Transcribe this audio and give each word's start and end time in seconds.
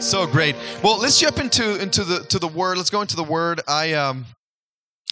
So 0.00 0.26
great. 0.26 0.56
Well, 0.82 0.98
let's 0.98 1.20
jump 1.20 1.38
into 1.38 1.78
into 1.78 2.04
the 2.04 2.20
to 2.30 2.38
the 2.38 2.48
word. 2.48 2.78
Let's 2.78 2.88
go 2.88 3.02
into 3.02 3.16
the 3.16 3.22
word. 3.22 3.60
I 3.68 3.92
um 3.92 4.24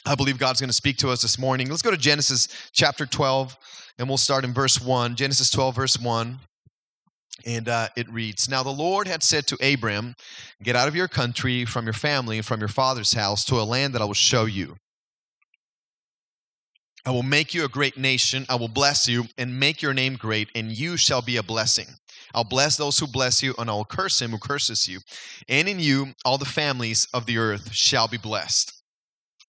I 0.07 0.15
believe 0.15 0.39
God's 0.39 0.61
going 0.61 0.71
to 0.71 0.75
speak 0.75 0.97
to 0.99 1.11
us 1.11 1.21
this 1.21 1.39
morning. 1.39 1.69
Let's 1.69 1.83
go 1.83 1.91
to 1.91 1.97
Genesis 1.99 2.49
chapter 2.73 3.05
12 3.05 3.55
and 3.99 4.09
we'll 4.09 4.17
start 4.17 4.45
in 4.47 4.55
verse 4.55 4.81
1. 4.81 5.15
Genesis 5.15 5.51
12 5.51 5.77
verse 5.77 5.99
1. 5.99 6.39
And 7.45 7.69
uh, 7.69 7.89
it 7.99 8.11
reads 8.11 8.49
Now 8.49 8.63
the 8.63 8.71
Lord 8.71 9.07
had 9.07 9.23
said 9.23 9.47
to 9.49 9.59
Abram, 9.73 10.15
Get 10.63 10.75
out 10.75 10.89
of 10.89 10.97
your 10.97 11.07
country, 11.07 11.67
from 11.67 11.85
your 11.85 11.93
family, 11.93 12.39
and 12.39 12.47
from 12.47 12.61
your 12.61 12.69
father's 12.69 13.13
house 13.13 13.45
to 13.45 13.57
a 13.57 13.65
land 13.65 13.95
that 13.95 14.01
I 14.01 14.07
will 14.07 14.15
show 14.15 14.47
you. 14.47 14.77
I 17.05 17.11
will 17.11 17.23
make 17.23 17.53
you 17.53 17.65
a 17.65 17.69
great 17.69 17.99
nation. 17.99 18.47
I 18.49 18.57
will 18.57 18.69
bless 18.69 19.07
you 19.07 19.25
and 19.37 19.61
make 19.61 19.83
your 19.83 19.93
name 19.93 20.17
great, 20.17 20.49
and 20.55 20.73
you 20.73 20.97
shall 20.97 21.23
be 21.23 21.37
a 21.37 21.43
blessing. 21.43 21.87
I'll 22.35 22.45
bless 22.45 22.77
those 22.77 22.99
who 22.99 23.07
bless 23.07 23.43
you, 23.43 23.55
and 23.59 23.71
I 23.71 23.75
will 23.75 23.85
curse 23.85 24.21
him 24.21 24.31
who 24.31 24.39
curses 24.39 24.89
you. 24.89 25.01
And 25.49 25.69
in 25.69 25.81
you, 25.81 26.15
all 26.25 26.39
the 26.39 26.45
families 26.45 27.07
of 27.13 27.27
the 27.27 27.39
earth 27.39 27.73
shall 27.73 28.09
be 28.09 28.19
blessed. 28.19 28.79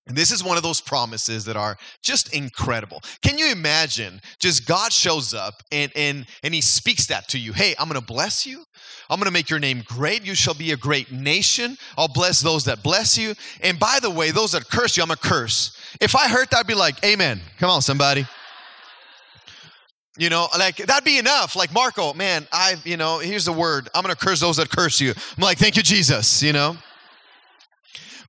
And 0.10 0.18
this 0.18 0.32
is 0.32 0.44
one 0.44 0.58
of 0.58 0.64
those 0.64 0.82
promises 0.82 1.46
that 1.46 1.56
are 1.56 1.78
just 2.02 2.34
incredible. 2.34 3.02
Can 3.22 3.38
you 3.38 3.52
imagine 3.52 4.20
just 4.40 4.66
God 4.66 4.92
shows 4.92 5.36
up 5.36 5.62
and 5.72 5.92
and 5.96 6.26
and 6.42 6.52
he 6.52 6.62
speaks 6.62 7.06
that 7.08 7.28
to 7.30 7.38
you. 7.38 7.54
Hey, 7.54 7.76
I'm 7.78 7.88
going 7.88 8.02
to 8.02 8.06
bless 8.06 8.44
you. 8.44 8.64
I'm 9.10 9.20
going 9.20 9.28
to 9.28 9.32
make 9.32 9.52
your 9.52 9.60
name 9.60 9.84
great. 9.86 10.26
You 10.26 10.34
shall 10.34 10.56
be 10.56 10.72
a 10.72 10.78
great 10.78 11.12
nation. 11.12 11.78
I'll 11.96 12.08
bless 12.08 12.42
those 12.42 12.66
that 12.66 12.82
bless 12.82 13.20
you. 13.20 13.36
And 13.62 13.78
by 13.78 14.00
the 14.02 14.10
way, 14.10 14.32
those 14.32 14.54
that 14.54 14.68
curse 14.68 14.98
you, 14.98 15.04
I'm 15.04 15.12
a 15.12 15.16
curse. 15.16 15.78
If 16.02 16.16
I 16.16 16.28
heard 16.28 16.50
that, 16.50 16.62
I'd 16.62 16.68
be 16.68 16.74
like, 16.74 17.04
"Amen." 17.06 17.40
Come 17.60 17.70
on, 17.70 17.84
somebody. 17.84 18.26
You 20.20 20.30
know, 20.30 20.50
like 20.58 20.76
that'd 20.76 21.06
be 21.06 21.18
enough. 21.18 21.56
Like 21.56 21.74
Marco, 21.74 22.14
man, 22.14 22.46
I, 22.52 22.76
you 22.84 22.98
know, 22.98 23.20
here's 23.20 23.46
the 23.46 23.54
word. 23.54 23.90
I'm 23.96 24.04
going 24.04 24.14
to 24.14 24.20
curse 24.20 24.42
those 24.42 24.58
that 24.58 24.70
curse 24.70 25.00
you. 25.00 25.14
I'm 25.16 25.42
like, 25.42 25.58
"Thank 25.58 25.78
you, 25.78 25.82
Jesus," 25.82 26.44
you 26.44 26.52
know? 26.52 26.76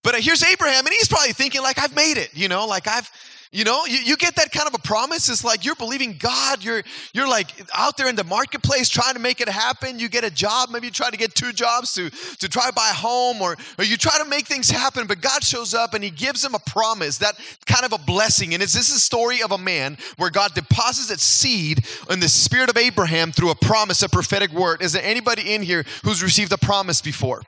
But 0.05 0.15
uh, 0.15 0.19
here's 0.19 0.43
Abraham, 0.45 0.87
and 0.87 0.95
he's 0.95 1.09
probably 1.09 1.33
thinking, 1.33 1.63
like, 1.63 1.79
I've 1.79 1.95
made 1.95 2.17
it, 2.17 2.31
you 2.33 2.49
know, 2.49 2.65
like 2.65 2.87
I've, 2.87 3.11
you 3.53 3.65
know, 3.65 3.85
you, 3.85 3.99
you 3.99 4.17
get 4.17 4.37
that 4.37 4.53
kind 4.53 4.69
of 4.69 4.75
a 4.75 4.79
promise. 4.79 5.29
It's 5.29 5.43
like 5.43 5.65
you're 5.65 5.75
believing 5.75 6.17
God. 6.17 6.63
You're 6.63 6.85
you're 7.13 7.29
like 7.29 7.49
out 7.75 7.97
there 7.97 8.09
in 8.09 8.15
the 8.15 8.23
marketplace 8.23 8.89
trying 8.89 9.15
to 9.15 9.21
make 9.21 9.41
it 9.41 9.49
happen. 9.49 9.99
You 9.99 10.09
get 10.09 10.23
a 10.23 10.31
job, 10.31 10.71
maybe 10.71 10.87
you 10.87 10.93
try 10.93 11.11
to 11.11 11.17
get 11.17 11.35
two 11.35 11.53
jobs 11.53 11.93
to 11.95 12.11
to 12.11 12.49
try 12.49 12.69
to 12.69 12.73
buy 12.73 12.89
a 12.91 12.95
home, 12.95 13.43
or, 13.43 13.57
or 13.77 13.85
you 13.85 13.97
try 13.97 14.17
to 14.19 14.25
make 14.25 14.47
things 14.47 14.71
happen. 14.71 15.09
But 15.09 15.21
God 15.21 15.43
shows 15.43 15.75
up 15.75 15.95
and 15.95 16.05
He 16.05 16.11
gives 16.11 16.45
him 16.45 16.55
a 16.55 16.61
promise, 16.61 17.19
that 17.19 17.35
kind 17.67 17.85
of 17.85 17.93
a 17.93 17.99
blessing. 17.99 18.55
And 18.55 18.63
it's 18.63 18.73
this 18.73 18.89
is 18.89 18.97
a 18.97 19.01
story 19.01 19.43
of 19.43 19.51
a 19.51 19.59
man 19.59 19.99
where 20.17 20.31
God 20.31 20.55
deposits 20.55 21.11
its 21.11 21.25
seed 21.25 21.85
in 22.09 22.21
the 22.21 22.29
spirit 22.29 22.71
of 22.71 22.77
Abraham 22.77 23.33
through 23.33 23.51
a 23.51 23.57
promise, 23.57 24.01
a 24.03 24.09
prophetic 24.09 24.53
word. 24.53 24.81
Is 24.81 24.93
there 24.93 25.03
anybody 25.05 25.55
in 25.55 25.63
here 25.63 25.85
who's 26.05 26.23
received 26.23 26.53
a 26.53 26.59
promise 26.59 27.03
before? 27.03 27.43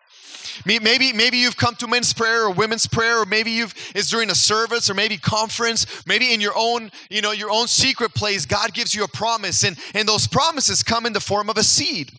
Maybe, 0.64 1.12
maybe 1.12 1.39
you've 1.39 1.56
come 1.56 1.75
to 1.77 1.86
men's 1.86 2.12
prayer 2.12 2.45
or 2.45 2.50
women's 2.50 2.86
prayer, 2.86 3.20
or 3.20 3.27
maybe 3.27 3.50
you've 3.50 3.75
it's 3.95 4.11
during 4.11 4.31
a 4.31 4.34
service 4.34 4.91
or 4.91 4.94
maybe 4.94 5.17
conference, 5.17 6.06
maybe 6.06 6.33
in 6.33 6.41
your 6.41 6.53
own, 6.56 6.91
you 7.11 7.22
know, 7.22 7.32
your 7.32 7.50
own 7.50 7.69
secret 7.69 8.15
place, 8.15 8.47
God 8.47 8.72
gives 8.72 8.94
you 8.94 9.04
a 9.04 9.09
promise, 9.09 9.65
and, 9.65 9.76
and 9.94 10.09
those 10.09 10.26
promises 10.26 10.82
come 10.82 11.06
in 11.06 11.12
the 11.12 11.21
form 11.21 11.49
of 11.50 11.56
a 11.56 11.62
seed. 11.62 12.12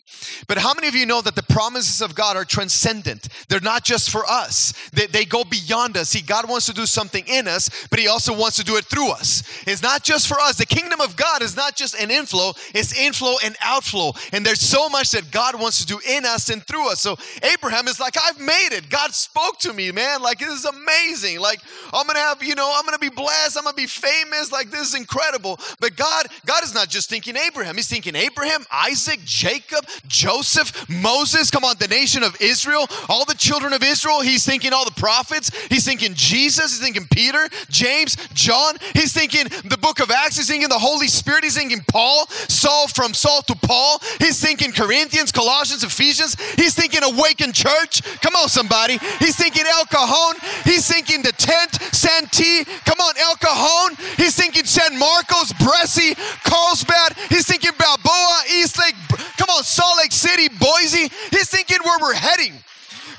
But 0.48 0.58
how 0.58 0.74
many 0.74 0.88
of 0.88 0.96
you 0.96 1.06
know 1.06 1.22
that 1.22 1.36
the 1.36 1.44
promises 1.44 2.02
of 2.02 2.16
God 2.16 2.38
are 2.38 2.46
transcendent? 2.46 3.28
They're 3.50 3.60
not 3.60 3.84
just 3.84 4.10
for 4.10 4.26
us, 4.26 4.74
they, 4.92 5.08
they 5.08 5.26
go 5.26 5.44
beyond 5.44 5.98
us. 5.98 6.10
See, 6.10 6.22
God 6.22 6.50
wants 6.50 6.66
to 6.68 6.74
do 6.74 6.86
something 6.86 7.26
in 7.28 7.48
us, 7.48 7.88
but 7.90 8.00
He 8.00 8.08
also 8.08 8.38
wants 8.38 8.58
to 8.58 8.64
do 8.64 8.78
it 8.78 8.86
through 8.86 9.12
us. 9.12 9.44
It's 9.68 9.82
not 9.82 10.04
just 10.04 10.28
for 10.28 10.40
us. 10.40 10.58
The 10.58 10.66
kingdom 10.66 11.02
of 11.02 11.16
God 11.16 11.42
is 11.42 11.56
not 11.56 11.76
just 11.76 11.96
an 11.96 12.12
inflow, 12.12 12.54
it's 12.74 12.98
inflow 12.98 13.36
and 13.44 13.56
outflow. 13.62 14.14
And 14.32 14.46
there's 14.46 14.62
so 14.62 14.90
much 14.90 15.12
that 15.12 15.32
God 15.32 15.60
wants 15.60 15.80
to 15.80 15.86
do 15.86 16.00
in 16.10 16.26
us 16.26 16.50
and 16.50 16.64
through 16.64 16.92
us. 16.92 17.02
So 17.02 17.18
Abraham 17.42 17.88
is 17.88 18.00
like, 18.00 18.16
I've 18.24 18.40
made 18.40 18.70
it. 18.72 18.90
God 18.90 19.14
spoke 19.14 19.60
to 19.60 19.74
me, 19.74 19.92
man. 19.92 20.22
Like, 20.22 20.40
this 20.40 20.52
is 20.52 20.66
amazing. 20.66 21.40
Like, 21.40 21.60
I'm 21.94 22.08
gonna 22.08 22.20
have, 22.20 22.42
you 22.44 22.56
know, 22.56 22.74
I'm 22.76 22.86
gonna 22.86 22.98
be 23.00 23.10
blessed, 23.10 23.58
I'm 23.58 23.64
gonna 23.64 23.76
be 23.76 23.88
famous. 23.88 24.52
Like, 24.52 24.72
this 24.72 24.90
is 24.90 24.96
incredible. 24.96 25.60
But 25.80 25.96
God, 25.96 26.28
God 26.46 26.64
is 26.64 26.74
not 26.74 26.90
just 26.90 27.10
thinking 27.10 27.36
Abraham, 27.36 27.76
He's 27.76 27.88
thinking 27.88 28.16
Abraham, 28.16 28.64
Isaac, 28.72 29.20
Jacob, 29.26 29.86
Joseph, 30.08 30.90
Moses, 30.90 31.52
come 31.52 31.64
on, 31.64 31.76
the 31.80 31.88
nation 31.88 32.24
of 32.24 32.36
Israel, 32.42 32.88
all 33.10 33.26
the 33.26 33.36
children 33.36 33.74
of 33.74 33.84
Israel. 33.84 34.22
He's 34.22 34.46
thinking 34.46 34.74
all 34.74 34.86
the 34.86 34.92
prophets. 34.92 35.52
He's 35.68 35.86
thinking 35.86 36.14
Jesus. 36.14 36.72
He's 36.72 36.80
thinking 36.80 37.08
Peter, 37.12 37.48
James, 37.70 38.16
John. 38.34 38.76
He's 38.94 39.14
thinking 39.14 39.48
the 39.70 39.78
book 39.78 40.00
of 40.00 40.12
Acts. 40.12 40.38
He's 40.38 40.48
thinking 40.48 40.70
the 40.70 40.80
Holy 40.80 41.08
Spirit. 41.08 41.44
He's 41.44 41.58
thinking 41.58 41.82
Paul, 41.88 42.28
Saul 42.28 42.88
from 42.88 43.14
Saul 43.14 43.42
to 43.44 43.56
Paul. 43.56 44.00
He's 44.20 44.40
thinking 44.40 44.72
Corinthians, 44.72 45.32
Colossians, 45.32 45.84
Ephesians. 45.84 46.36
He's 46.56 46.74
thinking 46.74 47.04
awakened 47.04 47.54
church. 47.54 48.02
Come 48.22 48.36
on, 48.36 48.50
somebody. 48.50 48.98
He's 49.20 49.36
thinking 49.36 49.64
El 49.66 49.86
Cajon. 49.86 50.36
He's 50.64 50.88
thinking 50.88 51.22
the 51.22 51.32
tent, 51.34 51.74
Santee. 51.94 52.66
Come 52.86 53.00
on, 53.00 53.14
El 53.18 53.36
Cajon. 53.36 53.96
He's 54.18 54.36
thinking 54.36 54.66
San 54.66 54.98
Marcos, 54.98 55.54
Bressi, 55.54 56.16
Carlsbad. 56.44 57.18
He's 57.30 57.48
thinking 57.48 57.72
Balboa, 57.78 58.44
Eastlake. 58.56 58.96
Come 59.38 59.50
on, 59.50 59.64
Salt 59.64 59.98
Lake 59.98 60.12
City, 60.12 60.50
Boise. 60.50 61.10
He's 61.32 61.50
thinking 61.50 61.80
where 61.84 62.00
we're 62.00 62.14
heading. 62.14 62.54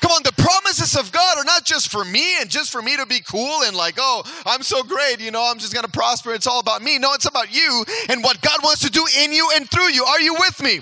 Come 0.05 0.13
on, 0.13 0.23
the 0.23 0.33
promises 0.33 0.97
of 0.97 1.11
God 1.13 1.39
are 1.39 1.45
not 1.45 1.65
just 1.65 1.91
for 1.91 2.05
me 2.05 2.39
and 2.39 2.51
just 2.51 2.71
for 2.71 2.83
me 2.83 2.95
to 2.95 3.07
be 3.07 3.21
cool 3.21 3.63
and 3.63 3.75
like, 3.75 3.95
oh, 3.99 4.23
I'm 4.45 4.63
so 4.63 4.83
great, 4.83 5.19
you 5.19 5.31
know, 5.31 5.43
I'm 5.43 5.59
just 5.59 5.73
gonna 5.73 5.89
prosper. 5.89 6.35
It's 6.35 6.47
all 6.47 6.61
about 6.61 6.83
me. 6.83 6.99
No, 6.99 7.15
it's 7.15 7.25
about 7.25 7.55
you 7.55 7.87
and 8.11 8.23
what 8.23 8.39
God 8.43 8.59
wants 8.63 8.83
to 8.83 8.91
do 8.91 9.03
in 9.23 9.33
you 9.33 9.51
and 9.55 9.67
through 9.71 9.89
you. 9.89 10.05
Are 10.05 10.21
you 10.21 10.35
with 10.35 10.63
me? 10.63 10.81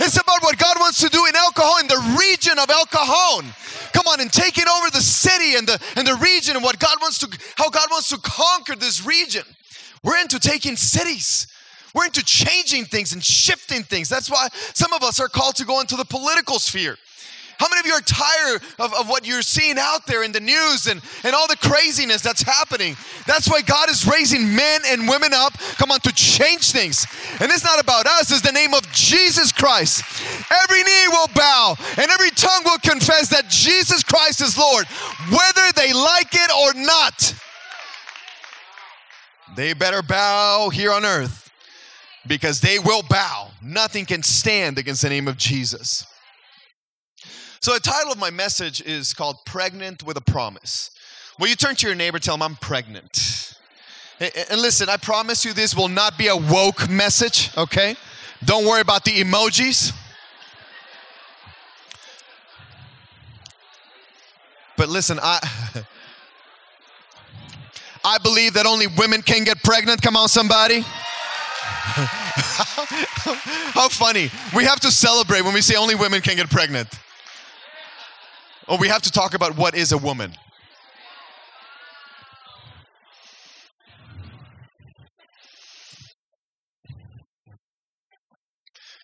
It's 0.00 0.20
about 0.20 0.42
what 0.42 0.58
God 0.58 0.76
wants 0.78 1.00
to 1.00 1.08
do 1.08 1.24
in 1.26 1.36
El 1.36 1.52
Cajon, 1.52 1.82
in 1.82 1.88
the 1.88 2.18
region 2.18 2.58
of 2.58 2.70
El 2.70 2.86
Cajon. 2.86 3.52
Come 3.92 4.06
on 4.06 4.20
and 4.20 4.32
taking 4.32 4.64
over 4.68 4.90
the 4.90 5.00
city 5.00 5.56
and 5.56 5.66
the 5.66 5.80
and 5.96 6.06
the 6.06 6.14
region 6.16 6.56
and 6.56 6.64
what 6.64 6.78
God 6.78 6.96
wants 7.00 7.18
to 7.18 7.38
how 7.56 7.68
God 7.68 7.88
wants 7.90 8.08
to 8.08 8.18
conquer 8.18 8.74
this 8.74 9.04
region. 9.04 9.44
We're 10.02 10.18
into 10.18 10.38
taking 10.38 10.76
cities. 10.76 11.46
We're 11.94 12.06
into 12.06 12.24
changing 12.24 12.86
things 12.86 13.12
and 13.12 13.22
shifting 13.22 13.82
things. 13.82 14.08
That's 14.08 14.30
why 14.30 14.48
some 14.72 14.92
of 14.94 15.02
us 15.02 15.20
are 15.20 15.28
called 15.28 15.56
to 15.56 15.64
go 15.64 15.80
into 15.80 15.96
the 15.96 16.06
political 16.06 16.58
sphere. 16.58 16.96
How 17.58 17.68
many 17.68 17.80
of 17.80 17.86
you 17.86 17.92
are 17.92 18.00
tired 18.00 18.62
of, 18.78 18.94
of 18.94 19.08
what 19.08 19.26
you're 19.26 19.42
seeing 19.42 19.78
out 19.78 20.06
there 20.06 20.22
in 20.22 20.32
the 20.32 20.40
news 20.40 20.86
and, 20.86 21.00
and 21.24 21.34
all 21.34 21.46
the 21.46 21.56
craziness 21.56 22.22
that's 22.22 22.42
happening? 22.42 22.96
That's 23.26 23.48
why 23.48 23.62
God 23.62 23.88
is 23.90 24.06
raising 24.06 24.54
men 24.54 24.80
and 24.86 25.08
women 25.08 25.32
up, 25.32 25.54
come 25.78 25.90
on, 25.90 26.00
to 26.00 26.12
change 26.12 26.72
things. 26.72 27.06
And 27.40 27.50
it's 27.50 27.64
not 27.64 27.80
about 27.80 28.06
us, 28.06 28.30
it's 28.30 28.42
the 28.42 28.52
name 28.52 28.74
of 28.74 28.90
Jesus 28.92 29.52
Christ. 29.52 30.02
Every 30.64 30.82
knee 30.82 31.08
will 31.08 31.28
bow 31.34 31.76
and 31.96 32.10
every 32.10 32.30
tongue 32.30 32.62
will 32.64 32.78
confess 32.78 33.28
that 33.28 33.48
Jesus 33.48 34.02
Christ 34.02 34.40
is 34.40 34.58
Lord, 34.58 34.86
whether 35.30 35.72
they 35.74 35.92
like 35.92 36.32
it 36.32 36.50
or 36.50 36.74
not. 36.80 37.34
They 39.54 39.74
better 39.74 40.02
bow 40.02 40.70
here 40.70 40.92
on 40.92 41.04
earth 41.04 41.50
because 42.26 42.60
they 42.60 42.78
will 42.78 43.02
bow. 43.02 43.50
Nothing 43.60 44.06
can 44.06 44.22
stand 44.22 44.78
against 44.78 45.02
the 45.02 45.08
name 45.08 45.28
of 45.28 45.36
Jesus. 45.36 46.06
So, 47.62 47.72
the 47.74 47.80
title 47.80 48.10
of 48.10 48.18
my 48.18 48.30
message 48.30 48.82
is 48.82 49.14
called 49.14 49.44
Pregnant 49.44 50.02
with 50.02 50.16
a 50.16 50.20
Promise. 50.20 50.90
Will 51.38 51.46
you 51.46 51.54
turn 51.54 51.76
to 51.76 51.86
your 51.86 51.94
neighbor, 51.94 52.18
tell 52.18 52.34
him 52.34 52.42
I'm 52.42 52.56
pregnant? 52.56 53.54
And 54.18 54.60
listen, 54.60 54.88
I 54.88 54.96
promise 54.96 55.44
you 55.44 55.52
this 55.52 55.76
will 55.76 55.86
not 55.86 56.18
be 56.18 56.26
a 56.26 56.34
woke 56.36 56.90
message, 56.90 57.56
okay? 57.56 57.94
Don't 58.44 58.66
worry 58.66 58.80
about 58.80 59.04
the 59.04 59.12
emojis. 59.12 59.92
But 64.76 64.88
listen, 64.88 65.20
I 65.22 65.38
I 68.04 68.18
believe 68.18 68.54
that 68.54 68.66
only 68.66 68.88
women 68.88 69.22
can 69.22 69.44
get 69.44 69.62
pregnant. 69.62 70.02
Come 70.02 70.16
on, 70.16 70.28
somebody. 70.28 70.80
How 73.70 73.88
funny. 73.88 74.32
We 74.52 74.64
have 74.64 74.80
to 74.80 74.90
celebrate 74.90 75.42
when 75.42 75.54
we 75.54 75.60
say 75.60 75.76
only 75.76 75.94
women 75.94 76.22
can 76.22 76.34
get 76.34 76.50
pregnant. 76.50 76.88
Or 78.68 78.78
we 78.78 78.88
have 78.88 79.02
to 79.02 79.10
talk 79.10 79.34
about 79.34 79.56
what 79.56 79.74
is 79.74 79.92
a 79.92 79.98
woman. 79.98 80.34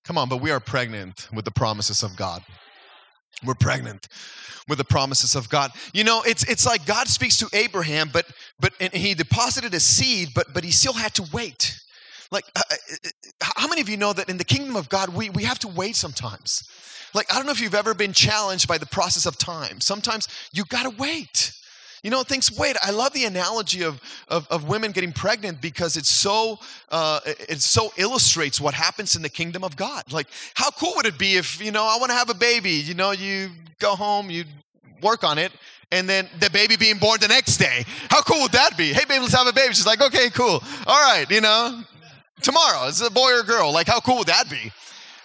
Come 0.05 0.17
on, 0.17 0.29
but 0.29 0.41
we 0.41 0.51
are 0.51 0.61
pregnant 0.61 1.29
with 1.35 1.45
the 1.45 1.51
promises 1.51 2.03
of 2.03 2.17
God. 2.17 2.43
We're 3.45 3.55
pregnant 3.55 4.09
with 4.67 4.79
the 4.79 4.85
promises 4.85 5.35
of 5.35 5.49
God. 5.49 5.71
You 5.93 6.03
know, 6.03 6.23
it's 6.23 6.45
it's 6.45 6.67
like 6.67 6.87
God 6.87 7.09
speaks 7.09 7.37
to 7.39 7.49
Abraham, 7.53 8.11
but 8.13 8.27
but 8.59 8.73
and 8.81 8.93
he 8.93 9.15
deposited 9.15 9.75
a 9.75 9.81
seed, 9.81 10.31
but 10.35 10.55
but 10.55 10.65
he 10.65 10.71
still 10.71 10.95
had 10.95 11.15
to 11.15 11.29
wait. 11.33 11.78
Like, 12.31 12.45
uh, 12.55 12.61
uh, 12.71 12.75
uh, 13.41 13.47
how 13.57 13.69
many 13.69 13.81
of 13.81 13.89
you 13.89 13.97
know 13.97 14.13
that 14.13 14.29
in 14.29 14.37
the 14.37 14.45
kingdom 14.45 14.77
of 14.77 14.89
God, 14.89 15.09
we, 15.11 15.31
we 15.31 15.45
have 15.45 15.59
to 15.61 15.69
wait 15.69 15.97
sometimes? 15.97 16.69
Like, 17.15 17.33
I 17.33 17.37
don't 17.37 17.47
know 17.47 17.53
if 17.53 17.61
you've 17.61 17.75
ever 17.75 17.95
been 17.95 18.13
challenged 18.13 18.69
by 18.69 18.79
the 18.79 18.87
process 18.87 19.25
of 19.25 19.39
time. 19.39 19.81
Sometimes 19.81 20.29
you 20.53 20.65
gotta 20.65 20.91
wait. 20.91 21.53
You 22.03 22.11
know, 22.11 22.23
things, 22.23 22.57
wait, 22.57 22.77
I 22.81 22.91
love 22.91 23.13
the 23.13 23.25
analogy 23.25 23.83
of, 23.83 24.01
of, 24.29 24.47
of 24.49 24.69
women 24.69 24.93
getting 24.93 25.13
pregnant 25.13 25.61
because 25.61 25.97
it's 25.97 26.09
so, 26.09 26.61
uh, 26.91 27.21
it 27.25 27.61
so 27.61 27.93
illustrates 27.97 28.61
what 28.61 28.73
happens 28.75 29.17
in 29.17 29.23
the 29.23 29.29
kingdom 29.29 29.65
of 29.65 29.77
God. 29.77 30.13
Like, 30.13 30.29
how 30.55 30.71
cool 30.71 30.93
would 30.97 31.07
it 31.07 31.19
be 31.19 31.37
if, 31.37 31.61
you 31.65 31.73
know, 31.73 31.85
I 31.85 31.97
want 31.99 32.11
to 32.11 32.17
have 32.17 32.31
a 32.31 32.35
baby, 32.35 32.71
you 32.71 32.95
know, 32.95 33.11
you 33.11 33.51
go 33.81 33.97
home, 33.97 34.31
you 34.31 34.45
work 35.03 35.25
on 35.25 35.39
it, 35.39 35.51
and 35.91 36.09
then 36.09 36.29
the 36.39 36.51
baby 36.51 36.77
being 36.77 36.99
born 36.99 37.19
the 37.21 37.29
next 37.29 37.57
day. 37.57 37.85
How 38.11 38.23
cool 38.23 38.43
would 38.43 38.53
that 38.53 38.77
be? 38.77 38.93
Hey, 38.93 39.05
baby, 39.05 39.21
let's 39.21 39.35
have 39.35 39.47
a 39.47 39.53
baby. 39.53 39.75
She's 39.75 39.87
like, 39.87 40.01
okay, 40.01 40.31
cool. 40.31 40.63
All 40.87 41.03
right, 41.03 41.27
you 41.31 41.41
know, 41.41 41.83
tomorrow, 42.43 42.89
it's 42.89 43.01
a 43.01 43.11
boy 43.11 43.33
or 43.33 43.43
girl. 43.43 43.73
Like, 43.73 43.87
how 43.87 44.01
cool 44.01 44.19
would 44.19 44.29
that 44.29 44.49
be? 44.51 44.73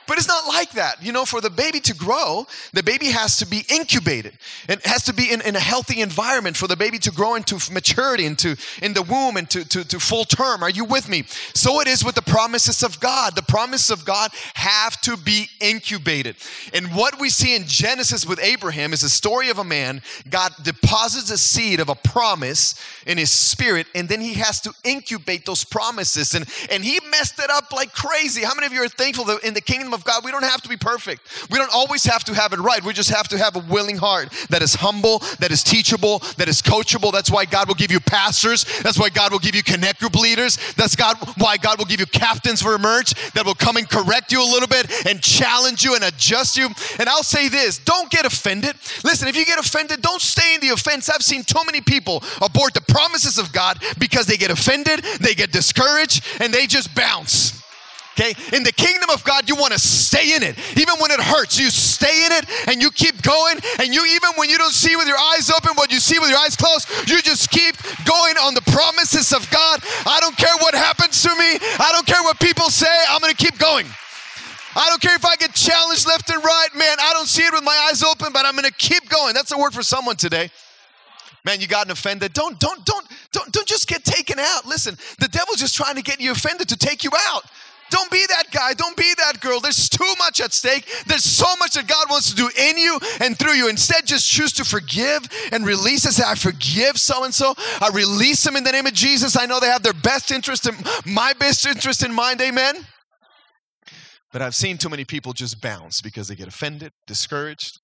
But 0.08 0.18
it's 0.18 0.28
not 0.28 0.48
like 0.48 0.72
that. 0.72 1.02
You 1.02 1.12
know, 1.12 1.26
for 1.26 1.42
the 1.42 1.50
baby 1.50 1.80
to 1.82 1.96
grow, 1.96 2.46
the 2.74 2.84
baby 2.84 3.08
has 3.08 3.38
to 3.38 3.48
be 3.48 3.66
incubated. 3.70 4.34
It 4.68 4.86
has 4.86 5.04
to 5.04 5.14
be 5.14 5.32
in, 5.32 5.42
in 5.42 5.56
a 5.56 5.60
healthy 5.60 6.02
environment 6.02 6.58
for 6.58 6.68
the 6.68 6.76
baby 6.76 7.00
to 7.00 7.12
grow 7.12 7.36
into 7.36 7.60
maturity, 7.72 8.26
into 8.26 8.58
in 8.82 8.94
the 8.94 9.02
womb, 9.02 9.38
and 9.38 9.50
to, 9.52 9.64
to, 9.70 9.88
to 9.88 10.00
full 10.00 10.26
term. 10.26 10.64
Are 10.64 10.70
you 10.70 10.84
with 10.84 11.08
me? 11.08 11.24
So 11.54 11.80
it 11.80 11.88
is 11.88 12.04
with 12.04 12.16
the 12.16 12.22
promises 12.22 12.84
of 12.84 13.00
God. 13.00 13.36
The 13.36 13.44
promises 13.44 13.92
of 13.92 14.06
God 14.06 14.32
have 14.56 15.00
to 15.02 15.16
be 15.16 15.48
incubated. 15.62 16.36
And 16.74 16.88
what 16.88 17.20
we 17.20 17.30
see 17.30 17.56
in 17.56 17.66
Genesis 17.66 18.26
with 18.26 18.40
Abraham 18.44 18.94
is 18.94 19.04
a 19.04 19.10
story 19.10 19.50
of 19.50 19.60
a 19.60 19.64
man. 19.64 20.02
God 20.30 20.52
deposits 20.64 21.32
a 21.32 21.38
seed 21.38 21.80
of 21.80 21.90
a 21.90 21.96
promise 21.96 22.76
in 23.06 23.18
his 23.18 23.32
spirit, 23.32 23.88
and 23.96 24.10
then 24.10 24.20
he 24.20 24.34
has 24.34 24.60
to 24.62 24.74
incubate 24.84 25.46
those 25.46 25.64
promises. 25.64 26.34
And, 26.34 26.46
and 26.70 26.84
he 26.84 27.00
messed 27.10 27.40
it 27.40 27.50
up 27.50 27.72
like 27.72 27.94
crazy. 27.94 28.44
How 28.44 28.54
many 28.54 28.68
of 28.68 28.74
you 28.74 28.84
are 28.84 28.90
thankful 28.90 29.26
that 29.26 29.44
in 29.44 29.54
the 29.54 29.62
kingdom 29.62 29.93
of 29.94 30.04
God, 30.04 30.24
we 30.26 30.32
don't 30.32 30.44
have 30.44 30.62
to 30.62 30.70
be 30.70 30.78
perfect. 30.78 31.48
We 31.50 31.58
don't 31.58 31.74
always 31.74 32.04
have 32.06 32.24
to 32.26 32.34
have 32.34 32.54
it 32.54 32.60
right. 32.60 32.84
We 32.84 32.94
just 32.94 33.10
have 33.12 33.28
to 33.30 33.38
have 33.38 33.56
a 33.56 33.60
willing 33.60 33.98
heart 33.98 34.32
that 34.50 34.62
is 34.62 34.74
humble, 34.76 35.20
that 35.40 35.52
is 35.52 35.64
teachable, 35.64 36.20
that 36.38 36.48
is 36.48 36.62
coachable. 36.62 37.12
That's 37.12 37.32
why 37.32 37.46
God 37.46 37.68
will 37.68 37.76
give 37.76 37.92
you 37.92 38.00
pastors. 38.00 38.66
That's 38.82 39.00
why 39.00 39.10
God 39.10 39.32
will 39.32 39.40
give 39.40 39.56
you 39.56 39.64
connect 39.64 40.00
group 40.00 40.16
leaders. 40.16 40.58
That's 40.76 40.96
God 40.96 41.18
why 41.38 41.58
God 41.58 41.78
will 41.78 41.86
give 41.86 42.00
you 42.00 42.06
captains 42.06 42.62
for 42.62 42.76
emerge 42.76 43.14
that 43.34 43.46
will 43.46 43.56
come 43.56 43.78
and 43.78 43.90
correct 43.90 44.32
you 44.32 44.42
a 44.42 44.50
little 44.50 44.68
bit 44.68 45.08
and 45.08 45.22
challenge 45.22 45.84
you 45.84 45.96
and 45.96 46.04
adjust 46.04 46.58
you. 46.58 46.70
And 47.00 47.10
I'll 47.10 47.24
say 47.24 47.50
this, 47.50 47.78
don't 47.78 48.10
get 48.10 48.26
offended. 48.26 48.76
Listen, 49.04 49.28
if 49.28 49.36
you 49.36 49.46
get 49.46 49.60
offended, 49.60 50.02
don't 50.02 50.22
stay 50.22 50.56
in 50.56 50.62
the 50.62 50.70
offense. 50.70 51.10
I've 51.10 51.24
seen 51.24 51.44
too 51.44 51.62
many 51.66 51.82
people 51.82 52.24
abort 52.42 52.74
the 52.74 52.82
promises 52.82 53.38
of 53.38 53.52
God 53.52 53.82
because 53.98 54.26
they 54.26 54.38
get 54.38 54.52
offended, 54.52 55.04
they 55.20 55.34
get 55.34 55.52
discouraged, 55.52 56.26
and 56.40 56.54
they 56.54 56.68
just 56.68 56.94
bounce. 56.96 57.63
Okay? 58.14 58.34
In 58.56 58.64
the 58.64 58.72
kingdom 58.72 59.10
of 59.10 59.24
God, 59.24 59.50
you 59.50 59.56
want 59.56 59.74
to 59.74 59.80
stay 59.80 60.36
in 60.36 60.44
it. 60.44 60.56
Even 60.78 60.96
when 61.00 61.10
it 61.10 61.20
hurts, 61.20 61.60
you 61.60 61.70
stay 61.72 62.26
in 62.26 62.32
it 62.32 62.46
and 62.70 62.82
you 62.82 62.92
keep 62.92 63.22
going. 63.24 63.58
And 63.80 63.94
you, 63.94 64.06
even 64.06 64.30
when 64.36 64.50
you 64.50 64.58
don't 64.58 64.74
see 64.74 64.96
with 64.96 65.08
your 65.08 65.18
eyes 65.18 65.50
open 65.50 65.72
what 65.76 65.92
you 65.92 66.00
see 66.00 66.20
with 66.20 66.30
your 66.30 66.38
eyes 66.38 66.56
closed, 66.56 66.88
you 67.10 67.22
just 67.22 67.50
keep 67.50 67.76
going 68.06 68.38
on 68.38 68.54
the 68.54 68.62
promises 68.70 69.34
of 69.34 69.50
God. 69.50 69.80
I 70.06 70.20
don't 70.20 70.38
care 70.38 70.56
what 70.60 70.76
happens 70.76 71.24
to 71.24 71.30
me, 71.30 71.58
I 71.80 71.90
don't 71.92 72.06
care 72.06 72.22
what 72.24 72.40
people 72.40 72.70
say, 72.70 72.94
I'm 73.10 73.20
going 73.20 73.34
to 73.34 73.44
keep 73.44 73.58
going. 73.58 73.88
I 74.76 74.90
don't 74.90 75.02
care 75.02 75.16
if 75.16 75.26
I 75.26 75.36
get 75.36 75.54
challenged 75.54 76.08
left 76.08 76.32
and 76.32 76.44
right, 76.44 76.70
man. 76.76 76.98
I 77.00 77.14
don't 77.14 77.28
see 77.28 77.44
it 77.44 77.54
with 77.54 77.64
my 77.64 77.88
eyes 77.90 78.02
open, 78.02 78.34
but 78.34 78.46
I'm 78.46 78.54
going 78.54 78.66
to 78.66 78.74
keep 78.74 79.08
going. 79.08 79.36
That's 79.36 79.52
a 79.52 79.58
word 79.58 79.74
for 79.74 79.84
someone 79.84 80.16
today. 80.16 80.50
Man, 81.46 81.60
you 81.60 81.68
gotten 81.68 81.92
offended. 81.92 82.34
Don't, 82.34 82.60
don't, 82.60 82.86
don't, 82.86 83.06
don't, 83.32 83.52
don't 83.52 83.68
just 83.68 83.88
get 83.88 84.04
taken 84.06 84.40
out. 84.40 84.66
Listen, 84.66 84.98
the 85.20 85.28
devil's 85.28 85.58
just 85.58 85.76
trying 85.76 85.96
to 85.96 86.02
get 86.02 86.22
you 86.22 86.32
offended 86.32 86.70
to 86.70 86.78
take 86.78 87.04
you 87.04 87.12
out. 87.30 87.44
Don't 87.94 88.10
be 88.10 88.26
that 88.28 88.46
guy. 88.52 88.74
Don't 88.74 88.98
be 88.98 89.14
that 89.18 89.40
girl. 89.40 89.60
There's 89.60 89.88
too 89.88 90.14
much 90.18 90.42
at 90.42 90.52
stake. 90.52 90.90
There's 91.06 91.24
so 91.24 91.46
much 91.60 91.76
that 91.76 91.88
God 91.88 92.10
wants 92.10 92.32
to 92.32 92.36
do 92.36 92.50
in 92.58 92.76
you 92.76 93.00
and 93.22 93.38
through 93.38 93.54
you. 93.54 93.70
Instead, 93.70 94.08
just 94.08 94.28
choose 94.28 94.52
to 94.54 94.66
forgive 94.66 95.22
and 95.52 95.64
release 95.64 96.04
and 96.04 96.14
Say, 96.14 96.24
I 96.26 96.34
forgive 96.34 96.98
so 97.00 97.24
and 97.24 97.32
so. 97.32 97.54
I 97.80 97.92
release 97.94 98.44
them 98.44 98.56
in 98.56 98.64
the 98.64 98.72
name 98.72 98.88
of 98.88 98.94
Jesus. 98.94 99.38
I 99.38 99.46
know 99.46 99.60
they 99.60 99.68
have 99.68 99.84
their 99.84 99.94
best 99.94 100.32
interest 100.32 100.68
in 100.68 100.76
my 101.06 101.34
best 101.34 101.68
interest 101.68 102.04
in 102.04 102.12
mind. 102.12 102.42
Amen. 102.42 102.78
But 104.32 104.42
I've 104.42 104.56
seen 104.56 104.80
too 104.80 104.90
many 104.90 105.06
people 105.06 105.34
just 105.34 105.62
bounce 105.62 106.02
because 106.02 106.28
they 106.28 106.36
get 106.36 106.48
offended, 106.48 106.94
discouraged. 107.06 107.80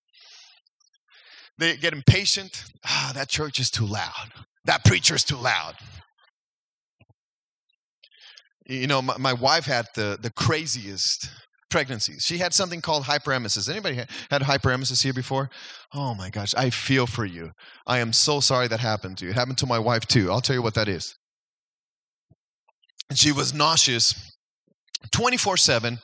They 1.60 1.78
get 1.78 1.94
impatient. 1.94 2.64
Ah, 2.84 3.12
that 3.14 3.30
church 3.30 3.60
is 3.60 3.70
too 3.70 3.86
loud. 3.86 4.32
That 4.66 4.84
preacher 4.84 5.14
is 5.14 5.24
too 5.24 5.38
loud. 5.38 5.76
You 8.70 8.86
know, 8.86 9.02
my, 9.02 9.18
my 9.18 9.34
wife 9.34 9.66
had 9.66 9.88
the, 9.96 10.18
the 10.22 10.30
craziest 10.30 11.28
pregnancies. 11.72 12.24
She 12.24 12.38
had 12.38 12.54
something 12.54 12.82
called 12.82 13.04
hyperemesis. 13.04 13.68
Anybody 13.68 13.96
had 14.30 14.44
hyperemesis 14.44 15.02
here 15.02 15.14
before? 15.14 15.50
Oh 15.94 16.14
my 16.14 16.30
gosh, 16.30 16.54
I 16.56 16.70
feel 16.70 17.08
for 17.08 17.26
you. 17.26 17.52
I 17.88 17.98
am 17.98 18.14
so 18.14 18.40
sorry 18.40 18.68
that 18.68 18.80
happened 18.80 19.18
to 19.18 19.26
you. 19.26 19.32
It 19.32 19.36
happened 19.36 19.58
to 19.60 19.66
my 19.66 19.80
wife 19.80 20.06
too. 20.06 20.32
I'll 20.32 20.40
tell 20.40 20.56
you 20.56 20.62
what 20.62 20.76
that 20.76 20.88
is. 20.88 21.16
She 23.16 23.32
was 23.32 23.56
nauseous 23.56 24.36
24 25.12 25.58
7. 25.58 25.98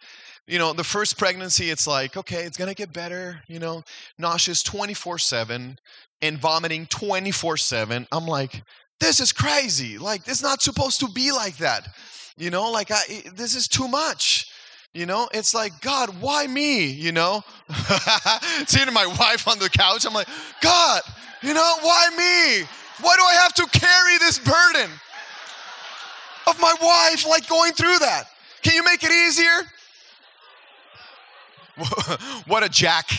You 0.48 0.60
know, 0.60 0.74
the 0.74 0.84
first 0.84 1.18
pregnancy, 1.20 1.70
it's 1.70 1.88
like, 1.88 2.18
okay, 2.18 2.44
it's 2.44 2.58
going 2.58 2.70
to 2.70 2.76
get 2.76 2.94
better, 2.94 3.42
you 3.48 3.60
know, 3.60 3.84
nauseous 4.18 4.64
24 4.64 5.20
7 5.20 5.78
and 6.22 6.38
vomiting 6.40 6.88
24 6.88 7.58
7. 7.58 8.08
I'm 8.12 8.26
like, 8.26 8.64
this 9.00 9.20
is 9.20 9.32
crazy. 9.32 10.00
Like, 10.00 10.28
it's 10.28 10.42
not 10.42 10.62
supposed 10.64 11.00
to 11.02 11.08
be 11.08 11.32
like 11.32 11.58
that. 11.58 11.88
You 12.38 12.50
know, 12.50 12.72
like 12.72 12.92
I, 12.92 13.24
this 13.36 13.56
is 13.56 13.68
too 13.68 13.88
much. 13.88 14.52
You 14.94 15.06
know, 15.06 15.28
it's 15.34 15.54
like, 15.54 15.82
God, 15.82 16.22
why 16.22 16.48
me? 16.48 16.86
You 16.86 17.12
know, 17.12 17.44
seeing 18.66 18.94
my 18.94 19.06
wife 19.06 19.48
on 19.48 19.60
the 19.60 19.70
couch, 19.70 20.06
I'm 20.06 20.14
like, 20.14 20.28
God, 20.62 21.02
you 21.42 21.54
know, 21.54 21.76
why 21.82 22.10
me? 22.12 22.66
Why 23.02 23.16
do 23.18 23.24
I 23.24 23.34
have 23.42 23.54
to 23.56 23.66
carry 23.78 24.18
this 24.20 24.40
burden 24.40 24.90
of 26.48 26.60
my 26.62 26.74
wife, 26.82 27.28
like 27.28 27.48
going 27.50 27.74
through 27.74 28.00
that? 28.00 28.28
Can 28.62 28.74
you 28.74 28.84
make 28.84 29.04
it 29.04 29.12
easier? 29.12 29.62
what 32.48 32.64
a 32.64 32.70
jack 32.70 33.10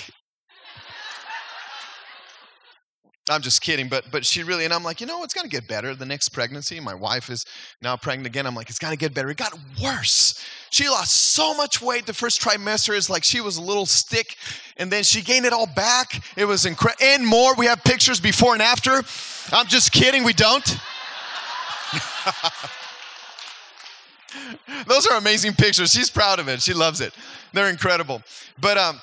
I'm 3.28 3.42
just 3.42 3.61
kidding, 3.61 3.88
but 3.88 4.04
but 4.12 4.25
she 4.25 4.45
really 4.45 4.64
and 4.64 4.73
I'm 4.73 4.85
like, 4.85 5.00
you 5.00 5.06
know, 5.06 5.25
it's 5.25 5.35
gonna 5.35 5.49
get 5.49 5.66
better. 5.66 5.97
The 5.97 6.06
next 6.06 6.28
pregnancy, 6.28 6.78
my 6.78 6.95
wife 6.95 7.28
is 7.28 7.45
now 7.83 7.97
pregnant 7.97 8.28
again. 8.28 8.47
I'm 8.47 8.54
like, 8.54 8.71
it's 8.71 8.78
gonna 8.78 8.95
get 8.97 9.14
better. 9.14 9.28
It 9.30 9.37
got 9.37 9.52
worse. 9.83 10.45
She 10.71 10.88
lost 10.88 11.12
so 11.12 11.52
much 11.54 11.83
weight 11.83 12.06
the 12.06 12.14
first 12.14 12.40
trimester. 12.40 12.95
Is 12.95 13.11
like 13.11 13.25
she 13.25 13.40
was 13.40 13.56
a 13.56 13.62
little 13.62 13.85
stick, 13.85 14.37
and 14.76 14.92
then 14.92 15.02
she 15.02 15.23
gained 15.23 15.45
it 15.45 15.52
all 15.52 15.66
back. 15.66 16.23
It 16.37 16.45
was 16.45 16.66
incredible 16.66 17.04
and 17.04 17.26
more. 17.26 17.54
We 17.54 17.66
have 17.66 17.83
pictures 17.83 18.21
before 18.21 18.52
and 18.52 18.62
after. 18.62 19.02
I'm 19.52 19.66
just 19.66 19.90
kidding. 19.90 20.23
We 20.23 20.33
don't. 20.33 20.64
Those 24.87 25.06
are 25.09 25.16
amazing 25.16 25.54
pictures. 25.54 25.90
She's 25.92 26.11
proud 26.11 26.38
of 26.38 26.47
it. 26.49 26.62
She 26.62 26.75
loves 26.75 27.00
it. 27.00 27.12
They're 27.52 27.71
incredible. 27.71 28.23
But 28.61 28.78
um, 28.78 29.00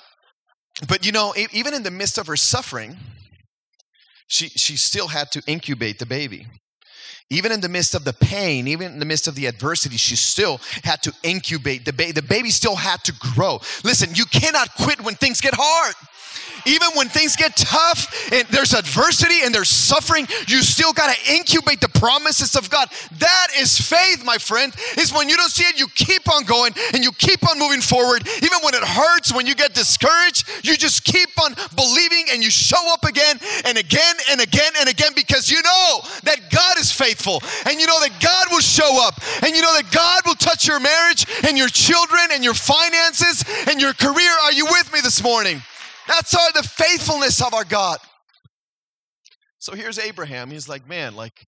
but 0.87 1.05
you 1.05 1.11
know, 1.11 1.33
even 1.51 1.73
in 1.73 1.83
the 1.83 1.91
midst 1.91 2.17
of 2.17 2.27
her 2.27 2.37
suffering 2.37 2.95
she, 4.27 4.49
she 4.49 4.77
still 4.77 5.07
had 5.07 5.31
to 5.31 5.41
incubate 5.47 5.99
the 5.99 6.05
baby. 6.05 6.47
Even 7.29 7.51
in 7.51 7.61
the 7.61 7.69
midst 7.69 7.95
of 7.95 8.03
the 8.03 8.13
pain, 8.13 8.67
even 8.67 8.93
in 8.93 8.99
the 8.99 9.05
midst 9.05 9.27
of 9.27 9.35
the 9.35 9.47
adversity, 9.47 9.97
she 9.97 10.15
still 10.15 10.59
had 10.83 11.01
to 11.01 11.13
incubate 11.23 11.85
the 11.85 11.93
baby. 11.93 12.11
The 12.11 12.21
baby 12.21 12.49
still 12.49 12.75
had 12.75 13.03
to 13.05 13.13
grow. 13.13 13.59
Listen, 13.83 14.09
you 14.13 14.25
cannot 14.25 14.73
quit 14.75 15.01
when 15.01 15.15
things 15.15 15.41
get 15.41 15.53
hard. 15.55 15.95
Even 16.65 16.89
when 16.95 17.09
things 17.09 17.35
get 17.35 17.55
tough 17.55 18.31
and 18.31 18.47
there's 18.49 18.73
adversity 18.73 19.41
and 19.43 19.53
there's 19.53 19.69
suffering, 19.69 20.27
you 20.47 20.61
still 20.61 20.93
got 20.93 21.13
to 21.13 21.33
incubate 21.33 21.81
the 21.81 21.89
promises 21.89 22.55
of 22.55 22.69
God. 22.69 22.89
That 23.19 23.47
is 23.57 23.79
faith, 23.79 24.23
my 24.23 24.37
friend. 24.37 24.73
Is 24.97 25.13
when 25.13 25.29
you 25.29 25.35
don't 25.35 25.49
see 25.49 25.65
it, 25.65 25.77
you 25.77 25.87
keep 25.95 26.31
on 26.31 26.43
going 26.45 26.73
and 26.93 27.03
you 27.03 27.11
keep 27.11 27.47
on 27.49 27.59
moving 27.59 27.81
forward. 27.81 28.27
Even 28.37 28.59
when 28.63 28.73
it 28.73 28.83
hurts, 28.83 29.33
when 29.33 29.45
you 29.45 29.55
get 29.55 29.73
discouraged, 29.73 30.47
you 30.63 30.77
just 30.77 31.03
keep 31.03 31.29
on 31.43 31.53
believing 31.75 32.25
and 32.31 32.43
you 32.43 32.49
show 32.49 32.93
up 32.93 33.03
again 33.03 33.39
and 33.65 33.77
again 33.77 34.15
and 34.31 34.41
again 34.41 34.71
and 34.79 34.89
again 34.89 35.11
because 35.15 35.49
you 35.51 35.61
know 35.61 36.01
that 36.23 36.49
God 36.49 36.77
is 36.77 36.91
faithful 36.91 37.41
and 37.65 37.79
you 37.79 37.87
know 37.87 37.99
that 37.99 38.19
God 38.21 38.47
will 38.51 38.61
show 38.61 39.05
up 39.05 39.19
and 39.43 39.55
you 39.55 39.61
know 39.61 39.73
that 39.75 39.91
God 39.91 40.21
will 40.25 40.35
touch 40.35 40.67
your 40.67 40.79
marriage 40.79 41.25
and 41.43 41.57
your 41.57 41.67
children 41.67 42.29
and 42.31 42.43
your 42.43 42.53
finances 42.53 43.43
and 43.67 43.81
your 43.81 43.93
career. 43.93 44.31
Are 44.43 44.53
you 44.53 44.65
with 44.65 44.91
me 44.93 45.01
this 45.01 45.21
morning? 45.23 45.61
That's 46.07 46.33
our 46.33 46.51
the 46.53 46.63
faithfulness 46.63 47.41
of 47.41 47.53
our 47.53 47.63
God. 47.63 47.99
So 49.59 49.73
here's 49.75 49.97
Abraham. 49.97 50.51
He's 50.51 50.67
like, 50.67 50.87
man, 50.87 51.15
like, 51.15 51.45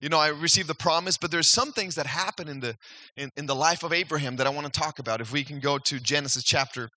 you 0.00 0.08
know, 0.08 0.18
I 0.18 0.28
received 0.28 0.68
the 0.68 0.74
promise, 0.74 1.16
but 1.16 1.32
there's 1.32 1.48
some 1.48 1.72
things 1.72 1.96
that 1.96 2.06
happen 2.06 2.48
in 2.48 2.60
the 2.60 2.76
in, 3.16 3.30
in 3.36 3.46
the 3.46 3.54
life 3.54 3.82
of 3.82 3.92
Abraham 3.92 4.36
that 4.36 4.46
I 4.46 4.50
want 4.50 4.72
to 4.72 4.80
talk 4.80 5.00
about. 5.00 5.20
If 5.20 5.32
we 5.32 5.42
can 5.42 5.58
go 5.58 5.76
to 5.78 5.98
Genesis 5.98 6.44
chapter 6.44 6.88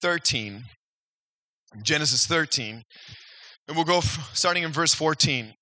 13. 0.00 0.64
Genesis 1.82 2.26
13. 2.26 2.82
And 3.68 3.76
we'll 3.76 3.84
go 3.84 4.00
starting 4.32 4.62
in 4.62 4.72
verse 4.72 4.94
14. 4.94 5.54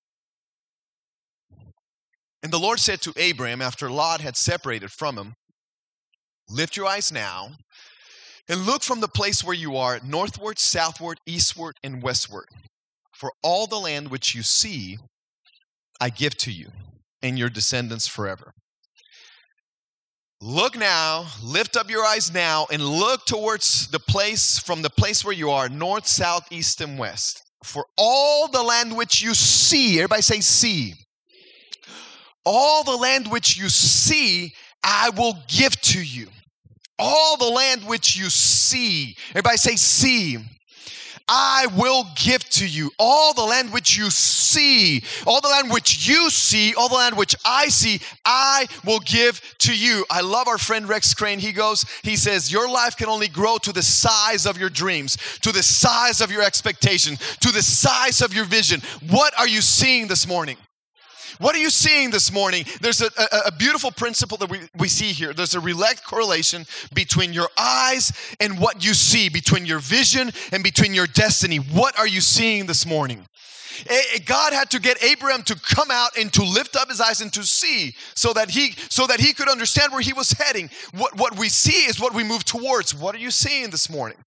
And 2.43 2.53
the 2.53 2.59
Lord 2.59 2.79
said 2.79 3.01
to 3.03 3.13
Abraham 3.17 3.61
after 3.61 3.91
Lot 3.91 4.21
had 4.21 4.37
separated 4.37 4.91
from 4.93 5.19
him, 5.19 5.35
Lift 6.49 6.77
your 6.77 6.87
eyes 6.87 7.13
now 7.13 7.51
and 8.49 8.67
look 8.67 8.83
from 8.83 9.01
the 9.01 9.09
place 9.09 9.45
where 9.45 9.55
you 9.55 9.77
are 9.77 10.01
northward, 10.05 10.59
southward, 10.59 11.21
eastward, 11.27 11.77
and 11.83 12.03
westward. 12.03 12.47
For 13.15 13.33
all 13.43 13.67
the 13.67 13.79
land 13.79 14.11
which 14.11 14.35
you 14.35 14.43
see, 14.43 14.99
I 16.01 16.11
give 16.11 16.37
to 16.39 16.53
you 16.53 16.71
and 17.23 17.39
your 17.39 17.51
descendants 17.51 18.07
forever. 18.07 18.53
Look 20.41 20.79
now, 20.79 21.27
lift 21.43 21.77
up 21.77 21.91
your 21.91 22.05
eyes 22.05 22.33
now, 22.33 22.69
and 22.71 22.81
look 22.81 23.27
towards 23.27 23.89
the 23.89 23.99
place 23.99 24.59
from 24.59 24.83
the 24.83 24.91
place 24.91 25.25
where 25.25 25.35
you 25.35 25.51
are 25.51 25.69
north, 25.69 26.07
south, 26.07 26.47
east, 26.53 26.81
and 26.81 26.97
west. 26.97 27.43
For 27.65 27.85
all 27.97 28.47
the 28.47 28.63
land 28.63 28.97
which 28.97 29.21
you 29.21 29.35
see, 29.35 29.99
everybody 29.99 30.23
say, 30.23 30.41
see. 30.41 30.95
All 32.45 32.85
the 32.85 32.97
land 32.97 33.29
which 33.33 33.59
you 33.59 33.69
see, 33.69 34.55
I 34.85 35.11
will 35.11 35.37
give 35.49 35.79
to 35.81 36.01
you. 36.01 36.29
All 36.99 37.37
the 37.37 37.49
land 37.49 37.83
which 37.85 38.17
you 38.17 38.31
see, 38.31 39.17
everybody 39.31 39.57
say, 39.57 39.77
see. 39.77 40.39
I 41.29 41.67
will 41.77 42.07
give 42.17 42.43
to 42.51 42.67
you 42.67 42.91
all 42.99 43.35
the 43.35 43.43
land 43.43 43.71
which 43.71 43.97
you 43.99 44.11
see, 44.11 45.03
all 45.27 45.43
the 45.43 45.49
land 45.49 45.71
which 45.71 46.09
you 46.09 46.31
see, 46.31 46.75
all 46.75 46.89
the 46.89 46.95
land 46.95 47.19
which 47.19 47.37
I 47.45 47.69
see, 47.69 48.01
I 48.25 48.67
will 48.85 49.01
give 49.01 49.43
to 49.59 49.77
you. 49.77 50.07
I 50.11 50.23
love 50.23 50.49
our 50.49 50.57
friend 50.57 50.89
Rex 50.89 51.13
Crane. 51.13 51.39
He 51.39 51.53
goes, 51.53 51.85
he 52.03 52.17
says, 52.17 52.51
Your 52.51 52.69
life 52.69 52.97
can 52.97 53.09
only 53.09 53.29
grow 53.29 53.59
to 53.59 53.73
the 53.73 53.83
size 53.83 54.47
of 54.47 54.57
your 54.57 54.71
dreams, 54.71 55.19
to 55.43 55.53
the 55.53 55.63
size 55.63 56.23
of 56.23 56.33
your 56.33 56.43
expectation, 56.43 57.17
to 57.41 57.53
the 57.53 57.63
size 57.63 58.23
of 58.23 58.33
your 58.33 58.47
vision. 58.47 58.81
What 59.11 59.39
are 59.39 59.49
you 59.49 59.61
seeing 59.61 60.07
this 60.07 60.27
morning? 60.27 60.57
What 61.39 61.55
are 61.55 61.59
you 61.59 61.71
seeing 61.71 62.11
this 62.11 62.33
morning? 62.33 62.65
There's 62.81 63.01
a, 63.01 63.07
a, 63.17 63.39
a, 63.47 63.53
beautiful 63.53 63.93
principle 63.93 64.37
that 64.39 64.51
we, 64.51 64.61
we 64.77 64.89
see 64.89 65.13
here. 65.13 65.33
There's 65.33 65.55
a 65.55 65.61
direct 65.61 66.05
correlation 66.05 66.67
between 66.95 67.33
your 67.33 67.49
eyes 67.57 68.13
and 68.41 68.59
what 68.59 68.85
you 68.85 68.93
see, 68.95 69.29
between 69.29 69.65
your 69.65 69.79
vision 69.79 70.33
and 70.53 70.65
between 70.65 70.95
your 70.95 71.07
destiny. 71.07 71.59
What 71.59 71.97
are 71.99 72.09
you 72.09 72.21
seeing 72.21 72.67
this 72.67 72.85
morning? 72.85 73.25
God 74.27 74.53
had 74.53 74.71
to 74.71 74.81
get 74.81 75.03
Abraham 75.03 75.43
to 75.45 75.55
come 75.55 75.91
out 75.91 76.17
and 76.19 76.33
to 76.33 76.43
lift 76.43 76.77
up 76.77 76.89
his 76.89 77.01
eyes 77.01 77.21
and 77.21 77.33
to 77.33 77.45
see 77.45 77.95
so 78.15 78.33
that 78.33 78.51
he 78.51 78.73
so 78.89 79.07
that 79.07 79.21
he 79.21 79.33
could 79.33 79.49
understand 79.49 79.93
where 79.93 80.01
he 80.01 80.13
was 80.13 80.33
heading. 80.33 80.71
What 80.95 81.17
what 81.17 81.39
we 81.39 81.49
see 81.49 81.87
is 81.87 82.01
what 82.01 82.15
we 82.15 82.25
move 82.25 82.45
towards. 82.45 82.95
What 82.95 83.15
are 83.15 83.19
you 83.19 83.31
seeing 83.31 83.71
this 83.71 83.91
morning? 83.91 84.19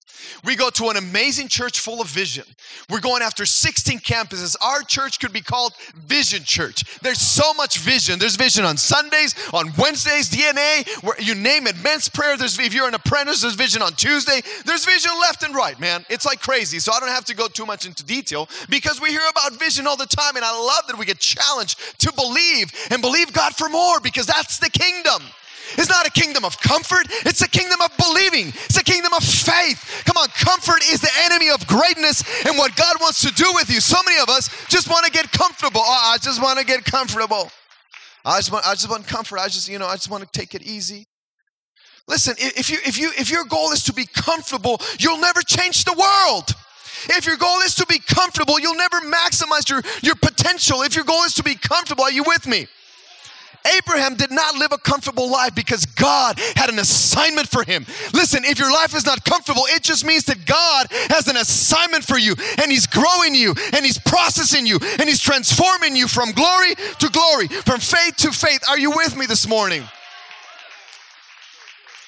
We 0.43 0.55
go 0.55 0.69
to 0.71 0.89
an 0.89 0.97
amazing 0.97 1.47
church 1.47 1.79
full 1.79 2.01
of 2.01 2.07
vision. 2.07 2.45
We're 2.89 2.99
going 2.99 3.21
after 3.21 3.45
16 3.45 3.99
campuses. 3.99 4.55
Our 4.61 4.81
church 4.83 5.19
could 5.19 5.33
be 5.33 5.41
called 5.41 5.73
Vision 5.95 6.43
Church. 6.43 6.99
There's 7.01 7.19
so 7.19 7.53
much 7.53 7.79
vision. 7.79 8.19
There's 8.19 8.35
vision 8.35 8.65
on 8.65 8.77
Sundays, 8.77 9.35
on 9.53 9.71
Wednesdays, 9.77 10.29
DNA, 10.29 10.87
where 11.03 11.19
you 11.19 11.35
name 11.35 11.67
it, 11.67 11.81
men's 11.83 12.09
prayer. 12.09 12.37
There's 12.37 12.59
if 12.59 12.73
you're 12.73 12.87
an 12.87 12.93
apprentice, 12.93 13.41
there's 13.41 13.55
vision 13.55 13.81
on 13.81 13.93
Tuesday. 13.93 14.41
There's 14.65 14.85
vision 14.85 15.11
left 15.21 15.43
and 15.43 15.55
right, 15.55 15.79
man. 15.79 16.05
It's 16.09 16.25
like 16.25 16.41
crazy. 16.41 16.79
So 16.79 16.91
I 16.93 16.99
don't 16.99 17.09
have 17.09 17.25
to 17.25 17.35
go 17.35 17.47
too 17.47 17.65
much 17.65 17.85
into 17.85 18.05
detail 18.05 18.49
because 18.69 19.01
we 19.01 19.09
hear 19.09 19.21
about 19.29 19.40
vision 19.49 19.87
all 19.87 19.97
the 19.97 20.05
time, 20.05 20.35
and 20.35 20.45
I 20.45 20.51
love 20.51 20.87
that 20.87 20.97
we 20.97 21.05
get 21.05 21.19
challenged 21.19 21.79
to 21.99 22.13
believe 22.13 22.71
and 22.91 23.01
believe 23.01 23.33
God 23.33 23.55
for 23.55 23.69
more 23.69 23.99
because 23.99 24.25
that's 24.25 24.59
the 24.59 24.69
kingdom. 24.69 25.21
It's 25.77 25.89
not 25.89 26.05
a 26.05 26.11
kingdom 26.11 26.43
of 26.43 26.59
comfort, 26.59 27.07
it's 27.25 27.41
a 27.41 27.47
kingdom 27.47 27.79
of 27.81 27.95
believing. 27.97 28.49
It's 28.65 28.77
a 28.77 28.83
kingdom 28.83 29.13
of 29.13 29.23
faith. 29.23 30.03
Come 30.05 30.17
on, 30.17 30.27
comfort 30.29 30.83
is 30.91 31.01
the 31.01 31.11
enemy 31.21 31.49
of 31.49 31.65
greatness 31.67 32.23
and 32.45 32.57
what 32.57 32.75
God 32.75 32.97
wants 32.99 33.21
to 33.21 33.33
do 33.33 33.49
with 33.53 33.69
you. 33.69 33.79
So 33.79 33.97
many 34.05 34.21
of 34.21 34.29
us 34.29 34.49
just 34.67 34.89
want 34.89 35.05
to 35.05 35.11
get 35.11 35.31
comfortable. 35.31 35.81
Oh, 35.83 36.11
I 36.13 36.17
just 36.17 36.41
want 36.41 36.59
to 36.59 36.65
get 36.65 36.83
comfortable. 36.83 37.49
I 38.25 38.37
just 38.37 38.51
want 38.51 38.67
I 38.67 38.73
just 38.73 38.89
want 38.89 39.07
comfort. 39.07 39.39
I 39.39 39.47
just, 39.47 39.67
you 39.67 39.79
know, 39.79 39.87
I 39.87 39.95
just 39.95 40.09
want 40.09 40.23
to 40.23 40.39
take 40.39 40.53
it 40.53 40.61
easy. 40.61 41.07
Listen, 42.07 42.35
if 42.37 42.69
you 42.69 42.77
if 42.85 42.97
you 42.99 43.11
if 43.17 43.31
your 43.31 43.45
goal 43.45 43.71
is 43.71 43.83
to 43.85 43.93
be 43.93 44.05
comfortable, 44.05 44.81
you'll 44.99 45.19
never 45.19 45.41
change 45.41 45.85
the 45.85 45.93
world. 45.93 46.53
If 47.09 47.25
your 47.25 47.37
goal 47.37 47.59
is 47.59 47.75
to 47.75 47.85
be 47.85 47.99
comfortable, 47.99 48.59
you'll 48.59 48.75
never 48.75 49.01
maximize 49.01 49.69
your, 49.69 49.81
your 50.01 50.15
potential. 50.15 50.81
If 50.81 50.95
your 50.95 51.05
goal 51.05 51.23
is 51.23 51.33
to 51.35 51.43
be 51.43 51.55
comfortable, 51.55 52.03
are 52.03 52.11
you 52.11 52.23
with 52.23 52.47
me? 52.47 52.67
Abraham 53.77 54.15
did 54.15 54.31
not 54.31 54.55
live 54.55 54.71
a 54.71 54.77
comfortable 54.77 55.29
life 55.29 55.53
because 55.53 55.85
God 55.85 56.39
had 56.55 56.69
an 56.69 56.79
assignment 56.79 57.47
for 57.47 57.63
him. 57.63 57.85
Listen, 58.13 58.43
if 58.43 58.57
your 58.57 58.71
life 58.71 58.95
is 58.95 59.05
not 59.05 59.23
comfortable, 59.23 59.63
it 59.69 59.83
just 59.83 60.05
means 60.05 60.25
that 60.25 60.45
God 60.45 60.87
has 61.09 61.27
an 61.27 61.37
assignment 61.37 62.03
for 62.03 62.17
you 62.17 62.35
and 62.61 62.71
He's 62.71 62.87
growing 62.87 63.35
you 63.35 63.53
and 63.73 63.85
He's 63.85 63.99
processing 63.99 64.65
you 64.65 64.79
and 64.99 65.03
He's 65.03 65.19
transforming 65.19 65.95
you 65.95 66.07
from 66.07 66.31
glory 66.31 66.75
to 66.75 67.09
glory, 67.09 67.47
from 67.47 67.79
faith 67.79 68.15
to 68.17 68.31
faith. 68.31 68.61
Are 68.69 68.79
you 68.79 68.91
with 68.91 69.15
me 69.15 69.25
this 69.25 69.47
morning? 69.47 69.83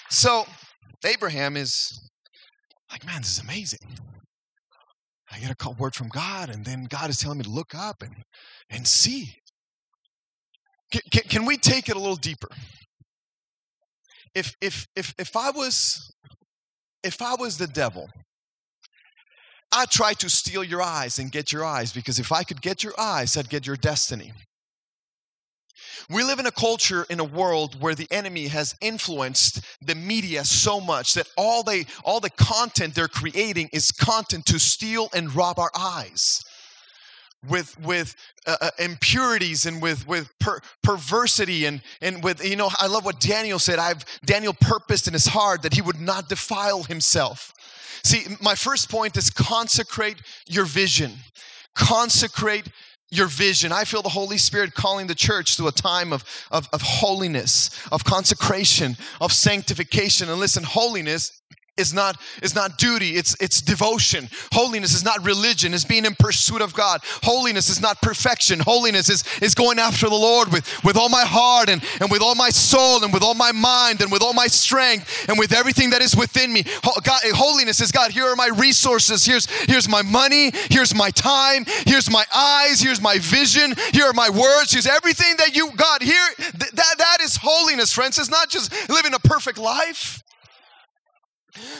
So, 0.09 0.45
Abraham 1.05 1.57
is 1.57 2.09
like, 2.91 3.05
man, 3.05 3.21
this 3.21 3.37
is 3.37 3.39
amazing. 3.39 3.79
I 5.33 5.39
get 5.39 5.55
a 5.65 5.69
word 5.71 5.95
from 5.95 6.09
God, 6.09 6.49
and 6.49 6.63
then 6.63 6.85
God 6.85 7.09
is 7.09 7.17
telling 7.17 7.39
me 7.39 7.43
to 7.43 7.49
look 7.49 7.73
up 7.73 8.01
and, 8.01 8.15
and 8.69 8.87
see. 8.87 9.37
Can, 10.91 11.01
can, 11.11 11.23
can 11.23 11.45
we 11.45 11.57
take 11.57 11.89
it 11.89 11.95
a 11.95 11.99
little 11.99 12.15
deeper? 12.15 12.49
If, 14.35 14.55
if, 14.61 14.87
if, 14.95 15.13
if 15.17 15.35
I 15.35 15.51
was 15.51 16.13
if 17.03 17.21
I 17.21 17.35
was 17.35 17.57
the 17.57 17.67
devil, 17.67 18.09
I'd 19.71 19.91
try 19.91 20.13
to 20.13 20.29
steal 20.29 20.63
your 20.63 20.81
eyes 20.81 21.19
and 21.19 21.31
get 21.31 21.51
your 21.51 21.65
eyes 21.65 21.91
because 21.91 22.17
if 22.17 22.31
I 22.31 22.43
could 22.43 22.61
get 22.61 22.83
your 22.83 22.93
eyes, 22.97 23.35
I'd 23.35 23.49
get 23.49 23.67
your 23.67 23.75
destiny. 23.75 24.31
We 26.09 26.23
live 26.23 26.39
in 26.39 26.45
a 26.45 26.51
culture, 26.51 27.05
in 27.09 27.19
a 27.19 27.23
world 27.23 27.81
where 27.81 27.95
the 27.95 28.07
enemy 28.11 28.47
has 28.47 28.75
influenced 28.81 29.61
the 29.81 29.95
media 29.95 30.43
so 30.45 30.79
much 30.79 31.13
that 31.13 31.27
all 31.37 31.63
they 31.63 31.85
all 32.03 32.19
the 32.19 32.29
content 32.29 32.95
they're 32.95 33.07
creating 33.07 33.69
is 33.73 33.91
content 33.91 34.45
to 34.47 34.59
steal 34.59 35.09
and 35.13 35.33
rob 35.35 35.59
our 35.59 35.71
eyes 35.77 36.43
with 37.47 37.79
with 37.81 38.15
uh, 38.47 38.55
uh, 38.61 38.69
impurities 38.79 39.65
and 39.65 39.81
with 39.81 40.07
with 40.07 40.29
per- 40.39 40.61
perversity 40.81 41.65
and 41.65 41.81
and 42.01 42.23
with 42.23 42.43
you 42.43 42.55
know 42.55 42.69
I 42.77 42.87
love 42.87 43.05
what 43.05 43.19
Daniel 43.19 43.59
said 43.59 43.79
I've 43.79 44.05
Daniel 44.25 44.53
purposed 44.53 45.07
in 45.07 45.13
his 45.13 45.27
heart 45.27 45.61
that 45.63 45.73
he 45.73 45.81
would 45.81 45.99
not 45.99 46.29
defile 46.29 46.83
himself. 46.83 47.53
See 48.03 48.25
my 48.41 48.55
first 48.55 48.89
point 48.89 49.17
is 49.17 49.29
consecrate 49.29 50.17
your 50.47 50.65
vision. 50.65 51.11
Consecrate 51.75 52.69
your 53.13 53.27
vision. 53.27 53.71
I 53.71 53.83
feel 53.83 54.01
the 54.01 54.09
Holy 54.09 54.37
Spirit 54.37 54.73
calling 54.73 55.07
the 55.07 55.15
church 55.15 55.57
to 55.57 55.67
a 55.67 55.71
time 55.71 56.11
of, 56.11 56.25
of, 56.51 56.67
of 56.73 56.81
holiness, 56.81 57.69
of 57.91 58.03
consecration, 58.03 58.97
of 59.21 59.31
sanctification. 59.31 60.29
And 60.29 60.39
listen, 60.39 60.63
holiness 60.63 61.42
is 61.75 61.91
not 61.91 62.21
is 62.43 62.53
not 62.53 62.77
duty 62.77 63.15
it's 63.15 63.35
it's 63.41 63.59
devotion. 63.59 64.29
Holiness 64.51 64.93
is 64.93 65.03
not 65.03 65.25
religion 65.25 65.73
it's 65.73 65.83
being 65.83 66.05
in 66.05 66.13
pursuit 66.13 66.61
of 66.61 66.71
god. 66.75 67.01
Holiness 67.23 67.67
is 67.67 67.81
not 67.81 67.99
perfection. 67.99 68.59
Holiness 68.59 69.09
is 69.09 69.23
is 69.41 69.55
going 69.55 69.79
after 69.79 70.07
the 70.07 70.15
lord 70.15 70.51
with 70.51 70.83
with 70.83 70.95
all 70.95 71.09
my 71.09 71.23
heart 71.25 71.69
and 71.69 71.83
and 71.99 72.11
with 72.11 72.21
all 72.21 72.35
my 72.35 72.51
soul 72.51 73.03
and 73.03 73.11
with 73.11 73.23
all 73.23 73.33
my 73.33 73.51
mind 73.51 74.01
and 74.01 74.11
with 74.11 74.21
all 74.21 74.33
my 74.33 74.45
strength 74.45 75.27
and 75.27 75.39
with 75.39 75.51
everything 75.51 75.89
that 75.89 76.03
is 76.03 76.15
within 76.15 76.53
me. 76.53 76.63
God 77.03 77.21
holiness 77.33 77.81
is 77.81 77.91
god 77.91 78.11
here 78.11 78.25
are 78.25 78.35
my 78.35 78.49
resources. 78.55 79.25
Here's 79.25 79.47
here's 79.63 79.89
my 79.89 80.03
money. 80.03 80.51
Here's 80.69 80.93
my 80.93 81.09
time. 81.09 81.65
Here's 81.87 82.09
my 82.09 82.25
eyes. 82.35 82.81
Here's 82.81 83.01
my 83.01 83.17
vision. 83.17 83.73
Here 83.91 84.05
are 84.05 84.13
my 84.13 84.29
words. 84.29 84.73
Here's 84.73 84.85
everything 84.85 85.37
that 85.37 85.55
you 85.55 85.71
god 85.75 86.03
here 86.03 86.27
th- 86.37 86.71
that 86.71 86.95
that 86.99 87.17
is 87.21 87.35
holiness 87.41 87.91
friends. 87.91 88.19
It's 88.19 88.29
not 88.29 88.49
just 88.49 88.71
living 88.89 89.15
a 89.15 89.19
perfect 89.19 89.57
life 89.57 90.23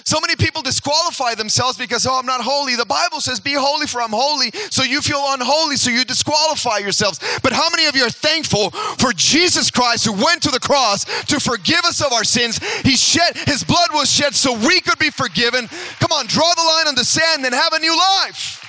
so 0.03 0.19
many 0.21 0.35
people 0.35 0.61
disqualify 0.61 1.33
themselves 1.33 1.77
because, 1.77 2.05
oh, 2.05 2.19
I'm 2.19 2.25
not 2.25 2.41
holy. 2.41 2.75
The 2.75 2.85
Bible 2.85 3.19
says, 3.21 3.39
be 3.39 3.53
holy 3.53 3.87
for 3.87 4.01
I'm 4.01 4.11
holy. 4.11 4.51
So 4.69 4.83
you 4.83 5.01
feel 5.01 5.23
unholy, 5.29 5.77
so 5.77 5.89
you 5.89 6.05
disqualify 6.05 6.77
yourselves. 6.77 7.19
But 7.41 7.53
how 7.53 7.69
many 7.71 7.85
of 7.87 7.95
you 7.95 8.03
are 8.03 8.11
thankful 8.11 8.69
for 8.69 9.13
Jesus 9.13 9.71
Christ 9.71 10.05
who 10.05 10.13
went 10.13 10.43
to 10.43 10.51
the 10.51 10.59
cross 10.59 11.05
to 11.25 11.39
forgive 11.39 11.85
us 11.85 12.01
of 12.01 12.13
our 12.13 12.23
sins? 12.23 12.59
He 12.81 12.95
shed, 12.95 13.35
his 13.47 13.63
blood 13.63 13.89
was 13.93 14.11
shed 14.11 14.35
so 14.35 14.53
we 14.53 14.79
could 14.79 14.99
be 14.99 15.09
forgiven. 15.09 15.67
Come 15.99 16.11
on, 16.11 16.27
draw 16.27 16.53
the 16.53 16.63
line 16.63 16.87
on 16.87 16.95
the 16.95 17.05
sand 17.05 17.43
and 17.45 17.55
have 17.55 17.73
a 17.73 17.79
new 17.79 17.97
life. 17.97 18.59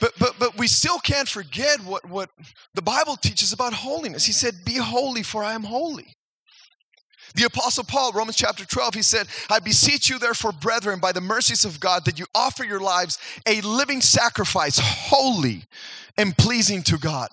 But, 0.00 0.12
but, 0.18 0.34
but 0.38 0.58
we 0.58 0.68
still 0.68 0.98
can't 0.98 1.28
forget 1.28 1.80
what, 1.80 2.08
what 2.08 2.30
the 2.74 2.82
Bible 2.82 3.16
teaches 3.16 3.52
about 3.52 3.72
holiness. 3.72 4.24
He 4.24 4.32
said, 4.32 4.54
Be 4.64 4.76
holy, 4.76 5.22
for 5.22 5.44
I 5.44 5.54
am 5.54 5.64
holy. 5.64 6.14
The 7.34 7.44
Apostle 7.44 7.84
Paul, 7.84 8.12
Romans 8.12 8.36
chapter 8.36 8.64
12, 8.64 8.94
he 8.94 9.02
said, 9.02 9.26
I 9.50 9.58
beseech 9.58 10.08
you, 10.08 10.18
therefore, 10.18 10.52
brethren, 10.52 11.00
by 11.00 11.10
the 11.10 11.20
mercies 11.20 11.64
of 11.64 11.80
God, 11.80 12.04
that 12.04 12.18
you 12.18 12.26
offer 12.34 12.64
your 12.64 12.80
lives 12.80 13.18
a 13.46 13.60
living 13.62 14.00
sacrifice, 14.00 14.78
holy 14.78 15.64
and 16.16 16.36
pleasing 16.36 16.82
to 16.84 16.96
God. 16.96 17.28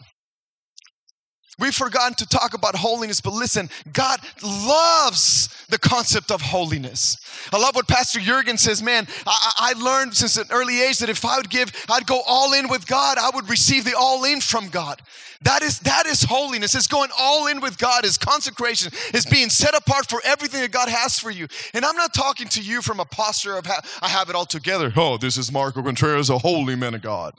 We've 1.62 1.76
forgotten 1.76 2.16
to 2.16 2.26
talk 2.26 2.56
about 2.56 2.76
holiness, 2.76 3.22
but 3.22 3.34
listen, 3.34 3.70
God 3.94 4.20
loves 4.44 5.64
the 5.70 5.78
concept 5.78 6.32
of 6.32 6.42
holiness. 6.42 7.18
I 7.54 7.60
love 7.60 7.76
what 7.76 7.88
Pastor 7.88 8.20
Jurgen 8.20 8.58
says, 8.58 8.82
man. 8.82 9.06
I, 9.28 9.74
I 9.76 9.80
learned 9.80 10.16
since 10.16 10.38
an 10.38 10.48
early 10.50 10.82
age 10.82 10.98
that 10.98 11.10
if 11.10 11.24
I 11.24 11.38
would 11.38 11.52
give, 11.52 11.72
I'd 11.88 12.08
go 12.08 12.24
all 12.26 12.54
in 12.54 12.68
with 12.68 12.88
God, 12.88 13.20
I 13.20 13.30
would 13.36 13.48
receive 13.48 13.86
the 13.86 13.96
all 13.96 14.24
in 14.24 14.42
from 14.42 14.70
God. 14.70 15.04
That 15.44 15.62
is 15.62 15.80
that 15.82 16.08
is 16.08 16.24
holiness. 16.24 16.74
It's 16.74 16.88
going 16.88 17.10
all 17.18 17.46
in 17.46 17.62
with 17.62 17.78
God. 17.78 18.06
Is 18.06 18.18
consecration. 18.18 18.92
Is 19.14 19.28
being 19.28 19.50
set 19.50 19.76
apart 19.76 20.10
for 20.10 20.20
everything 20.24 20.62
that 20.62 20.72
God 20.72 20.90
has 20.90 21.20
for 21.20 21.30
you. 21.30 21.48
And 21.74 21.86
I'm 21.86 21.96
not 21.96 22.14
talking 22.14 22.48
to 22.50 22.62
you 22.62 22.82
from 22.82 23.00
a 23.00 23.06
posture 23.06 23.58
of 23.58 23.68
I 24.02 24.08
have 24.08 24.30
it 24.30 24.36
all 24.36 24.46
together. 24.46 24.92
Oh, 24.96 25.18
this 25.18 25.38
is 25.38 25.52
Marco 25.52 25.82
Contreras, 25.82 26.30
a 26.30 26.38
holy 26.40 26.76
man 26.76 26.96
of 26.96 27.02
God 27.02 27.34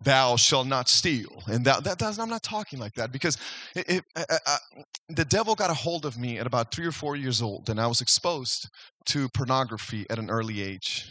thou 0.00 0.36
shalt 0.36 0.66
not 0.66 0.88
steal. 0.88 1.42
And 1.46 1.64
that, 1.64 1.84
that 1.84 2.18
I'm 2.18 2.28
not 2.28 2.42
talking 2.42 2.78
like 2.78 2.94
that 2.94 3.12
because 3.12 3.38
it, 3.74 3.88
it, 3.88 4.04
uh, 4.14 4.24
uh, 4.28 4.38
uh, 4.46 4.82
the 5.08 5.24
devil 5.24 5.54
got 5.54 5.70
a 5.70 5.74
hold 5.74 6.04
of 6.04 6.18
me 6.18 6.38
at 6.38 6.46
about 6.46 6.72
three 6.72 6.86
or 6.86 6.92
four 6.92 7.16
years 7.16 7.40
old, 7.40 7.70
and 7.70 7.80
I 7.80 7.86
was 7.86 8.00
exposed 8.00 8.68
to 9.06 9.28
pornography 9.30 10.06
at 10.10 10.18
an 10.18 10.30
early 10.30 10.62
age. 10.62 11.08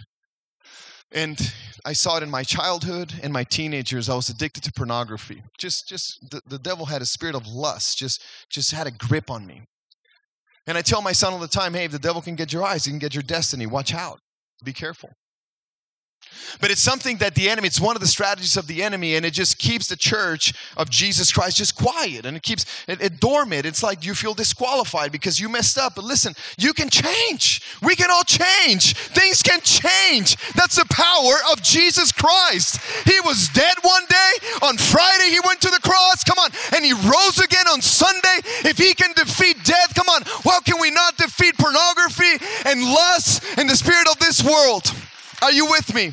And 1.11 1.39
I 1.85 1.93
saw 1.93 2.17
it 2.17 2.23
in 2.23 2.29
my 2.29 2.43
childhood 2.43 3.13
and 3.23 3.31
my 3.31 3.43
teenagers. 3.43 4.09
I 4.09 4.15
was 4.15 4.29
addicted 4.29 4.63
to 4.63 4.71
pornography. 4.73 5.43
Just, 5.57 5.87
just 5.87 6.19
the, 6.29 6.41
the 6.47 6.59
devil 6.59 6.85
had 6.85 7.01
a 7.01 7.05
spirit 7.05 7.35
of 7.35 7.47
lust, 7.47 7.97
just, 7.97 8.23
just 8.49 8.71
had 8.71 8.87
a 8.87 8.91
grip 8.91 9.31
on 9.31 9.45
me. 9.45 9.61
And 10.67 10.77
I 10.77 10.81
tell 10.81 11.01
my 11.01 11.11
son 11.11 11.31
all 11.31 11.39
the 11.39 11.47
time, 11.47 11.73
hey, 11.73 11.85
if 11.85 11.91
the 11.91 11.99
devil 11.99 12.21
can 12.21 12.35
get 12.35 12.51
your 12.51 12.63
eyes, 12.63 12.85
he 12.85 12.91
can 12.91 12.99
get 12.99 13.13
your 13.13 13.23
destiny. 13.23 13.65
Watch 13.65 13.93
out. 13.93 14.19
Be 14.63 14.73
careful. 14.73 15.11
But 16.61 16.71
it's 16.71 16.81
something 16.81 17.17
that 17.17 17.35
the 17.35 17.49
enemy, 17.49 17.67
it's 17.67 17.79
one 17.79 17.95
of 17.95 18.01
the 18.01 18.07
strategies 18.07 18.57
of 18.57 18.67
the 18.67 18.83
enemy, 18.83 19.15
and 19.15 19.25
it 19.25 19.31
just 19.31 19.57
keeps 19.57 19.87
the 19.87 19.95
church 19.95 20.53
of 20.77 20.89
Jesus 20.89 21.31
Christ 21.31 21.57
just 21.57 21.75
quiet 21.75 22.25
and 22.25 22.35
it 22.37 22.43
keeps 22.43 22.65
it, 22.87 23.01
it, 23.01 23.19
dormant. 23.19 23.65
It's 23.65 23.83
like 23.83 24.05
you 24.05 24.13
feel 24.13 24.33
disqualified 24.33 25.11
because 25.11 25.39
you 25.39 25.49
messed 25.49 25.77
up. 25.77 25.95
But 25.95 26.05
listen, 26.05 26.33
you 26.57 26.73
can 26.73 26.89
change. 26.89 27.61
We 27.81 27.95
can 27.95 28.09
all 28.11 28.23
change. 28.23 28.95
Things 28.95 29.41
can 29.41 29.61
change. 29.61 30.37
That's 30.53 30.75
the 30.75 30.85
power 30.89 31.35
of 31.51 31.61
Jesus 31.61 32.11
Christ. 32.11 32.79
He 33.05 33.19
was 33.21 33.49
dead 33.49 33.75
one 33.81 34.05
day. 34.09 34.31
On 34.63 34.77
Friday, 34.77 35.29
he 35.29 35.39
went 35.45 35.61
to 35.61 35.69
the 35.69 35.79
cross. 35.79 36.23
Come 36.23 36.39
on. 36.39 36.51
And 36.75 36.83
he 36.83 36.93
rose 36.93 37.39
again 37.39 37.67
on 37.67 37.81
Sunday. 37.81 38.39
If 38.65 38.77
he 38.77 38.93
can 38.93 39.13
defeat 39.13 39.63
death, 39.63 39.93
come 39.95 40.09
on. 40.09 40.23
How 40.43 40.59
can 40.61 40.79
we 40.79 40.91
not 40.91 41.17
defeat 41.17 41.57
pornography 41.57 42.43
and 42.65 42.81
lust 42.81 43.43
and 43.57 43.69
the 43.69 43.75
spirit 43.75 44.07
of 44.09 44.19
this 44.19 44.43
world? 44.43 44.93
Are 45.45 45.51
you 45.51 45.67
with 45.67 45.93
me? 45.93 46.11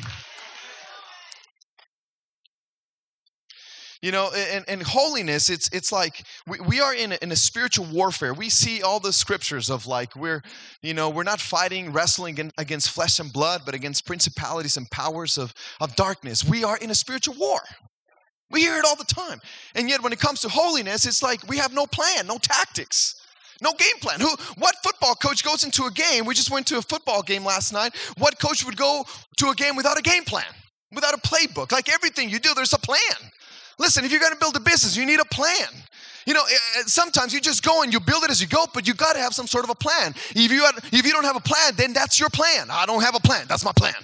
You 4.03 4.11
know, 4.11 4.29
and, 4.31 4.63
and 4.67 4.83
holiness, 4.83 5.49
it's 5.49 5.69
it's 5.69 5.91
like 5.91 6.23
we, 6.45 6.59
we 6.59 6.81
are 6.81 6.93
in 6.93 7.13
a, 7.13 7.17
in 7.19 7.31
a 7.31 7.35
spiritual 7.35 7.87
warfare. 7.91 8.35
We 8.35 8.49
see 8.49 8.83
all 8.83 8.99
the 8.99 9.11
scriptures 9.11 9.71
of 9.71 9.87
like 9.87 10.15
we're, 10.15 10.43
you 10.83 10.93
know, 10.93 11.09
we're 11.09 11.23
not 11.23 11.39
fighting, 11.39 11.91
wrestling 11.91 12.51
against 12.59 12.91
flesh 12.91 13.19
and 13.19 13.33
blood, 13.33 13.61
but 13.65 13.73
against 13.73 14.05
principalities 14.05 14.77
and 14.77 14.87
powers 14.91 15.39
of, 15.39 15.51
of 15.81 15.95
darkness. 15.95 16.45
We 16.45 16.63
are 16.63 16.77
in 16.77 16.91
a 16.91 16.95
spiritual 16.95 17.33
war. 17.39 17.61
We 18.51 18.61
hear 18.61 18.77
it 18.77 18.85
all 18.85 18.95
the 18.95 19.03
time. 19.03 19.41
And 19.73 19.89
yet 19.89 20.03
when 20.03 20.13
it 20.13 20.19
comes 20.19 20.41
to 20.41 20.49
holiness, 20.49 21.07
it's 21.07 21.23
like 21.23 21.41
we 21.47 21.57
have 21.57 21.73
no 21.73 21.87
plan, 21.87 22.27
no 22.27 22.37
tactics. 22.37 23.22
No 23.61 23.71
game 23.73 23.97
plan. 24.01 24.19
Who 24.19 24.29
what 24.57 24.75
football 24.83 25.15
coach 25.15 25.43
goes 25.43 25.63
into 25.63 25.85
a 25.85 25.91
game? 25.91 26.25
We 26.25 26.33
just 26.33 26.51
went 26.51 26.67
to 26.67 26.77
a 26.77 26.81
football 26.81 27.21
game 27.21 27.45
last 27.45 27.71
night. 27.73 27.95
What 28.17 28.39
coach 28.39 28.65
would 28.65 28.77
go 28.77 29.05
to 29.37 29.49
a 29.49 29.55
game 29.55 29.75
without 29.75 29.97
a 29.97 30.01
game 30.01 30.23
plan? 30.23 30.45
Without 30.91 31.13
a 31.13 31.17
playbook? 31.17 31.71
Like 31.71 31.89
everything 31.89 32.29
you 32.29 32.39
do, 32.39 32.53
there's 32.53 32.73
a 32.73 32.79
plan. 32.79 32.99
Listen, 33.79 34.05
if 34.05 34.11
you're 34.11 34.19
going 34.19 34.33
to 34.33 34.39
build 34.39 34.55
a 34.55 34.59
business, 34.59 34.95
you 34.95 35.05
need 35.05 35.19
a 35.19 35.25
plan. 35.25 35.67
You 36.25 36.33
know, 36.33 36.43
eh, 36.43 36.53
eh, 36.77 36.83
sometimes 36.85 37.33
you 37.33 37.41
just 37.41 37.63
go 37.63 37.81
and 37.81 37.91
you 37.91 37.99
build 37.99 38.23
it 38.23 38.29
as 38.29 38.39
you 38.39 38.47
go, 38.47 38.65
but 38.73 38.87
you 38.87 38.93
got 38.93 39.13
to 39.13 39.19
have 39.19 39.33
some 39.33 39.47
sort 39.47 39.63
of 39.63 39.71
a 39.71 39.75
plan. 39.75 40.13
If 40.35 40.51
you 40.51 40.63
have, 40.63 40.77
if 40.91 41.05
you 41.05 41.11
don't 41.11 41.25
have 41.25 41.35
a 41.35 41.41
plan, 41.41 41.73
then 41.75 41.91
that's 41.93 42.19
your 42.19 42.29
plan. 42.29 42.67
I 42.69 42.85
don't 42.85 43.01
have 43.01 43.15
a 43.15 43.19
plan. 43.19 43.45
That's 43.49 43.65
my 43.65 43.73
plan. 43.73 43.95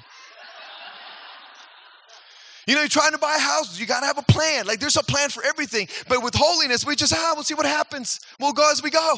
You 2.67 2.75
know, 2.75 2.81
you're 2.81 2.89
trying 2.89 3.13
to 3.13 3.17
buy 3.17 3.35
a 3.35 3.39
house, 3.39 3.79
you 3.79 3.87
got 3.87 4.01
to 4.01 4.05
have 4.05 4.19
a 4.19 4.23
plan. 4.23 4.67
Like 4.67 4.79
there's 4.79 4.97
a 4.97 5.03
plan 5.03 5.29
for 5.29 5.43
everything. 5.43 5.87
But 6.07 6.23
with 6.23 6.35
holiness, 6.35 6.85
we 6.85 6.95
just, 6.95 7.13
ah, 7.15 7.31
we'll 7.33 7.43
see 7.43 7.55
what 7.55 7.65
happens. 7.65 8.19
We'll 8.39 8.53
go 8.53 8.69
as 8.71 8.83
we 8.83 8.91
go. 8.91 9.17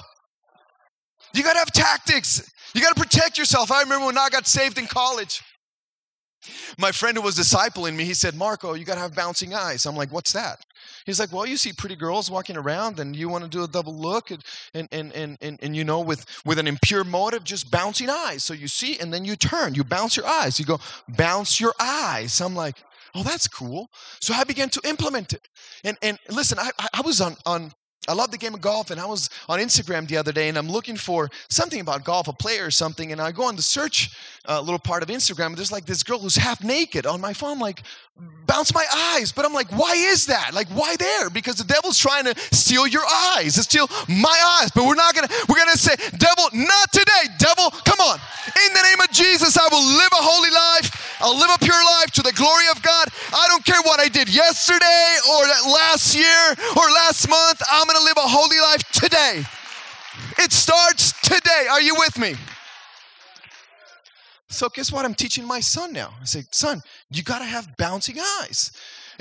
You 1.33 1.43
got 1.43 1.53
to 1.53 1.59
have 1.59 1.71
tactics. 1.71 2.51
You 2.73 2.81
got 2.81 2.95
to 2.95 3.01
protect 3.01 3.37
yourself. 3.37 3.71
I 3.71 3.81
remember 3.81 4.07
when 4.07 4.17
I 4.17 4.29
got 4.29 4.47
saved 4.47 4.77
in 4.77 4.87
college. 4.87 5.41
My 6.79 6.91
friend 6.91 7.15
who 7.15 7.21
was 7.21 7.35
discipling 7.35 7.95
me, 7.95 8.03
he 8.03 8.15
said, 8.15 8.35
Marco, 8.35 8.73
you 8.73 8.83
got 8.83 8.95
to 8.95 9.01
have 9.01 9.13
bouncing 9.13 9.53
eyes. 9.53 9.85
I'm 9.85 9.95
like, 9.95 10.11
what's 10.11 10.33
that? 10.33 10.59
He's 11.05 11.19
like, 11.19 11.31
well, 11.31 11.45
you 11.45 11.55
see 11.55 11.71
pretty 11.71 11.95
girls 11.95 12.31
walking 12.31 12.57
around 12.57 12.99
and 12.99 13.15
you 13.15 13.29
want 13.29 13.43
to 13.43 13.49
do 13.49 13.63
a 13.63 13.67
double 13.67 13.95
look 13.95 14.31
and, 14.31 14.43
and, 14.73 14.87
and, 14.91 15.11
and, 15.13 15.37
and, 15.41 15.59
and, 15.61 15.75
you 15.75 15.83
know, 15.83 15.99
with, 15.99 16.25
with 16.43 16.57
an 16.57 16.67
impure 16.67 17.03
motive, 17.03 17.43
just 17.43 17.69
bouncing 17.69 18.09
eyes. 18.09 18.43
So 18.43 18.55
you 18.55 18.67
see, 18.67 18.97
and 18.99 19.13
then 19.13 19.23
you 19.23 19.35
turn, 19.35 19.75
you 19.75 19.83
bounce 19.83 20.17
your 20.17 20.25
eyes. 20.25 20.59
You 20.59 20.65
go, 20.65 20.79
bounce 21.09 21.59
your 21.59 21.73
eyes. 21.79 22.41
I'm 22.41 22.55
like, 22.55 22.81
oh, 23.13 23.21
that's 23.21 23.47
cool. 23.47 23.89
So 24.19 24.33
I 24.33 24.43
began 24.43 24.69
to 24.69 24.81
implement 24.85 25.33
it. 25.33 25.47
And, 25.83 25.97
and 26.01 26.17
listen, 26.29 26.57
I, 26.57 26.71
I 26.91 27.01
was 27.01 27.21
on, 27.21 27.35
on 27.45 27.71
I 28.07 28.13
love 28.13 28.31
the 28.31 28.37
game 28.37 28.55
of 28.55 28.61
golf, 28.61 28.89
and 28.89 28.99
I 28.99 29.05
was 29.05 29.29
on 29.47 29.59
Instagram 29.59 30.07
the 30.07 30.17
other 30.17 30.31
day, 30.31 30.49
and 30.49 30.57
I'm 30.57 30.67
looking 30.69 30.97
for 30.97 31.29
something 31.49 31.79
about 31.79 32.03
golf, 32.03 32.27
a 32.27 32.33
player 32.33 32.65
or 32.65 32.71
something, 32.71 33.11
and 33.11 33.21
I 33.21 33.31
go 33.31 33.43
on 33.43 33.55
the 33.55 33.61
search 33.61 34.17
uh, 34.49 34.59
little 34.59 34.79
part 34.79 35.03
of 35.03 35.09
Instagram, 35.09 35.47
and 35.47 35.57
there's 35.57 35.71
like 35.71 35.85
this 35.85 36.01
girl 36.01 36.17
who's 36.17 36.35
half 36.35 36.63
naked 36.63 37.05
on 37.05 37.21
my 37.21 37.31
phone, 37.31 37.59
like 37.59 37.83
bounce 38.45 38.73
my 38.73 38.85
eyes. 39.15 39.31
But 39.31 39.45
I'm 39.45 39.53
like, 39.53 39.71
why 39.71 39.93
is 39.93 40.25
that? 40.25 40.53
Like, 40.53 40.67
why 40.69 40.95
there? 40.95 41.29
Because 41.29 41.55
the 41.55 41.63
devil's 41.63 41.97
trying 41.97 42.25
to 42.25 42.35
steal 42.51 42.87
your 42.87 43.05
eyes, 43.37 43.53
to 43.55 43.63
steal 43.63 43.87
my 44.09 44.59
eyes. 44.61 44.71
But 44.71 44.85
we're 44.85 44.95
not 44.95 45.13
gonna, 45.13 45.29
we're 45.47 45.57
gonna 45.57 45.77
say, 45.77 45.95
devil, 46.17 46.49
not 46.53 46.91
today, 46.91 47.29
devil, 47.37 47.69
come 47.85 47.99
on. 48.01 48.17
In 48.65 48.73
the 48.73 48.81
name 48.81 48.99
of 48.99 49.11
Jesus, 49.11 49.57
I 49.57 49.67
will 49.71 49.85
live 49.85 50.11
a 50.11 50.23
holy 50.25 50.49
life. 50.49 51.17
I'll 51.21 51.37
live 51.37 51.51
a 51.53 51.59
pure 51.63 51.85
life 52.01 52.09
to 52.17 52.23
the 52.23 52.33
glory 52.33 52.65
of 52.73 52.81
God. 52.81 53.07
I 53.31 53.47
don't 53.47 53.63
care 53.63 53.81
what 53.83 53.99
I 53.99 54.07
did 54.07 54.27
yesterday 54.27 55.05
or 55.29 55.45
last 55.69 56.17
year 56.17 56.43
or 56.75 56.89
last 56.89 57.29
month. 57.29 57.61
I'm 57.69 57.90
gonna 57.91 58.05
live 58.05 58.17
a 58.17 58.21
holy 58.21 58.59
life 58.59 58.83
today. 58.91 59.43
It 60.37 60.51
starts 60.51 61.13
today. 61.21 61.67
Are 61.69 61.81
you 61.81 61.95
with 61.95 62.17
me? 62.17 62.35
So 64.49 64.69
guess 64.69 64.91
what? 64.91 65.05
I'm 65.05 65.13
teaching 65.13 65.45
my 65.45 65.59
son 65.59 65.93
now. 65.93 66.13
I 66.21 66.25
say, 66.25 66.43
son, 66.51 66.81
you 67.09 67.23
got 67.23 67.39
to 67.39 67.45
have 67.45 67.75
bouncing 67.77 68.17
eyes. 68.41 68.71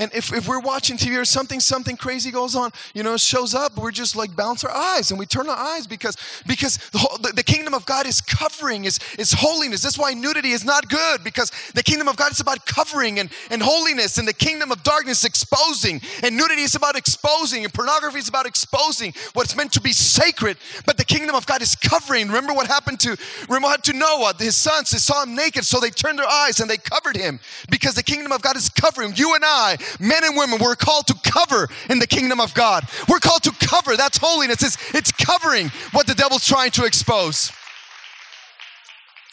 And 0.01 0.11
if, 0.15 0.33
if 0.33 0.49
we're 0.49 0.61
watching 0.61 0.97
TV 0.97 1.21
or 1.21 1.27
something, 1.27 1.61
something 1.61 1.95
crazy 1.95 2.31
goes 2.31 2.57
on, 2.57 2.71
you 2.95 3.03
know, 3.03 3.19
shows 3.19 3.55
up, 3.55 3.77
we're 3.77 3.91
just 3.91 4.17
like 4.17 4.35
bounce 4.35 4.65
our 4.65 4.71
eyes 4.71 5.11
and 5.11 5.21
we 5.21 5.27
turn 5.27 5.47
our 5.47 5.57
eyes 5.57 5.87
because 5.87 6.17
because 6.47 6.79
the, 6.93 6.99
whole, 6.99 7.19
the, 7.19 7.35
the, 7.35 7.43
kingdom 7.43 7.75
of 7.75 7.85
God 7.85 8.07
is 8.07 8.23
covering, 8.23 8.87
is, 8.87 8.99
is 9.19 9.31
holiness. 9.31 9.83
That's 9.83 9.99
why 9.99 10.15
nudity 10.15 10.53
is 10.53 10.65
not 10.65 10.89
good 10.89 11.23
because 11.23 11.53
the 11.75 11.83
kingdom 11.83 12.09
of 12.09 12.17
God 12.17 12.33
is 12.33 12.41
about 12.41 12.65
covering 12.65 13.19
and, 13.19 13.29
and 13.51 13.63
holiness 13.63 14.17
and 14.17 14.27
the 14.27 14.33
kingdom 14.33 14.73
of 14.73 14.83
darkness 14.83 15.27
exposing. 15.27 16.01
And 16.23 16.35
nudity 16.35 16.63
is 16.63 16.75
about 16.75 16.97
exposing 16.97 17.65
and 17.65 17.75
pornography 17.75 18.21
is 18.21 18.29
about 18.29 18.47
exposing 18.47 19.13
what's 19.35 19.55
meant 19.55 19.73
to 19.73 19.83
be 19.83 19.93
sacred. 19.93 20.57
But 20.87 20.97
the 20.97 21.05
kingdom 21.05 21.37
of 21.37 21.45
God 21.45 21.61
is 21.61 21.77
covering. 21.77 22.29
Remember 22.29 22.55
what 22.55 22.69
happened 22.69 23.01
to, 23.01 23.19
remember 23.51 23.77
to 23.83 23.93
Noah, 23.93 24.33
his 24.39 24.57
sons, 24.57 24.93
they 24.93 24.99
saw 24.99 25.25
him 25.25 25.35
naked, 25.35 25.67
so 25.67 25.79
they 25.79 25.91
turned 25.91 26.19
their 26.19 26.27
eyes 26.27 26.59
and 26.61 26.71
they 26.71 26.79
covered 26.79 27.19
him 27.19 27.39
because 27.69 27.95
the 27.95 28.03
kingdom 28.03 28.33
of 28.33 28.41
God 28.41 28.57
is 28.57 28.71
covering. 28.71 29.13
You 29.15 29.35
and 29.35 29.45
I 29.45 29.77
men 29.99 30.25
and 30.25 30.37
women, 30.37 30.59
we're 30.61 30.77
called 30.77 31.07
to 31.09 31.15
cover 31.25 31.69
in 31.89 31.99
the 31.99 32.07
kingdom 32.07 32.41
of 32.41 32.55
God. 32.55 32.85
We're 33.09 33.19
called 33.19 33.43
to 33.45 33.53
cover. 33.53 33.97
That's 33.97 34.19
holiness. 34.19 34.63
It's, 34.63 34.95
it's 34.95 35.13
covering 35.13 35.69
what 35.93 36.07
the 36.07 36.15
devil's 36.15 36.47
trying 36.47 36.71
to 36.73 36.85
expose. 36.85 37.51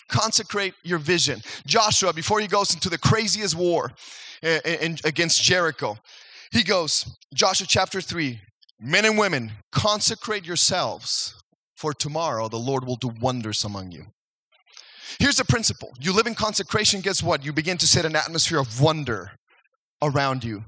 Consecrate 0.10 0.74
your 0.84 1.00
vision. 1.00 1.42
Joshua, 1.66 2.14
before 2.14 2.40
he 2.40 2.48
goes 2.48 2.74
into 2.74 2.90
the 2.90 2.98
craziest 2.98 3.56
war 3.56 3.92
eh, 4.42 4.60
eh, 4.64 4.96
against 5.04 5.44
Jericho, 5.44 5.98
he 6.52 6.64
goes, 6.64 7.18
Joshua 7.34 7.68
chapter 7.68 8.00
3, 8.00 8.40
men 8.80 9.06
and 9.06 9.18
women, 9.18 9.52
consecrate 9.72 10.46
yourselves, 10.46 11.36
for 11.76 11.94
tomorrow 11.94 12.48
the 12.48 12.58
Lord 12.58 12.86
will 12.86 12.96
do 12.96 13.12
wonders 13.22 13.64
among 13.66 13.92
you. 13.92 14.06
Here's 15.20 15.38
the 15.38 15.46
principle 15.46 15.94
you 16.00 16.14
live 16.14 16.28
in 16.28 16.36
consecration, 16.36 17.02
guess 17.02 17.24
what? 17.24 17.44
You 17.44 17.52
begin 17.52 17.78
to 17.80 17.88
set 17.88 18.06
an 18.06 18.16
atmosphere 18.16 18.60
of 18.60 18.82
wonder 18.82 19.32
around 20.02 20.44
you. 20.44 20.64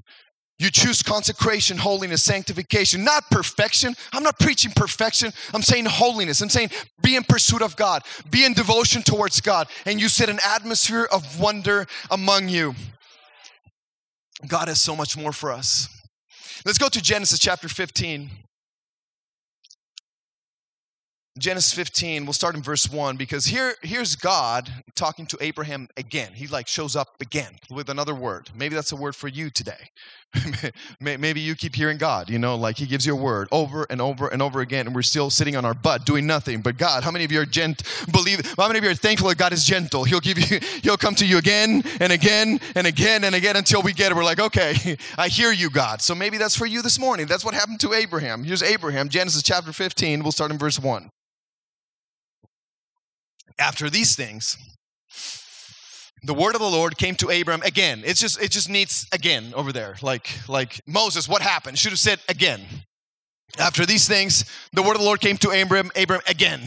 You 0.58 0.70
choose 0.70 1.02
consecration, 1.02 1.78
holiness, 1.78 2.22
sanctification, 2.22 3.02
not 3.02 3.24
perfection. 3.30 3.94
I'm 4.12 4.22
not 4.22 4.38
preaching 4.38 4.72
perfection. 4.76 5.32
I'm 5.54 5.62
saying 5.62 5.86
holiness. 5.86 6.42
I'm 6.42 6.50
saying 6.50 6.68
be 7.02 7.16
in 7.16 7.24
pursuit 7.24 7.62
of 7.62 7.76
God, 7.76 8.02
be 8.30 8.44
in 8.44 8.52
devotion 8.52 9.00
towards 9.00 9.40
God, 9.40 9.68
and 9.86 9.98
you 9.98 10.10
set 10.10 10.28
an 10.28 10.38
atmosphere 10.44 11.08
of 11.10 11.40
wonder 11.40 11.86
among 12.10 12.50
you. 12.50 12.74
God 14.46 14.68
has 14.68 14.82
so 14.82 14.94
much 14.94 15.16
more 15.16 15.32
for 15.32 15.50
us. 15.50 15.88
Let's 16.66 16.78
go 16.78 16.88
to 16.90 17.00
Genesis 17.00 17.38
chapter 17.38 17.68
15. 17.68 18.28
Genesis 21.38 21.72
15, 21.72 22.24
we'll 22.24 22.32
start 22.32 22.56
in 22.56 22.62
verse 22.62 22.90
1 22.90 23.16
because 23.16 23.44
here 23.46 23.74
here's 23.82 24.16
God 24.16 24.68
talking 24.96 25.26
to 25.26 25.38
Abraham 25.40 25.88
again. 25.96 26.32
He 26.34 26.48
like 26.48 26.66
shows 26.66 26.96
up 26.96 27.08
again 27.20 27.54
with 27.70 27.88
another 27.88 28.14
word. 28.14 28.50
Maybe 28.54 28.74
that's 28.74 28.90
a 28.90 28.96
word 28.96 29.14
for 29.14 29.28
you 29.28 29.48
today. 29.48 29.90
Maybe 31.00 31.40
you 31.40 31.56
keep 31.56 31.74
hearing 31.74 31.98
God, 31.98 32.30
you 32.30 32.38
know, 32.38 32.54
like 32.54 32.76
he 32.76 32.86
gives 32.86 33.04
you 33.04 33.14
a 33.14 33.20
word 33.20 33.48
over 33.50 33.86
and 33.90 34.00
over 34.00 34.28
and 34.28 34.40
over 34.40 34.60
again 34.60 34.86
and 34.86 34.94
we're 34.94 35.02
still 35.02 35.28
sitting 35.28 35.56
on 35.56 35.64
our 35.64 35.74
butt 35.74 36.06
doing 36.06 36.26
nothing. 36.26 36.60
But 36.60 36.76
God, 36.76 37.02
how 37.02 37.10
many 37.10 37.24
of 37.24 37.32
you 37.32 37.40
are 37.40 37.44
gent 37.44 37.82
believe 38.12 38.40
how 38.56 38.68
many 38.68 38.78
of 38.78 38.84
you 38.84 38.90
are 38.90 38.94
thankful 38.94 39.28
that 39.28 39.38
God 39.38 39.52
is 39.52 39.64
gentle? 39.64 40.04
He'll 40.04 40.20
give 40.20 40.38
you 40.38 40.60
he'll 40.82 40.96
come 40.96 41.14
to 41.16 41.26
you 41.26 41.38
again 41.38 41.82
and 42.00 42.12
again 42.12 42.60
and 42.76 42.86
again 42.86 43.24
and 43.24 43.34
again 43.34 43.56
until 43.56 43.82
we 43.82 43.92
get 43.92 44.12
it. 44.12 44.14
We're 44.14 44.24
like, 44.24 44.40
"Okay, 44.40 44.96
I 45.18 45.28
hear 45.28 45.52
you, 45.52 45.68
God." 45.68 46.00
So 46.00 46.14
maybe 46.14 46.38
that's 46.38 46.56
for 46.56 46.66
you 46.66 46.82
this 46.82 46.98
morning. 46.98 47.26
That's 47.26 47.44
what 47.44 47.54
happened 47.54 47.80
to 47.80 47.92
Abraham. 47.92 48.44
Here's 48.44 48.62
Abraham, 48.62 49.08
Genesis 49.08 49.42
chapter 49.42 49.72
15. 49.72 50.22
We'll 50.22 50.32
start 50.32 50.50
in 50.50 50.58
verse 50.58 50.78
1 50.78 51.10
after 53.58 53.90
these 53.90 54.14
things 54.14 54.56
the 56.22 56.34
word 56.34 56.54
of 56.54 56.60
the 56.60 56.68
lord 56.68 56.96
came 56.96 57.14
to 57.16 57.28
abram 57.28 57.62
again. 57.62 58.02
It's 58.04 58.20
just 58.20 58.40
it 58.40 58.50
just 58.50 58.68
needs 58.68 59.06
again 59.12 59.52
over 59.54 59.72
there. 59.72 59.96
Like 60.02 60.30
like 60.48 60.80
moses 60.86 61.28
what 61.28 61.42
happened? 61.42 61.78
Should 61.78 61.92
have 61.92 61.98
said 61.98 62.20
again. 62.28 62.60
After 63.58 63.86
these 63.86 64.06
things 64.06 64.44
the 64.72 64.82
word 64.82 64.92
of 64.92 64.98
the 64.98 65.04
lord 65.04 65.20
came 65.20 65.36
to 65.38 65.50
abram 65.50 65.90
abram 65.96 66.20
again 66.28 66.60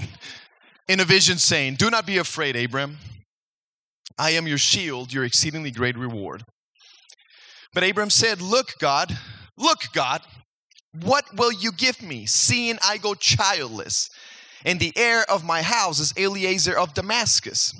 in 0.87 0.99
a 0.99 1.05
vision 1.05 1.37
saying 1.37 1.75
do 1.75 1.89
not 1.89 2.05
be 2.05 2.17
afraid 2.17 2.55
abram. 2.55 2.97
I 4.17 4.31
am 4.31 4.47
your 4.47 4.57
shield 4.57 5.13
your 5.13 5.23
exceedingly 5.23 5.71
great 5.71 5.97
reward. 5.97 6.43
But 7.73 7.83
abram 7.83 8.09
said 8.09 8.41
look 8.41 8.73
god 8.79 9.17
look 9.57 9.81
god 9.93 10.21
what 11.01 11.25
will 11.35 11.51
you 11.51 11.71
give 11.71 12.01
me 12.03 12.25
seeing 12.25 12.77
i 12.83 12.97
go 12.97 13.15
childless 13.15 14.09
and 14.65 14.79
the 14.79 14.93
heir 14.95 15.25
of 15.29 15.43
my 15.43 15.61
house 15.61 15.99
is 15.99 16.13
Eliezer 16.17 16.77
of 16.77 16.93
Damascus. 16.93 17.73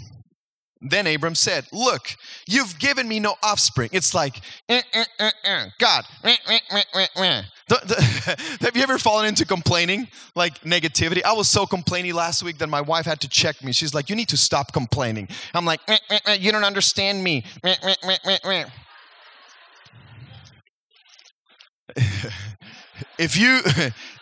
Then 0.84 1.08
Abram 1.08 1.34
said, 1.36 1.66
Look, 1.72 2.16
you've 2.48 2.78
given 2.78 3.08
me 3.08 3.20
no 3.20 3.36
offspring. 3.42 3.90
It's 3.94 4.14
like, 4.14 4.42
eh, 4.68 4.82
eh, 4.94 5.06
eh, 5.20 5.32
eh 5.44 5.66
God. 5.80 6.06
Eh, 6.24 6.36
eh, 6.50 6.60
have 8.62 8.76
you 8.76 8.84
ever 8.84 8.98
fallen 8.98 9.26
into 9.26 9.46
complaining, 9.46 10.08
like 10.36 10.60
negativity? 10.62 11.24
I 11.24 11.32
was 11.34 11.48
so 11.48 11.66
complainy 11.66 12.14
last 12.14 12.44
week 12.44 12.58
that 12.58 12.68
my 12.68 12.82
wife 12.82 13.06
had 13.06 13.22
to 13.22 13.30
check 13.30 13.64
me. 13.64 13.72
She's 13.72 13.94
like, 13.94 14.10
You 14.10 14.16
need 14.16 14.30
to 14.30 14.38
stop 14.38 14.74
complaining. 14.74 15.30
I'm 15.54 15.66
like, 15.66 15.80
You 16.38 16.52
don't 16.52 16.66
understand 16.66 17.24
me. 17.24 17.46
if 23.18 23.38
you 23.38 23.62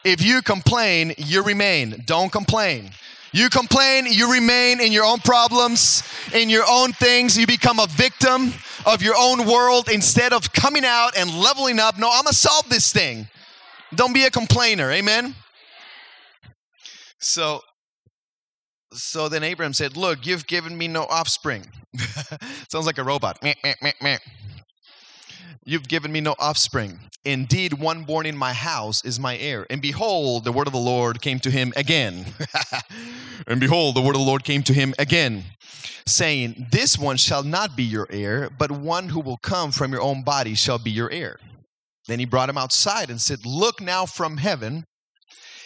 if 0.04 0.22
you 0.24 0.42
complain, 0.42 1.14
you 1.18 1.44
remain. 1.44 2.04
Don't 2.06 2.32
complain. 2.32 2.92
You 3.34 3.50
complain, 3.50 4.06
you 4.08 4.32
remain 4.32 4.82
in 4.82 4.92
your 4.92 5.06
own 5.06 5.20
problems, 5.20 6.04
in 6.34 6.50
your 6.50 6.66
own 6.68 6.92
things. 6.94 7.38
You 7.38 7.48
become 7.48 7.80
a 7.80 7.88
victim 7.88 8.54
of 8.86 9.02
your 9.02 9.16
own 9.18 9.48
world 9.48 9.90
instead 9.90 10.34
of 10.34 10.52
coming 10.52 10.84
out 10.84 11.16
and 11.18 11.34
leveling 11.40 11.80
up. 11.80 11.98
No, 11.98 12.10
I'm 12.12 12.24
gonna 12.24 12.34
solve 12.34 12.68
this 12.70 12.92
thing. 12.92 13.28
Don't 13.96 14.14
be 14.14 14.26
a 14.26 14.32
complainer. 14.32 14.92
Amen. 14.92 15.36
So 17.20 17.62
so 18.94 19.30
then 19.30 19.44
Abraham 19.44 19.74
said, 19.74 19.96
Look, 19.96 20.26
you've 20.26 20.48
given 20.48 20.78
me 20.78 20.88
no 20.88 21.04
offspring. 21.04 21.66
Sounds 22.70 22.86
like 22.86 22.98
a 22.98 23.04
robot. 23.04 23.40
You've 25.64 25.88
given 25.88 26.12
me 26.12 26.22
no 26.22 26.36
offspring. 26.40 27.00
Indeed, 27.24 27.74
one 27.74 28.04
born 28.04 28.26
in 28.26 28.36
my 28.36 28.52
house 28.52 29.06
is 29.06 29.20
my 29.20 29.38
heir. 29.38 29.68
And 29.70 29.82
behold, 29.82 30.44
the 30.44 30.52
word 30.52 30.68
of 30.68 30.74
the 30.74 30.80
Lord 30.80 31.22
came 31.22 31.40
to 31.40 31.52
him 31.52 31.72
again. 31.76 32.26
and 33.48 33.60
behold, 33.60 33.96
the 33.96 34.02
word 34.02 34.16
of 34.16 34.22
the 34.22 34.28
Lord 34.28 34.44
came 34.44 34.64
to 34.64 34.74
him 34.74 34.96
again, 34.98 35.44
saying, 36.08 36.68
This 36.72 36.98
one 36.98 37.18
shall 37.18 37.44
not 37.44 37.76
be 37.76 37.84
your 37.84 38.08
heir, 38.10 38.50
but 38.58 38.72
one 38.72 39.10
who 39.10 39.20
will 39.20 39.38
come 39.38 39.72
from 39.72 39.92
your 39.92 40.02
own 40.02 40.24
body 40.24 40.56
shall 40.56 40.80
be 40.80 40.90
your 40.90 41.12
heir. 41.12 41.40
Then 42.08 42.18
he 42.18 42.26
brought 42.26 42.50
him 42.50 42.58
outside 42.58 43.12
and 43.12 43.22
said, 43.22 43.46
Look 43.46 43.80
now 43.80 44.08
from 44.08 44.38
heaven 44.38 44.86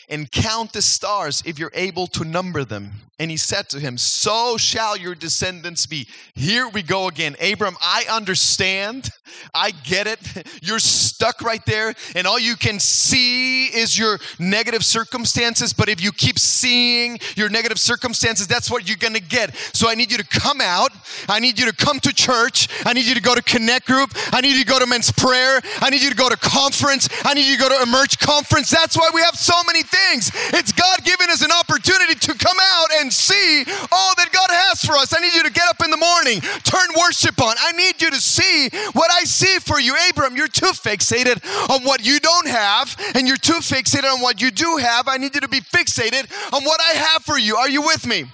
and 0.09 0.31
count 0.31 0.73
the 0.73 0.81
stars 0.81 1.41
if 1.45 1.57
you're 1.57 1.71
able 1.73 2.07
to 2.07 2.23
number 2.23 2.63
them. 2.63 2.91
And 3.17 3.31
he 3.31 3.37
said 3.37 3.69
to 3.69 3.79
him, 3.79 3.97
So 3.97 4.57
shall 4.57 4.97
your 4.97 5.15
descendants 5.15 5.85
be. 5.85 6.07
Here 6.33 6.67
we 6.67 6.83
go 6.83 7.07
again. 7.07 7.37
Abram, 7.41 7.77
I 7.81 8.03
understand. 8.11 9.09
I 9.53 9.71
get 9.71 10.05
it. 10.05 10.19
You're 10.61 10.79
stuck 10.79 11.41
right 11.41 11.65
there, 11.65 11.93
and 12.15 12.27
all 12.27 12.39
you 12.39 12.55
can 12.55 12.79
see 12.79 13.65
is 13.67 13.97
your 13.97 14.19
negative 14.37 14.83
circumstances. 14.83 15.73
But 15.73 15.87
if 15.89 16.03
you 16.03 16.11
keep 16.11 16.37
seeing 16.37 17.19
your 17.35 17.49
negative 17.49 17.79
circumstances, 17.79 18.47
that's 18.47 18.69
what 18.69 18.87
you're 18.87 18.97
going 18.97 19.13
to 19.13 19.21
get. 19.21 19.55
So 19.73 19.89
I 19.89 19.95
need 19.95 20.11
you 20.11 20.17
to 20.17 20.27
come 20.27 20.59
out. 20.61 20.91
I 21.29 21.39
need 21.39 21.57
you 21.57 21.71
to 21.71 21.75
come 21.75 21.99
to 22.01 22.13
church. 22.13 22.67
I 22.85 22.93
need 22.93 23.05
you 23.05 23.15
to 23.15 23.21
go 23.21 23.33
to 23.33 23.41
Connect 23.41 23.85
Group. 23.87 24.11
I 24.31 24.41
need 24.41 24.55
you 24.55 24.63
to 24.63 24.69
go 24.69 24.79
to 24.79 24.85
men's 24.85 25.11
prayer. 25.11 25.61
I 25.79 25.89
need 25.89 26.01
you 26.01 26.09
to 26.09 26.15
go 26.15 26.29
to 26.29 26.37
conference. 26.37 27.07
I 27.23 27.33
need 27.33 27.45
you 27.45 27.55
to 27.55 27.61
go 27.61 27.69
to 27.69 27.81
Emerge 27.81 28.19
Conference. 28.19 28.69
That's 28.69 28.97
why 28.97 29.09
we 29.13 29.21
have 29.21 29.35
so 29.35 29.55
many 29.65 29.83
things. 29.83 30.31
It's 30.53 30.71
God 30.71 30.99
giving 31.03 31.29
us 31.29 31.41
an 31.43 31.51
opportunity 31.51 32.15
to 32.15 32.33
come 32.33 32.57
out 32.59 32.87
and 32.99 33.04
see 33.11 33.63
all 33.91 34.13
that 34.15 34.29
God 34.31 34.49
has 34.49 34.81
for 34.81 34.93
us. 34.93 35.13
I 35.15 35.19
need 35.19 35.33
you 35.33 35.43
to 35.43 35.51
get 35.51 35.67
up 35.67 35.83
in 35.83 35.91
the 35.91 35.97
morning, 35.97 36.41
turn 36.63 36.87
worship 36.97 37.41
on. 37.41 37.55
I 37.59 37.71
need 37.73 38.01
you 38.01 38.09
to 38.11 38.21
see 38.21 38.69
what 38.93 39.11
I 39.11 39.23
see 39.23 39.59
for 39.59 39.79
you. 39.79 39.95
Abram, 40.09 40.35
you're 40.35 40.47
too 40.47 40.73
fixated 40.73 41.43
on 41.69 41.83
what 41.83 42.05
you 42.05 42.19
don't 42.19 42.47
have, 42.47 42.95
and 43.15 43.27
you're 43.27 43.37
too 43.37 43.59
fixated 43.59 44.11
on 44.11 44.21
what 44.21 44.41
you 44.41 44.51
do 44.51 44.77
have. 44.77 45.07
I 45.07 45.17
need 45.17 45.35
you 45.35 45.41
to 45.41 45.47
be 45.47 45.61
fixated 45.61 46.31
on 46.53 46.63
what 46.63 46.79
I 46.81 46.93
have 46.97 47.23
for 47.23 47.37
you. 47.37 47.55
Are 47.55 47.69
you 47.69 47.81
with 47.81 48.05
me? 48.05 48.25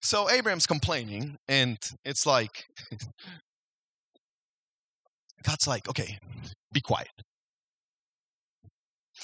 So 0.00 0.30
Abraham's 0.30 0.66
complaining, 0.66 1.38
and 1.48 1.78
it's 2.04 2.26
like, 2.26 2.64
God's 5.42 5.66
like, 5.66 5.88
okay, 5.88 6.18
be 6.72 6.80
quiet. 6.80 7.08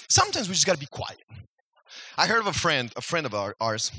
Sometimes 0.09 0.49
we 0.49 0.55
just 0.55 0.67
got 0.67 0.75
to 0.75 0.81
be 0.81 0.87
quiet. 0.87 1.21
I 2.21 2.27
heard 2.27 2.41
of 2.41 2.47
a 2.47 2.53
friend, 2.53 2.93
a 2.97 3.01
friend 3.01 3.25
of 3.25 3.35
our, 3.35 3.57
ours, 3.63 3.91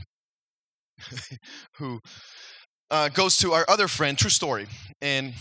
who 1.77 1.99
uh, 2.91 3.09
goes 3.09 3.37
to 3.37 3.53
our 3.53 3.65
other 3.67 3.87
friend, 3.87 4.15
true 4.15 4.29
story, 4.29 4.67
and 5.01 5.33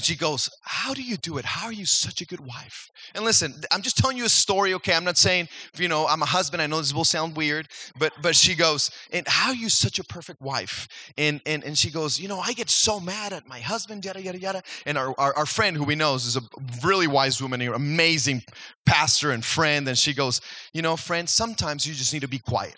she 0.00 0.14
goes, 0.14 0.48
How 0.62 0.94
do 0.94 1.02
you 1.02 1.16
do 1.16 1.38
it? 1.38 1.44
How 1.44 1.66
are 1.66 1.72
you 1.72 1.86
such 1.86 2.20
a 2.20 2.26
good 2.26 2.40
wife? 2.40 2.90
And 3.14 3.24
listen, 3.24 3.54
I'm 3.72 3.82
just 3.82 3.96
telling 3.96 4.16
you 4.16 4.24
a 4.24 4.28
story, 4.28 4.74
okay? 4.74 4.94
I'm 4.94 5.04
not 5.04 5.18
saying, 5.18 5.48
you 5.76 5.88
know, 5.88 6.06
I'm 6.06 6.22
a 6.22 6.26
husband. 6.26 6.62
I 6.62 6.66
know 6.66 6.78
this 6.78 6.94
will 6.94 7.04
sound 7.04 7.36
weird, 7.36 7.68
but 7.98 8.12
but 8.22 8.36
she 8.36 8.54
goes, 8.54 8.90
And 9.12 9.26
how 9.26 9.50
are 9.50 9.56
you 9.56 9.68
such 9.68 9.98
a 9.98 10.04
perfect 10.04 10.40
wife? 10.40 10.88
And 11.16 11.40
and 11.46 11.64
and 11.64 11.76
she 11.76 11.90
goes, 11.90 12.20
You 12.20 12.28
know, 12.28 12.38
I 12.38 12.52
get 12.52 12.70
so 12.70 13.00
mad 13.00 13.32
at 13.32 13.48
my 13.48 13.60
husband, 13.60 14.04
yada, 14.04 14.22
yada, 14.22 14.38
yada. 14.38 14.62
And 14.86 14.96
our, 14.96 15.14
our, 15.18 15.34
our 15.36 15.46
friend 15.46 15.76
who 15.76 15.84
we 15.84 15.94
know 15.94 16.14
is 16.14 16.36
a 16.36 16.42
really 16.84 17.06
wise 17.06 17.42
woman, 17.42 17.60
an 17.60 17.74
amazing 17.74 18.42
pastor 18.86 19.32
and 19.32 19.44
friend. 19.44 19.88
And 19.88 19.98
she 19.98 20.14
goes, 20.14 20.40
You 20.72 20.82
know, 20.82 20.96
friend, 20.96 21.28
sometimes 21.28 21.86
you 21.86 21.94
just 21.94 22.12
need 22.12 22.22
to 22.22 22.28
be 22.28 22.38
quiet. 22.38 22.76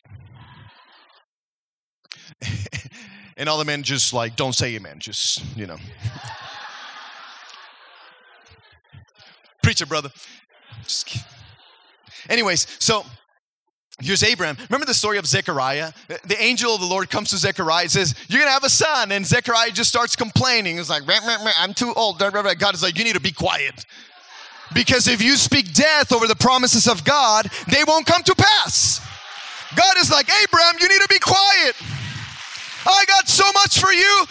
and 3.37 3.49
all 3.49 3.59
the 3.59 3.65
men 3.65 3.83
just 3.83 4.13
like, 4.13 4.37
Don't 4.37 4.55
say 4.55 4.75
amen, 4.77 5.01
just, 5.01 5.45
you 5.57 5.67
know. 5.67 5.77
Preacher, 9.71 9.87
brother. 9.87 10.11
Anyways, 12.29 12.67
so 12.81 13.07
here's 14.01 14.25
Abraham. 14.25 14.57
Remember 14.69 14.85
the 14.85 14.93
story 14.93 15.17
of 15.17 15.27
Zechariah? 15.27 15.93
The 16.09 16.43
angel 16.43 16.75
of 16.75 16.81
the 16.81 16.89
Lord 16.89 17.09
comes 17.09 17.31
to 17.31 17.37
Zechariah 17.37 17.83
and 17.83 17.91
says, 17.93 18.17
You're 18.27 18.41
going 18.41 18.49
to 18.49 18.53
have 18.53 18.65
a 18.65 18.69
son. 18.69 19.13
And 19.13 19.25
Zechariah 19.25 19.71
just 19.71 19.89
starts 19.89 20.17
complaining. 20.17 20.79
He's 20.79 20.91
like, 20.91 21.05
I'm 21.57 21.73
too 21.73 21.93
old. 21.95 22.19
God 22.19 22.75
is 22.75 22.83
like, 22.83 22.99
You 22.99 23.05
need 23.05 23.15
to 23.15 23.21
be 23.21 23.31
quiet. 23.31 23.87
Because 24.75 25.07
if 25.07 25.23
you 25.23 25.37
speak 25.37 25.73
death 25.73 26.13
over 26.13 26.27
the 26.27 26.35
promises 26.35 26.89
of 26.89 27.05
God, 27.05 27.49
they 27.69 27.85
won't 27.87 28.07
come 28.07 28.25
to 28.25 28.35
pass. 28.35 29.01
God 29.77 29.99
is 29.99 30.11
like, 30.11 30.29
Abraham, 30.43 30.79
you 30.81 30.89
need 30.89 31.01
to 31.01 31.09
be 31.09 31.21
quiet. 31.21 31.77
I 32.85 33.05
got 33.07 33.29
so 33.29 33.45
much 33.53 33.79
for 33.79 33.93
you. 33.93 34.25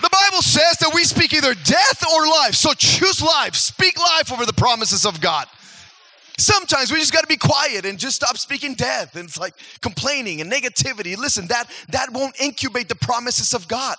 The 0.00 0.10
Bible 0.10 0.42
says 0.42 0.76
that 0.78 0.92
we 0.94 1.04
speak 1.04 1.32
either 1.34 1.54
death 1.54 2.04
or 2.14 2.26
life. 2.26 2.54
So 2.54 2.72
choose 2.74 3.20
life. 3.20 3.54
Speak 3.54 3.98
life 3.98 4.32
over 4.32 4.46
the 4.46 4.52
promises 4.52 5.04
of 5.04 5.20
God. 5.20 5.46
Sometimes 6.38 6.92
we 6.92 7.00
just 7.00 7.12
got 7.12 7.22
to 7.22 7.26
be 7.26 7.36
quiet 7.36 7.84
and 7.84 7.98
just 7.98 8.14
stop 8.14 8.38
speaking 8.38 8.74
death. 8.74 9.16
And 9.16 9.24
it's 9.24 9.38
like 9.38 9.54
complaining 9.80 10.40
and 10.40 10.50
negativity. 10.50 11.16
Listen, 11.16 11.48
that 11.48 11.68
that 11.88 12.12
won't 12.12 12.40
incubate 12.40 12.88
the 12.88 12.94
promises 12.94 13.54
of 13.54 13.66
God. 13.66 13.96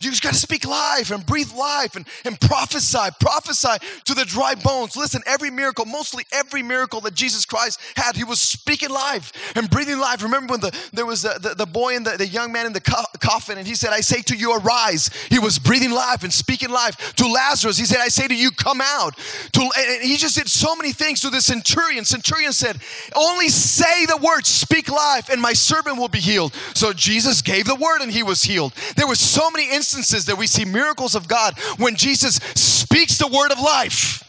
You 0.00 0.10
just 0.10 0.22
got 0.22 0.32
to 0.32 0.38
speak 0.38 0.66
life 0.66 1.10
and 1.10 1.24
breathe 1.24 1.52
life 1.52 1.96
and, 1.96 2.06
and 2.24 2.40
prophesy, 2.40 3.08
prophesy 3.20 3.76
to 4.04 4.14
the 4.14 4.24
dry 4.24 4.54
bones. 4.54 4.96
Listen, 4.96 5.22
every 5.26 5.50
miracle, 5.50 5.84
mostly 5.84 6.24
every 6.32 6.62
miracle 6.62 7.00
that 7.02 7.14
Jesus 7.14 7.44
Christ 7.46 7.80
had, 7.96 8.16
he 8.16 8.24
was 8.24 8.40
speaking 8.40 8.90
life 8.90 9.32
and 9.56 9.70
breathing 9.70 9.98
life. 9.98 10.22
Remember 10.22 10.52
when 10.52 10.60
the, 10.60 10.76
there 10.92 11.06
was 11.06 11.22
the, 11.22 11.38
the, 11.40 11.54
the 11.54 11.66
boy 11.66 11.96
and 11.96 12.04
the, 12.04 12.16
the 12.16 12.26
young 12.26 12.52
man 12.52 12.66
in 12.66 12.72
the 12.72 12.80
co- 12.80 13.04
coffin 13.20 13.58
and 13.58 13.66
he 13.66 13.74
said, 13.74 13.90
I 13.92 14.00
say 14.00 14.20
to 14.22 14.36
you, 14.36 14.56
arise. 14.56 15.10
He 15.30 15.38
was 15.38 15.58
breathing 15.58 15.92
life 15.92 16.24
and 16.24 16.32
speaking 16.32 16.70
life. 16.70 17.14
To 17.14 17.26
Lazarus, 17.26 17.78
he 17.78 17.84
said, 17.84 17.98
I 18.00 18.08
say 18.08 18.26
to 18.28 18.34
you, 18.34 18.50
come 18.50 18.80
out. 18.82 19.16
To, 19.52 19.70
he 20.02 20.16
just 20.16 20.36
did 20.36 20.48
so 20.48 20.74
many 20.76 20.92
things 20.92 21.20
to 21.20 21.30
the 21.30 21.40
centurion. 21.40 22.04
Centurion 22.04 22.52
said, 22.52 22.78
only 23.14 23.48
say 23.48 24.06
the 24.06 24.16
word, 24.16 24.44
speak 24.44 24.90
life, 24.90 25.30
and 25.30 25.40
my 25.40 25.52
servant 25.52 25.98
will 25.98 26.08
be 26.08 26.18
healed. 26.18 26.52
So 26.74 26.92
Jesus 26.92 27.42
gave 27.42 27.66
the 27.66 27.74
word 27.74 28.00
and 28.00 28.10
he 28.10 28.22
was 28.22 28.42
healed. 28.42 28.74
There 28.96 29.06
were 29.06 29.14
so 29.14 29.50
many 29.50 29.64
instances 29.64 29.83
that 29.92 30.36
we 30.38 30.46
see 30.46 30.64
miracles 30.64 31.14
of 31.14 31.28
God 31.28 31.58
when 31.78 31.96
Jesus 31.96 32.36
speaks 32.54 33.18
the 33.18 33.28
word 33.28 33.52
of 33.52 33.60
life. 33.60 34.22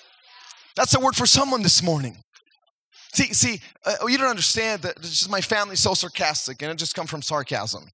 That's 0.76 0.94
a 0.96 1.00
word 1.00 1.16
for 1.16 1.26
someone 1.26 1.62
this 1.62 1.82
morning. 1.82 2.18
See, 3.14 3.34
see, 3.34 3.62
uh, 3.86 4.08
you 4.08 4.18
don't 4.18 4.30
understand 4.30 4.82
that 4.82 5.02
just 5.02 5.30
my 5.30 5.40
family's 5.40 5.80
so 5.80 5.94
sarcastic, 5.94 6.62
and 6.62 6.70
it 6.70 6.78
just 6.78 6.96
comes 6.96 7.10
from 7.10 7.22
sarcasm. 7.22 7.90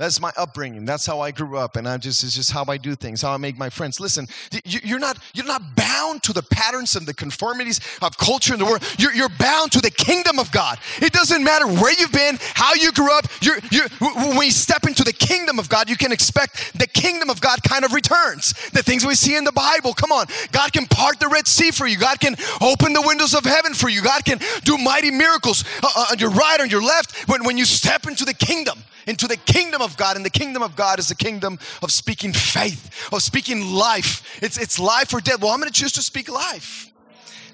That's 0.00 0.18
my 0.18 0.32
upbringing. 0.38 0.86
That's 0.86 1.04
how 1.04 1.20
I 1.20 1.30
grew 1.30 1.58
up, 1.58 1.76
and 1.76 1.86
I 1.86 1.98
just 1.98 2.24
it's 2.24 2.34
just 2.34 2.50
how 2.52 2.64
I 2.66 2.78
do 2.78 2.94
things, 2.94 3.20
how 3.20 3.34
I 3.34 3.36
make 3.36 3.58
my 3.58 3.68
friends. 3.68 4.00
Listen, 4.00 4.26
you're 4.64 4.98
not 4.98 5.18
you're 5.34 5.44
not 5.44 5.76
bound 5.76 6.22
to 6.22 6.32
the 6.32 6.42
patterns 6.42 6.96
and 6.96 7.06
the 7.06 7.12
conformities 7.12 7.80
of 8.00 8.16
culture 8.16 8.54
in 8.54 8.60
the 8.60 8.64
world. 8.64 8.82
You're, 8.98 9.12
you're 9.12 9.28
bound 9.28 9.72
to 9.72 9.80
the 9.82 9.90
kingdom 9.90 10.38
of 10.38 10.50
God. 10.52 10.78
It 11.02 11.12
doesn't 11.12 11.44
matter 11.44 11.66
where 11.66 11.92
you've 11.92 12.12
been, 12.12 12.38
how 12.54 12.72
you 12.72 12.92
grew 12.92 13.12
up. 13.12 13.26
You're, 13.42 13.58
you're, 13.70 13.88
when 14.00 14.46
you 14.46 14.52
step 14.52 14.86
into 14.86 15.04
the 15.04 15.12
kingdom 15.12 15.58
of 15.58 15.68
God, 15.68 15.90
you 15.90 15.98
can 15.98 16.12
expect 16.12 16.78
the 16.78 16.86
kingdom 16.86 17.28
of 17.28 17.42
God 17.42 17.62
kind 17.62 17.84
of 17.84 17.92
returns. 17.92 18.54
The 18.70 18.82
things 18.82 19.04
we 19.04 19.14
see 19.14 19.36
in 19.36 19.44
the 19.44 19.52
Bible. 19.52 19.92
Come 19.92 20.12
on, 20.12 20.24
God 20.50 20.72
can 20.72 20.86
part 20.86 21.20
the 21.20 21.28
Red 21.28 21.46
Sea 21.46 21.72
for 21.72 21.86
you. 21.86 21.98
God 21.98 22.20
can 22.20 22.36
open 22.62 22.94
the 22.94 23.02
windows 23.04 23.34
of 23.34 23.44
heaven 23.44 23.74
for 23.74 23.90
you. 23.90 24.00
God 24.00 24.24
can 24.24 24.40
do 24.64 24.78
mighty 24.78 25.10
miracles 25.10 25.62
uh, 25.82 25.88
uh 25.94 26.06
on 26.12 26.18
your 26.18 26.30
right, 26.30 26.58
on 26.58 26.70
your 26.70 26.82
left. 26.82 27.28
When 27.28 27.44
when 27.44 27.58
you 27.58 27.66
step 27.66 28.06
into 28.06 28.24
the 28.24 28.32
kingdom 28.32 28.82
into 29.06 29.26
the 29.26 29.36
kingdom 29.36 29.82
of 29.82 29.96
God. 29.96 30.16
And 30.16 30.24
the 30.24 30.30
kingdom 30.30 30.62
of 30.62 30.76
God 30.76 30.98
is 30.98 31.08
the 31.08 31.14
kingdom 31.14 31.58
of 31.82 31.90
speaking 31.90 32.32
faith, 32.32 33.08
of 33.12 33.22
speaking 33.22 33.72
life. 33.72 34.38
It's, 34.42 34.58
it's 34.58 34.78
life 34.78 35.12
or 35.14 35.20
death. 35.20 35.40
Well, 35.40 35.50
I'm 35.50 35.60
going 35.60 35.72
to 35.72 35.80
choose 35.80 35.92
to 35.92 36.02
speak 36.02 36.28
life. 36.30 36.92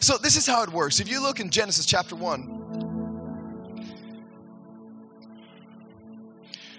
So 0.00 0.16
this 0.18 0.36
is 0.36 0.46
how 0.46 0.62
it 0.62 0.70
works. 0.70 1.00
If 1.00 1.08
you 1.08 1.22
look 1.22 1.40
in 1.40 1.50
Genesis 1.50 1.86
chapter 1.86 2.14
1, 2.14 2.56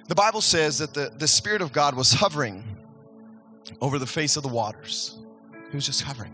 the 0.08 0.16
Bible 0.16 0.42
says 0.42 0.78
that 0.78 0.94
the, 0.94 1.12
the 1.18 1.28
Spirit 1.28 1.62
of 1.62 1.72
God 1.72 1.96
was 1.96 2.14
hovering 2.14 2.64
over 3.82 4.00
the 4.00 4.08
face 4.08 4.38
of 4.38 4.44
the 4.44 4.50
waters. 4.50 5.18
He 5.70 5.76
was 5.76 5.86
just 5.86 6.02
hovering. 6.02 6.34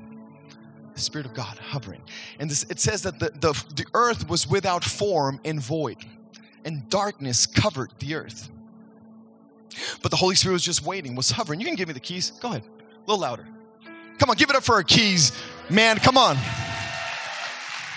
The 0.93 1.01
Spirit 1.01 1.25
of 1.25 1.33
God 1.33 1.57
hovering. 1.57 2.01
And 2.39 2.51
this, 2.51 2.63
it 2.69 2.79
says 2.79 3.01
that 3.03 3.17
the, 3.17 3.31
the, 3.31 3.53
the 3.75 3.85
earth 3.95 4.29
was 4.29 4.47
without 4.47 4.83
form 4.83 5.39
and 5.43 5.59
void 5.59 5.97
and 6.65 6.87
darkness 6.89 7.45
covered 7.45 7.91
the 7.99 8.15
earth. 8.15 8.49
But 10.01 10.11
the 10.11 10.17
Holy 10.17 10.35
Spirit 10.35 10.53
was 10.53 10.63
just 10.63 10.85
waiting, 10.85 11.15
was 11.15 11.31
hovering. 11.31 11.59
You 11.59 11.65
can 11.65 11.75
give 11.75 11.87
me 11.87 11.93
the 11.93 11.99
keys. 11.99 12.31
Go 12.31 12.49
ahead. 12.49 12.63
A 12.63 13.09
little 13.09 13.21
louder. 13.21 13.47
Come 14.19 14.29
on, 14.29 14.35
give 14.35 14.49
it 14.49 14.55
up 14.55 14.63
for 14.63 14.75
our 14.75 14.83
keys. 14.83 15.31
Man, 15.69 15.97
come 15.97 16.17
on. 16.17 16.37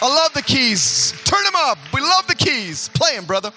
I 0.01 0.09
love 0.09 0.33
the 0.33 0.43
keys. 0.43 1.13
Turn 1.25 1.43
them 1.45 1.55
up. 1.57 1.79
We 1.93 2.01
love 2.01 2.27
the 2.27 2.35
keys. 2.35 2.89
Play 2.95 3.15
them, 3.15 3.25
brother. 3.25 3.53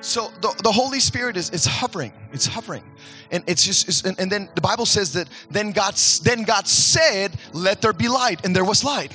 So 0.00 0.30
the, 0.40 0.54
the 0.62 0.70
Holy 0.70 1.00
Spirit 1.00 1.36
is, 1.36 1.50
is 1.50 1.64
hovering. 1.64 2.12
It's 2.32 2.46
hovering. 2.46 2.84
And 3.30 3.42
it's 3.46 3.64
just, 3.64 3.88
it's, 3.88 4.02
and, 4.02 4.18
and, 4.20 4.30
then 4.30 4.48
the 4.54 4.60
Bible 4.60 4.86
says 4.86 5.12
that 5.14 5.28
then 5.50 5.72
God, 5.72 5.94
then 6.22 6.44
God 6.44 6.68
said, 6.68 7.32
let 7.52 7.82
there 7.82 7.92
be 7.92 8.08
light. 8.08 8.44
And 8.44 8.54
there 8.54 8.64
was 8.64 8.84
light. 8.84 9.12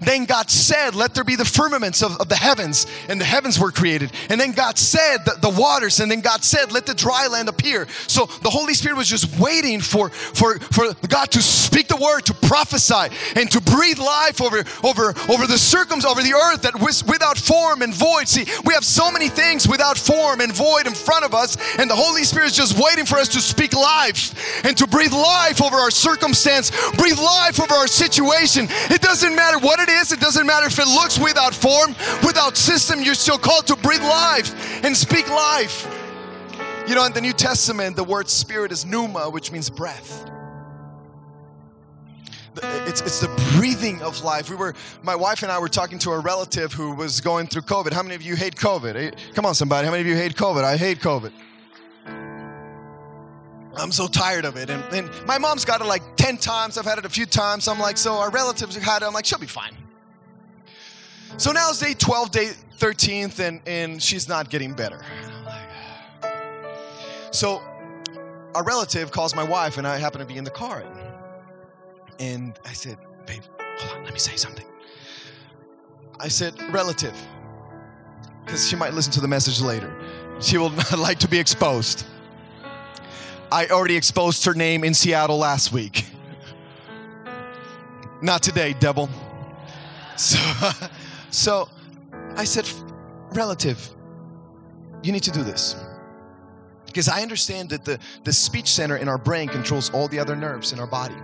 Then 0.00 0.24
God 0.24 0.50
said, 0.50 0.94
let 0.94 1.14
there 1.14 1.24
be 1.24 1.36
the 1.36 1.44
firmaments 1.44 2.02
of, 2.02 2.20
of 2.20 2.28
the 2.28 2.36
heavens. 2.36 2.86
And 3.08 3.20
the 3.20 3.24
heavens 3.24 3.58
were 3.58 3.70
created. 3.70 4.12
And 4.28 4.40
then 4.40 4.52
God 4.52 4.78
said, 4.78 5.18
the, 5.24 5.36
the 5.40 5.60
waters. 5.60 6.00
And 6.00 6.10
then 6.10 6.20
God 6.20 6.44
said, 6.44 6.72
let 6.72 6.86
the 6.86 6.94
dry 6.94 7.28
land 7.28 7.48
appear. 7.48 7.86
So 8.08 8.26
the 8.26 8.50
Holy 8.50 8.74
Spirit 8.74 8.96
was 8.96 9.08
just 9.08 9.38
waiting 9.38 9.80
for, 9.80 10.10
for, 10.10 10.58
for 10.58 10.92
God 11.08 11.30
to 11.32 11.42
speak 11.42 11.88
the 11.88 11.96
word, 11.96 12.22
to 12.26 12.34
prophesy, 12.34 13.14
and 13.36 13.50
to 13.50 13.60
breathe 13.60 13.98
life 13.98 14.40
over, 14.40 14.64
over, 14.82 15.10
over 15.30 15.46
the 15.46 15.58
circums, 15.58 16.04
over 16.04 16.22
the 16.22 16.34
earth 16.34 16.62
that 16.62 16.80
was 16.80 17.04
without 17.04 17.38
form 17.38 17.82
and 17.82 17.94
void. 17.94 18.28
See, 18.28 18.44
we 18.64 18.74
have 18.74 18.84
so 18.84 19.10
many 19.10 19.28
things 19.28 19.68
without 19.68 19.96
form 19.96 20.40
and 20.40 20.54
void 20.54 20.86
in 20.86 20.94
front 20.94 21.24
of 21.24 21.34
us. 21.34 21.56
And 21.78 21.88
the 21.88 21.96
Holy 21.96 22.24
Spirit 22.24 22.46
is 22.46 22.56
just 22.56 22.78
waiting 22.78 23.06
for 23.06 23.18
us 23.18 23.28
to 23.32 23.40
speak 23.40 23.74
life 23.74 24.64
and 24.64 24.76
to 24.76 24.86
breathe 24.86 25.12
life 25.12 25.62
over 25.62 25.76
our 25.76 25.90
circumstance, 25.90 26.70
breathe 26.92 27.18
life 27.18 27.60
over 27.60 27.74
our 27.74 27.86
situation. 27.86 28.66
It 28.90 29.02
doesn't 29.02 29.34
matter 29.34 29.58
what 29.58 29.80
it 29.80 29.88
is, 29.88 30.12
it 30.12 30.20
doesn't 30.20 30.46
matter 30.46 30.66
if 30.66 30.78
it 30.78 30.86
looks 30.86 31.18
without 31.18 31.54
form, 31.54 31.94
without 32.24 32.56
system, 32.56 33.02
you're 33.02 33.14
still 33.14 33.38
called 33.38 33.66
to 33.66 33.76
breathe 33.76 34.02
life 34.02 34.84
and 34.84 34.96
speak 34.96 35.28
life. 35.28 35.88
You 36.86 36.94
know, 36.94 37.04
in 37.04 37.12
the 37.12 37.20
New 37.20 37.32
Testament, 37.32 37.96
the 37.96 38.04
word 38.04 38.28
spirit 38.28 38.72
is 38.72 38.84
pneuma, 38.84 39.30
which 39.30 39.52
means 39.52 39.70
breath. 39.70 40.28
It's, 42.86 43.00
it's 43.00 43.20
the 43.20 43.28
breathing 43.56 44.02
of 44.02 44.22
life. 44.22 44.50
We 44.50 44.56
were, 44.56 44.74
my 45.02 45.14
wife 45.14 45.42
and 45.42 45.50
I 45.50 45.58
were 45.58 45.68
talking 45.68 45.98
to 46.00 46.10
a 46.10 46.18
relative 46.18 46.72
who 46.72 46.94
was 46.94 47.20
going 47.20 47.46
through 47.46 47.62
COVID. 47.62 47.92
How 47.92 48.02
many 48.02 48.14
of 48.14 48.22
you 48.22 48.36
hate 48.36 48.56
COVID? 48.56 49.14
Come 49.34 49.46
on, 49.46 49.54
somebody. 49.54 49.86
How 49.86 49.92
many 49.92 50.02
of 50.02 50.06
you 50.06 50.16
hate 50.16 50.34
COVID? 50.34 50.62
I 50.62 50.76
hate 50.76 50.98
COVID. 50.98 51.32
I'm 53.76 53.92
so 53.92 54.06
tired 54.06 54.44
of 54.44 54.56
it. 54.56 54.70
And, 54.70 54.82
and 54.92 55.10
my 55.26 55.38
mom's 55.38 55.64
got 55.64 55.80
it 55.80 55.84
like 55.84 56.02
10 56.16 56.36
times. 56.36 56.76
I've 56.76 56.84
had 56.84 56.98
it 56.98 57.04
a 57.04 57.08
few 57.08 57.26
times. 57.26 57.68
I'm 57.68 57.78
like, 57.78 57.96
so 57.96 58.14
our 58.14 58.30
relatives 58.30 58.74
have 58.74 58.84
had 58.84 59.02
it. 59.02 59.06
I'm 59.06 59.14
like, 59.14 59.24
she'll 59.24 59.38
be 59.38 59.46
fine. 59.46 59.76
So 61.38 61.52
now 61.52 61.70
it's 61.70 61.80
day 61.80 61.94
12, 61.94 62.30
day 62.30 62.50
13th, 62.78 63.38
and, 63.38 63.60
and 63.66 64.02
she's 64.02 64.28
not 64.28 64.50
getting 64.50 64.74
better. 64.74 65.00
So 67.30 67.62
our 68.54 68.62
relative 68.62 69.10
calls 69.10 69.34
my 69.34 69.42
wife, 69.42 69.78
and 69.78 69.86
I 69.86 69.96
happen 69.96 70.20
to 70.20 70.26
be 70.26 70.36
in 70.36 70.44
the 70.44 70.50
car. 70.50 70.84
And 72.18 72.58
I 72.66 72.72
said, 72.74 72.98
babe, 73.26 73.42
hold 73.78 73.96
on, 73.96 74.04
let 74.04 74.12
me 74.12 74.18
say 74.18 74.36
something. 74.36 74.66
I 76.20 76.28
said, 76.28 76.60
relative, 76.72 77.16
because 78.44 78.68
she 78.68 78.76
might 78.76 78.92
listen 78.92 79.12
to 79.14 79.20
the 79.20 79.28
message 79.28 79.60
later. 79.60 79.92
She 80.40 80.58
will 80.58 80.70
not 80.90 80.98
like 80.98 81.18
to 81.20 81.28
be 81.28 81.38
exposed. 81.38 82.04
I 83.52 83.66
already 83.66 83.96
exposed 83.96 84.46
her 84.46 84.54
name 84.54 84.82
in 84.82 84.94
Seattle 84.94 85.36
last 85.36 85.74
week. 85.74 86.06
Not 88.22 88.42
today, 88.42 88.74
devil. 88.80 89.10
So, 90.16 90.38
so 91.30 91.68
I 92.34 92.44
said, 92.44 92.66
relative, 93.32 93.94
you 95.02 95.12
need 95.12 95.24
to 95.24 95.30
do 95.30 95.42
this. 95.42 95.76
Because 96.86 97.08
I 97.08 97.20
understand 97.20 97.68
that 97.70 97.84
the, 97.84 97.98
the 98.24 98.32
speech 98.32 98.68
center 98.68 98.96
in 98.96 99.06
our 99.06 99.18
brain 99.18 99.50
controls 99.50 99.90
all 99.90 100.08
the 100.08 100.18
other 100.18 100.34
nerves 100.34 100.72
in 100.72 100.80
our 100.80 100.86
body. 100.86 101.16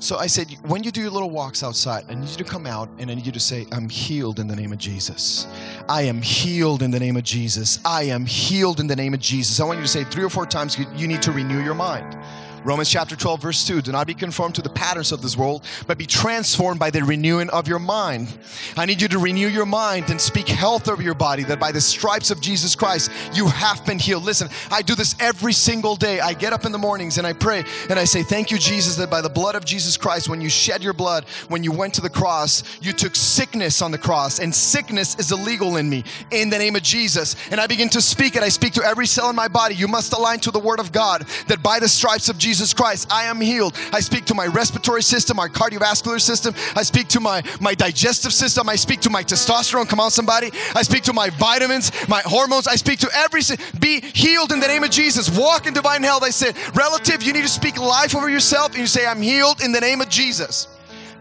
So 0.00 0.16
I 0.16 0.28
said, 0.28 0.48
when 0.62 0.84
you 0.84 0.92
do 0.92 1.00
your 1.00 1.10
little 1.10 1.30
walks 1.30 1.64
outside, 1.64 2.04
I 2.08 2.14
need 2.14 2.28
you 2.28 2.36
to 2.36 2.44
come 2.44 2.66
out 2.66 2.88
and 2.98 3.10
I 3.10 3.14
need 3.14 3.26
you 3.26 3.32
to 3.32 3.40
say, 3.40 3.66
I'm 3.72 3.88
healed 3.88 4.38
in 4.38 4.46
the 4.46 4.54
name 4.54 4.72
of 4.72 4.78
Jesus. 4.78 5.48
I 5.88 6.02
am 6.02 6.22
healed 6.22 6.82
in 6.82 6.92
the 6.92 7.00
name 7.00 7.16
of 7.16 7.24
Jesus. 7.24 7.80
I 7.84 8.04
am 8.04 8.24
healed 8.24 8.78
in 8.78 8.86
the 8.86 8.94
name 8.94 9.12
of 9.12 9.20
Jesus. 9.20 9.58
I 9.58 9.64
want 9.64 9.78
you 9.78 9.84
to 9.84 9.90
say 9.90 10.04
three 10.04 10.22
or 10.22 10.30
four 10.30 10.46
times, 10.46 10.78
you 10.94 11.08
need 11.08 11.22
to 11.22 11.32
renew 11.32 11.62
your 11.62 11.74
mind. 11.74 12.16
Romans 12.64 12.90
chapter 12.90 13.16
12, 13.16 13.42
verse 13.42 13.66
2 13.66 13.82
Do 13.82 13.92
not 13.92 14.06
be 14.06 14.14
conformed 14.14 14.54
to 14.56 14.62
the 14.62 14.70
patterns 14.70 15.12
of 15.12 15.22
this 15.22 15.36
world, 15.36 15.64
but 15.86 15.98
be 15.98 16.06
transformed 16.06 16.80
by 16.80 16.90
the 16.90 17.02
renewing 17.02 17.50
of 17.50 17.68
your 17.68 17.78
mind. 17.78 18.36
I 18.76 18.86
need 18.86 19.00
you 19.00 19.08
to 19.08 19.18
renew 19.18 19.48
your 19.48 19.66
mind 19.66 20.10
and 20.10 20.20
speak 20.20 20.48
health 20.48 20.88
over 20.88 21.02
your 21.02 21.14
body, 21.14 21.44
that 21.44 21.60
by 21.60 21.72
the 21.72 21.80
stripes 21.80 22.30
of 22.30 22.40
Jesus 22.40 22.74
Christ, 22.74 23.10
you 23.32 23.46
have 23.46 23.84
been 23.86 23.98
healed. 23.98 24.24
Listen, 24.24 24.48
I 24.70 24.82
do 24.82 24.94
this 24.94 25.14
every 25.20 25.52
single 25.52 25.96
day. 25.96 26.20
I 26.20 26.32
get 26.34 26.52
up 26.52 26.64
in 26.64 26.72
the 26.72 26.78
mornings 26.78 27.18
and 27.18 27.26
I 27.26 27.32
pray 27.32 27.64
and 27.88 27.98
I 27.98 28.04
say, 28.04 28.22
Thank 28.22 28.50
you, 28.50 28.58
Jesus, 28.58 28.96
that 28.96 29.10
by 29.10 29.20
the 29.20 29.28
blood 29.28 29.54
of 29.54 29.64
Jesus 29.64 29.96
Christ, 29.96 30.28
when 30.28 30.40
you 30.40 30.48
shed 30.48 30.82
your 30.82 30.92
blood, 30.92 31.24
when 31.48 31.64
you 31.64 31.72
went 31.72 31.94
to 31.94 32.00
the 32.00 32.10
cross, 32.10 32.62
you 32.80 32.92
took 32.92 33.14
sickness 33.14 33.80
on 33.82 33.90
the 33.90 33.98
cross, 33.98 34.38
and 34.40 34.54
sickness 34.54 35.18
is 35.18 35.32
illegal 35.32 35.76
in 35.76 35.88
me 35.88 36.04
in 36.30 36.50
the 36.50 36.58
name 36.58 36.76
of 36.76 36.82
Jesus. 36.82 37.36
And 37.50 37.60
I 37.60 37.66
begin 37.66 37.88
to 37.90 38.02
speak 38.02 38.36
and 38.36 38.44
I 38.44 38.48
speak 38.48 38.74
to 38.74 38.84
every 38.84 39.06
cell 39.06 39.30
in 39.30 39.36
my 39.36 39.48
body. 39.48 39.74
You 39.74 39.88
must 39.88 40.12
align 40.12 40.40
to 40.40 40.50
the 40.50 40.58
word 40.58 40.80
of 40.80 40.92
God, 40.92 41.26
that 41.46 41.62
by 41.62 41.78
the 41.78 41.88
stripes 41.88 42.28
of 42.28 42.38
Jesus, 42.38 42.57
Jesus 42.58 42.74
Christ, 42.74 43.06
I 43.12 43.26
am 43.26 43.40
healed. 43.40 43.76
I 43.92 44.00
speak 44.00 44.24
to 44.24 44.34
my 44.34 44.46
respiratory 44.46 45.02
system, 45.02 45.36
my 45.36 45.46
cardiovascular 45.46 46.20
system. 46.20 46.54
I 46.74 46.82
speak 46.82 47.06
to 47.08 47.20
my, 47.20 47.40
my 47.60 47.72
digestive 47.72 48.32
system. 48.32 48.68
I 48.68 48.74
speak 48.74 49.00
to 49.02 49.10
my 49.10 49.22
testosterone. 49.22 49.88
Come 49.88 50.00
on, 50.00 50.10
somebody. 50.10 50.50
I 50.74 50.82
speak 50.82 51.04
to 51.04 51.12
my 51.12 51.30
vitamins, 51.30 51.92
my 52.08 52.20
hormones. 52.24 52.66
I 52.66 52.74
speak 52.74 52.98
to 53.00 53.10
every, 53.14 53.42
be 53.78 54.00
healed 54.00 54.50
in 54.50 54.58
the 54.58 54.66
name 54.66 54.82
of 54.82 54.90
Jesus. 54.90 55.30
Walk 55.38 55.68
in 55.68 55.72
divine 55.72 56.02
health. 56.02 56.24
I 56.24 56.30
said, 56.30 56.56
relative, 56.74 57.22
you 57.22 57.32
need 57.32 57.42
to 57.42 57.48
speak 57.48 57.78
life 57.78 58.16
over 58.16 58.28
yourself 58.28 58.72
and 58.72 58.78
you 58.78 58.88
say, 58.88 59.06
I'm 59.06 59.22
healed 59.22 59.62
in 59.62 59.70
the 59.70 59.80
name 59.80 60.00
of 60.00 60.08
Jesus. 60.08 60.66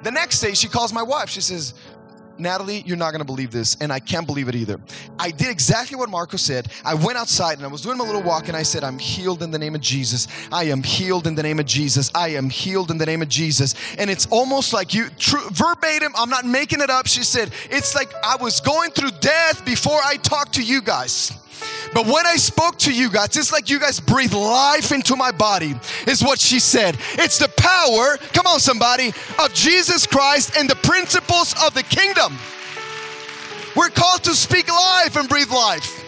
The 0.01 0.11
next 0.11 0.41
day, 0.41 0.55
she 0.55 0.67
calls 0.67 0.91
my 0.91 1.03
wife. 1.03 1.29
She 1.29 1.41
says, 1.41 1.75
Natalie, 2.39 2.83
you're 2.85 2.97
not 2.97 3.11
going 3.11 3.19
to 3.19 3.25
believe 3.25 3.51
this, 3.51 3.77
and 3.81 3.91
I 3.91 3.99
can't 3.99 4.25
believe 4.25 4.47
it 4.47 4.55
either. 4.55 4.79
I 5.19 5.31
did 5.31 5.49
exactly 5.49 5.97
what 5.97 6.09
Marco 6.09 6.37
said. 6.37 6.69
I 6.85 6.93
went 6.93 7.17
outside 7.17 7.57
and 7.57 7.65
I 7.65 7.69
was 7.69 7.81
doing 7.81 7.97
my 7.97 8.05
little 8.05 8.23
walk, 8.23 8.47
and 8.47 8.57
I 8.57 8.63
said, 8.63 8.83
I'm 8.83 8.99
healed 8.99 9.43
in 9.43 9.51
the 9.51 9.59
name 9.59 9.75
of 9.75 9.81
Jesus. 9.81 10.27
I 10.51 10.65
am 10.65 10.83
healed 10.83 11.27
in 11.27 11.35
the 11.35 11.43
name 11.43 11.59
of 11.59 11.65
Jesus. 11.65 12.11
I 12.13 12.29
am 12.29 12.49
healed 12.49 12.91
in 12.91 12.97
the 12.97 13.05
name 13.05 13.21
of 13.21 13.29
Jesus. 13.29 13.75
And 13.97 14.09
it's 14.09 14.25
almost 14.27 14.73
like 14.73 14.93
you, 14.93 15.09
verbatim, 15.51 16.13
I'm 16.15 16.29
not 16.29 16.45
making 16.45 16.81
it 16.81 16.89
up. 16.89 17.07
She 17.07 17.23
said, 17.23 17.51
It's 17.69 17.95
like 17.95 18.13
I 18.23 18.35
was 18.37 18.61
going 18.61 18.91
through 18.91 19.11
death 19.19 19.65
before 19.65 19.99
I 20.03 20.17
talked 20.17 20.53
to 20.55 20.63
you 20.63 20.81
guys. 20.81 21.33
But 21.93 22.05
when 22.05 22.25
I 22.25 22.35
spoke 22.35 22.77
to 22.79 22.93
you 22.93 23.09
guys, 23.09 23.35
it's 23.37 23.51
like 23.51 23.69
you 23.69 23.79
guys 23.79 23.99
breathe 23.99 24.33
life 24.33 24.91
into 24.91 25.15
my 25.15 25.31
body, 25.31 25.75
is 26.05 26.23
what 26.23 26.39
she 26.39 26.59
said. 26.59 26.97
It's 27.13 27.39
the 27.39 27.49
power, 27.49 28.17
come 28.33 28.45
on, 28.47 28.59
somebody, 28.59 29.13
of 29.39 29.53
Jesus 29.53 30.05
Christ 30.05 30.57
and 30.57 30.69
the 30.69 30.75
principles 30.75 31.55
of 31.65 31.73
the 31.73 31.83
kingdom. 31.83 32.37
We're 33.75 33.89
called 33.89 34.23
to 34.23 34.33
speak 34.33 34.69
life 34.69 35.15
and 35.15 35.29
breathe 35.29 35.51
life. 35.51 36.06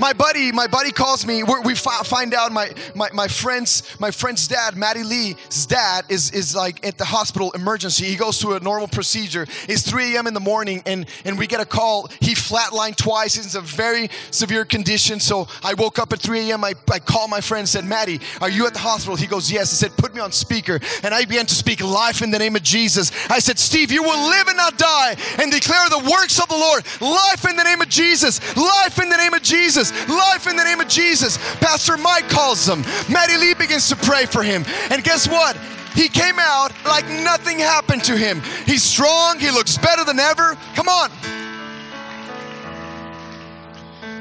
My 0.00 0.14
buddy, 0.14 0.50
my 0.50 0.66
buddy 0.66 0.92
calls 0.92 1.26
me. 1.26 1.42
we 1.42 1.74
find 1.74 2.32
out 2.32 2.52
my, 2.52 2.72
my 2.94 3.10
my 3.12 3.28
friend's 3.28 3.82
my 4.00 4.10
friend's 4.10 4.48
dad, 4.48 4.74
Maddie 4.74 5.02
Lee's 5.02 5.66
dad, 5.66 6.06
is 6.08 6.30
is 6.30 6.54
like 6.54 6.84
at 6.86 6.96
the 6.96 7.04
hospital 7.04 7.52
emergency. 7.52 8.06
He 8.06 8.16
goes 8.16 8.40
through 8.40 8.54
a 8.54 8.60
normal 8.60 8.88
procedure. 8.88 9.46
It's 9.68 9.82
3 9.82 10.16
a.m. 10.16 10.26
in 10.26 10.32
the 10.32 10.40
morning, 10.40 10.82
and 10.86 11.06
and 11.26 11.38
we 11.38 11.46
get 11.46 11.60
a 11.60 11.66
call. 11.66 12.08
He 12.20 12.34
flatlined 12.34 12.96
twice. 12.96 13.34
He's 13.34 13.54
in 13.54 13.60
a 13.60 13.62
very 13.62 14.08
severe 14.30 14.64
condition. 14.64 15.20
So 15.20 15.48
I 15.62 15.74
woke 15.74 15.98
up 15.98 16.14
at 16.14 16.20
3 16.20 16.50
a.m. 16.50 16.64
I, 16.64 16.72
I 16.90 16.98
called 16.98 17.28
my 17.28 17.42
friend, 17.42 17.60
and 17.60 17.68
said, 17.68 17.84
Maddie, 17.84 18.20
are 18.40 18.50
you 18.50 18.66
at 18.66 18.72
the 18.72 18.78
hospital? 18.78 19.16
He 19.16 19.26
goes, 19.26 19.52
Yes. 19.52 19.70
I 19.72 19.86
said, 19.86 19.96
Put 19.98 20.14
me 20.14 20.20
on 20.20 20.32
speaker, 20.32 20.80
and 21.02 21.14
I 21.14 21.26
began 21.26 21.44
to 21.44 21.54
speak 21.54 21.82
life 21.82 22.22
in 22.22 22.30
the 22.30 22.38
name 22.38 22.56
of 22.56 22.62
Jesus. 22.62 23.12
I 23.28 23.38
said, 23.38 23.58
Steve, 23.58 23.92
you 23.92 24.02
will 24.02 24.30
live 24.30 24.48
and 24.48 24.56
not 24.56 24.78
die, 24.78 25.16
and 25.38 25.52
declare 25.52 25.88
the 25.90 26.08
works 26.10 26.40
of 26.40 26.48
the 26.48 26.56
Lord. 26.56 26.84
Life 27.02 27.44
in 27.48 27.56
the 27.56 27.64
name 27.64 27.82
of 27.82 27.88
Jesus. 27.90 28.40
Life 28.56 28.98
in 28.98 29.10
the 29.10 29.16
name 29.18 29.34
of 29.34 29.42
Jesus. 29.42 29.89
Life 30.08 30.46
in 30.46 30.56
the 30.56 30.64
name 30.64 30.80
of 30.80 30.88
Jesus. 30.88 31.38
Pastor 31.56 31.96
Mike 31.96 32.28
calls 32.28 32.68
him. 32.68 32.82
Natalie 33.08 33.54
begins 33.54 33.88
to 33.88 33.96
pray 33.96 34.26
for 34.26 34.42
him. 34.42 34.64
And 34.90 35.02
guess 35.04 35.28
what? 35.28 35.56
He 35.94 36.08
came 36.08 36.38
out 36.38 36.72
like 36.84 37.06
nothing 37.08 37.58
happened 37.58 38.04
to 38.04 38.16
him. 38.16 38.40
He's 38.66 38.82
strong. 38.82 39.38
He 39.38 39.50
looks 39.50 39.76
better 39.76 40.04
than 40.04 40.18
ever. 40.18 40.56
Come 40.74 40.88
on. 40.88 41.10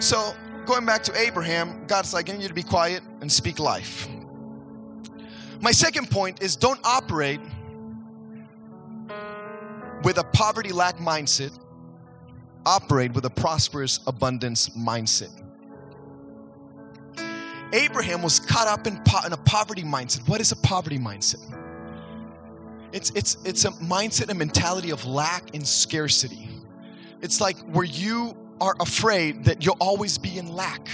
So, 0.02 0.34
going 0.66 0.86
back 0.86 1.04
to 1.04 1.18
Abraham, 1.18 1.86
God's 1.86 2.14
like, 2.14 2.30
I 2.30 2.34
need 2.34 2.44
you 2.44 2.48
to 2.48 2.54
be 2.54 2.64
quiet 2.64 3.04
and 3.22 3.32
speak 3.32 3.60
life. 3.60 4.08
My 5.62 5.72
second 5.72 6.10
point 6.10 6.42
is 6.42 6.56
don't 6.56 6.80
operate 6.84 7.42
with 10.04 10.18
a 10.18 10.24
poverty 10.24 10.72
lack 10.72 10.98
mindset 10.98 11.52
operate 12.66 13.14
with 13.14 13.26
a 13.26 13.30
prosperous 13.30 14.00
abundance 14.08 14.70
mindset. 14.70 15.32
Abraham 17.72 18.22
was 18.22 18.40
caught 18.40 18.68
up 18.68 18.88
in, 18.88 19.00
po- 19.04 19.26
in, 19.26 19.34
a 19.34 19.38
poverty 19.38 19.84
mindset. 19.84 20.28
What 20.28 20.42
is 20.42 20.52
a 20.52 20.56
poverty 20.56 20.98
mindset? 20.98 21.56
It's, 22.92 23.12
it's, 23.12 23.38
it's 23.46 23.66
a 23.66 23.72
mindset, 23.72 24.30
and 24.30 24.40
mentality 24.40 24.90
of 24.90 25.06
lack 25.06 25.54
and 25.54 25.68
scarcity. 25.68 26.50
It's 27.22 27.40
like 27.40 27.58
where 27.74 27.86
you 27.86 28.36
are 28.60 28.76
afraid 28.80 29.46
that 29.46 29.64
you'll 29.64 29.78
always 29.80 30.18
be 30.18 30.38
in 30.38 30.54
lack. 30.54 30.90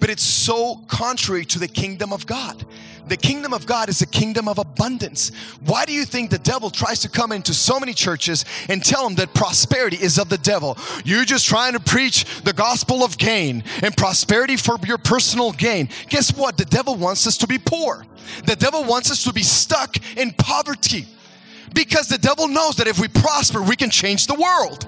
But 0.00 0.10
it's 0.10 0.24
so 0.24 0.82
contrary 0.88 1.44
to 1.46 1.60
the 1.60 1.68
kingdom 1.68 2.12
of 2.12 2.26
God. 2.26 2.66
The 3.08 3.16
kingdom 3.16 3.52
of 3.52 3.66
God 3.66 3.88
is 3.88 4.00
a 4.00 4.06
kingdom 4.06 4.48
of 4.48 4.58
abundance. 4.58 5.32
Why 5.64 5.84
do 5.84 5.92
you 5.92 6.04
think 6.04 6.30
the 6.30 6.38
devil 6.38 6.70
tries 6.70 7.00
to 7.00 7.08
come 7.08 7.32
into 7.32 7.52
so 7.52 7.80
many 7.80 7.92
churches 7.92 8.44
and 8.68 8.82
tell 8.82 9.04
them 9.04 9.16
that 9.16 9.34
prosperity 9.34 9.96
is 9.96 10.18
of 10.18 10.28
the 10.28 10.38
devil? 10.38 10.78
You're 11.04 11.24
just 11.24 11.46
trying 11.46 11.72
to 11.72 11.80
preach 11.80 12.24
the 12.42 12.52
gospel 12.52 13.02
of 13.02 13.18
gain 13.18 13.64
and 13.82 13.96
prosperity 13.96 14.56
for 14.56 14.78
your 14.86 14.98
personal 14.98 15.52
gain. 15.52 15.88
Guess 16.08 16.36
what? 16.36 16.56
The 16.56 16.64
devil 16.64 16.94
wants 16.94 17.26
us 17.26 17.36
to 17.38 17.46
be 17.46 17.58
poor. 17.58 18.06
The 18.46 18.56
devil 18.56 18.84
wants 18.84 19.10
us 19.10 19.24
to 19.24 19.32
be 19.32 19.42
stuck 19.42 19.96
in 20.16 20.32
poverty 20.32 21.06
because 21.74 22.08
the 22.08 22.18
devil 22.18 22.48
knows 22.48 22.76
that 22.76 22.86
if 22.86 23.00
we 23.00 23.08
prosper, 23.08 23.62
we 23.62 23.76
can 23.76 23.90
change 23.90 24.26
the 24.26 24.34
world. 24.34 24.86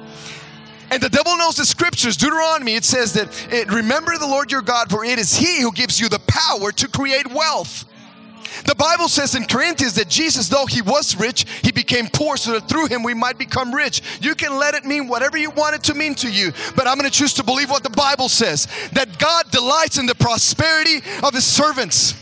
And 0.90 1.03
the 1.03 1.09
devil 1.09 1.37
knows 1.37 1.57
the 1.57 1.64
scriptures. 1.64 2.16
Deuteronomy, 2.16 2.74
it 2.74 2.85
says 2.85 3.14
that 3.14 3.29
it, 3.53 3.72
remember 3.72 4.16
the 4.18 4.27
Lord 4.27 4.53
your 4.53 4.62
God, 4.62 4.90
for 4.90 5.05
it 5.05 5.18
is 5.18 5.35
He 5.35 5.61
who 5.61 5.72
gives 5.72 5.98
you 5.98 6.09
the 6.09 6.20
power 6.29 6.70
to 6.72 6.88
create 6.88 7.27
wealth. 7.33 7.87
The 8.64 8.74
Bible 8.74 9.09
says 9.09 9.35
in 9.35 9.44
Corinthians 9.44 9.94
that 9.94 10.09
Jesus, 10.09 10.48
though 10.48 10.66
he 10.66 10.83
was 10.83 11.16
rich, 11.16 11.44
he 11.62 11.72
became 11.72 12.07
poor 12.12 12.37
so 12.37 12.52
that 12.52 12.68
through 12.68 12.87
him 12.87 13.02
we 13.02 13.14
might 13.14 13.38
become 13.38 13.74
rich. 13.74 14.02
You 14.20 14.35
can 14.35 14.59
let 14.59 14.74
it 14.74 14.85
mean 14.85 15.09
whatever 15.09 15.37
you 15.37 15.50
want 15.50 15.74
it 15.74 15.83
to 15.85 15.94
mean 15.94 16.14
to 16.16 16.30
you, 16.30 16.52
but 16.76 16.87
I'm 16.87 16.98
going 16.98 17.11
to 17.11 17.16
choose 17.16 17.35
to 17.35 17.44
believe 17.44 17.70
what 17.70 17.83
the 17.83 17.90
Bible 17.90 18.28
says 18.28 18.66
that 18.92 19.18
God 19.18 19.50
delights 19.50 19.98
in 19.98 20.07
the 20.07 20.14
prosperity 20.14 20.98
of 21.22 21.35
his 21.35 21.44
servants. 21.44 22.14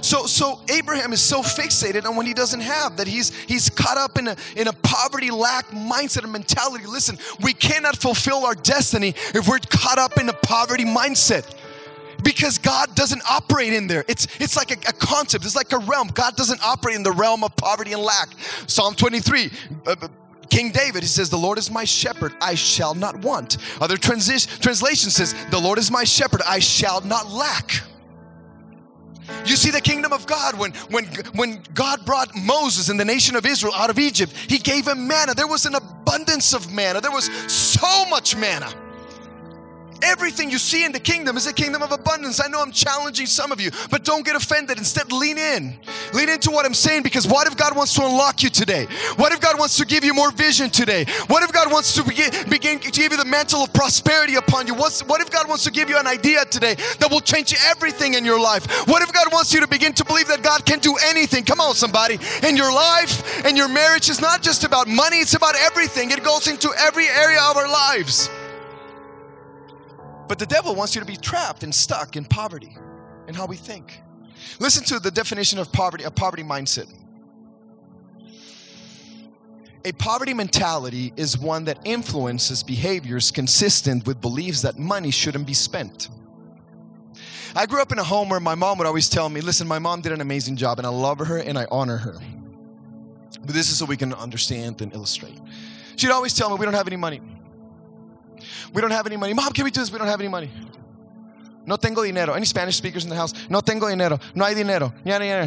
So, 0.00 0.26
so 0.26 0.60
Abraham 0.68 1.14
is 1.14 1.22
so 1.22 1.40
fixated 1.40 2.04
on 2.04 2.14
what 2.14 2.26
he 2.26 2.34
doesn't 2.34 2.60
have 2.60 2.98
that 2.98 3.06
he's 3.06 3.34
he's 3.44 3.70
caught 3.70 3.96
up 3.96 4.18
in 4.18 4.28
a 4.28 4.36
in 4.54 4.68
a 4.68 4.72
poverty 4.74 5.30
lack 5.30 5.68
mindset 5.68 6.24
and 6.24 6.32
mentality. 6.32 6.84
Listen, 6.86 7.16
we 7.42 7.54
cannot 7.54 7.96
fulfill 7.96 8.44
our 8.44 8.54
destiny 8.54 9.14
if 9.34 9.48
we're 9.48 9.60
caught 9.70 9.98
up 9.98 10.18
in 10.18 10.28
a 10.28 10.34
poverty 10.34 10.84
mindset 10.84 11.50
because 12.24 12.58
God 12.58 12.94
doesn't 12.94 13.22
operate 13.30 13.72
in 13.72 13.86
there. 13.86 14.04
It's, 14.08 14.26
it's 14.40 14.56
like 14.56 14.70
a, 14.70 14.88
a, 14.88 14.92
concept, 14.92 15.44
it's 15.44 15.56
like 15.56 15.72
a 15.72 15.78
realm. 15.78 16.08
God 16.08 16.36
doesn't 16.36 16.64
operate 16.64 16.96
in 16.96 17.02
the 17.02 17.12
realm 17.12 17.44
of 17.44 17.54
poverty 17.56 17.92
and 17.92 18.02
lack. 18.02 18.28
Psalm 18.66 18.94
23. 18.94 19.50
Uh, 19.86 19.96
uh 20.00 20.08
King 20.50 20.70
David, 20.70 21.02
he 21.02 21.08
says, 21.08 21.30
The 21.30 21.38
Lord 21.38 21.58
is 21.58 21.70
my 21.70 21.84
shepherd, 21.84 22.32
I 22.40 22.54
shall 22.54 22.94
not 22.94 23.16
want. 23.16 23.56
Other 23.80 23.96
transi- 23.96 24.60
translation 24.60 25.10
says, 25.10 25.34
The 25.50 25.58
Lord 25.58 25.78
is 25.78 25.90
my 25.90 26.04
shepherd, 26.04 26.42
I 26.46 26.58
shall 26.58 27.00
not 27.00 27.30
lack. 27.30 27.82
You 29.46 29.56
see 29.56 29.70
the 29.70 29.80
kingdom 29.80 30.12
of 30.12 30.26
God 30.26 30.58
when 30.58 30.72
when 30.90 31.06
when 31.34 31.62
God 31.72 32.04
brought 32.04 32.36
Moses 32.36 32.90
and 32.90 33.00
the 33.00 33.04
nation 33.06 33.36
of 33.36 33.46
Israel 33.46 33.72
out 33.74 33.88
of 33.88 33.98
Egypt, 33.98 34.32
he 34.48 34.58
gave 34.58 34.86
him 34.86 35.08
manna. 35.08 35.34
There 35.34 35.46
was 35.46 35.64
an 35.64 35.74
abundance 35.74 36.52
of 36.52 36.70
manna. 36.72 37.00
There 37.00 37.10
was 37.10 37.30
so 37.50 38.04
much 38.06 38.36
manna. 38.36 38.70
Everything 40.02 40.50
you 40.50 40.58
see 40.58 40.84
in 40.84 40.92
the 40.92 41.00
kingdom 41.00 41.36
is 41.36 41.46
a 41.46 41.52
kingdom 41.52 41.82
of 41.82 41.92
abundance. 41.92 42.40
I 42.44 42.48
know 42.48 42.60
I'm 42.60 42.72
challenging 42.72 43.26
some 43.26 43.52
of 43.52 43.60
you, 43.60 43.70
but 43.90 44.04
don't 44.04 44.24
get 44.24 44.36
offended. 44.36 44.78
Instead, 44.78 45.12
lean 45.12 45.38
in. 45.38 45.74
Lean 46.12 46.28
into 46.28 46.50
what 46.50 46.66
I'm 46.66 46.74
saying 46.74 47.02
because 47.02 47.26
what 47.26 47.46
if 47.46 47.56
God 47.56 47.76
wants 47.76 47.94
to 47.94 48.04
unlock 48.04 48.42
you 48.42 48.50
today? 48.50 48.86
What 49.16 49.32
if 49.32 49.40
God 49.40 49.58
wants 49.58 49.76
to 49.78 49.84
give 49.84 50.04
you 50.04 50.14
more 50.14 50.30
vision 50.30 50.70
today? 50.70 51.04
What 51.28 51.42
if 51.42 51.52
God 51.52 51.72
wants 51.72 51.94
to 51.94 52.04
begin, 52.04 52.30
begin 52.48 52.78
to 52.80 52.90
give 52.90 53.12
you 53.12 53.18
the 53.18 53.24
mantle 53.24 53.62
of 53.62 53.72
prosperity 53.72 54.34
upon 54.34 54.66
you? 54.66 54.74
What's, 54.74 55.02
what 55.02 55.20
if 55.20 55.30
God 55.30 55.48
wants 55.48 55.64
to 55.64 55.70
give 55.70 55.88
you 55.88 55.98
an 55.98 56.06
idea 56.06 56.44
today 56.44 56.74
that 56.74 57.08
will 57.10 57.20
change 57.20 57.54
everything 57.66 58.14
in 58.14 58.24
your 58.24 58.40
life? 58.40 58.66
What 58.86 59.02
if 59.02 59.12
God 59.12 59.32
wants 59.32 59.52
you 59.52 59.60
to 59.60 59.68
begin 59.68 59.92
to 59.94 60.04
believe 60.04 60.28
that 60.28 60.42
God 60.42 60.64
can 60.64 60.78
do 60.78 60.96
anything? 61.06 61.44
Come 61.44 61.60
on, 61.60 61.74
somebody. 61.74 62.18
In 62.46 62.56
your 62.56 62.72
life 62.72 63.44
and 63.44 63.56
your 63.56 63.68
marriage 63.68 64.10
is 64.10 64.20
not 64.20 64.42
just 64.42 64.64
about 64.64 64.88
money, 64.88 65.18
it's 65.18 65.34
about 65.34 65.54
everything. 65.56 66.10
It 66.10 66.22
goes 66.22 66.48
into 66.48 66.70
every 66.78 67.08
area 67.08 67.40
of 67.42 67.56
our 67.56 67.68
lives. 67.68 68.28
But 70.28 70.38
the 70.38 70.46
devil 70.46 70.74
wants 70.74 70.94
you 70.94 71.00
to 71.00 71.06
be 71.06 71.16
trapped 71.16 71.62
and 71.62 71.74
stuck 71.74 72.16
in 72.16 72.24
poverty 72.24 72.76
and 73.26 73.36
how 73.36 73.46
we 73.46 73.56
think. 73.56 74.00
Listen 74.58 74.84
to 74.84 74.98
the 74.98 75.10
definition 75.10 75.58
of 75.58 75.70
poverty, 75.72 76.04
a 76.04 76.10
poverty 76.10 76.42
mindset. 76.42 76.92
A 79.86 79.92
poverty 79.92 80.32
mentality 80.32 81.12
is 81.16 81.36
one 81.36 81.64
that 81.64 81.78
influences 81.84 82.62
behaviors 82.62 83.30
consistent 83.30 84.06
with 84.06 84.20
beliefs 84.20 84.62
that 84.62 84.78
money 84.78 85.10
shouldn't 85.10 85.46
be 85.46 85.52
spent. 85.52 86.08
I 87.54 87.66
grew 87.66 87.82
up 87.82 87.92
in 87.92 87.98
a 87.98 88.04
home 88.04 88.30
where 88.30 88.40
my 88.40 88.54
mom 88.54 88.78
would 88.78 88.86
always 88.86 89.08
tell 89.08 89.28
me, 89.28 89.40
listen, 89.42 89.68
my 89.68 89.78
mom 89.78 90.00
did 90.00 90.12
an 90.12 90.22
amazing 90.22 90.56
job 90.56 90.78
and 90.78 90.86
I 90.86 90.90
love 90.90 91.18
her 91.18 91.38
and 91.38 91.58
I 91.58 91.66
honor 91.70 91.98
her. 91.98 92.18
But 93.44 93.54
this 93.54 93.70
is 93.70 93.78
so 93.78 93.84
we 93.84 93.96
can 93.96 94.14
understand 94.14 94.80
and 94.80 94.92
illustrate. 94.94 95.38
She'd 95.96 96.10
always 96.10 96.34
tell 96.34 96.48
me, 96.48 96.56
we 96.56 96.64
don't 96.64 96.74
have 96.74 96.88
any 96.88 96.96
money. 96.96 97.20
We 98.72 98.80
don't 98.80 98.90
have 98.90 99.06
any 99.06 99.16
money. 99.16 99.34
Mom, 99.34 99.52
can 99.52 99.64
we 99.64 99.70
do 99.70 99.80
this? 99.80 99.90
We 99.90 99.98
don't 99.98 100.08
have 100.08 100.20
any 100.20 100.28
money. 100.28 100.50
No 101.66 101.76
tengo 101.76 102.04
dinero. 102.04 102.34
Any 102.34 102.44
Spanish 102.44 102.76
speakers 102.76 103.04
in 103.04 103.10
the 103.10 103.16
house? 103.16 103.32
No 103.48 103.60
tengo 103.60 103.88
dinero. 103.88 104.18
No 104.34 104.44
hay 104.44 104.54
dinero. 104.54 104.92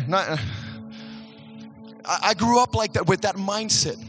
No. 0.07 0.37
I 2.05 2.33
grew 2.33 2.59
up 2.59 2.73
like 2.73 2.93
that 2.93 3.07
with 3.07 3.21
that 3.21 3.35
mindset. 3.35 4.03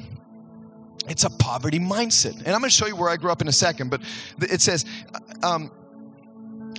It's 1.09 1.25
a 1.25 1.31
poverty 1.31 1.81
mindset. 1.81 2.37
And 2.39 2.49
I'm 2.49 2.61
going 2.61 2.71
to 2.71 2.71
show 2.71 2.87
you 2.87 2.97
where 2.97 3.09
I 3.09 3.17
grew 3.17 3.31
up 3.31 3.41
in 3.41 3.49
a 3.49 3.53
second, 3.53 3.91
but 3.91 4.03
it 4.41 4.61
says 4.61 4.85
um, 5.43 5.71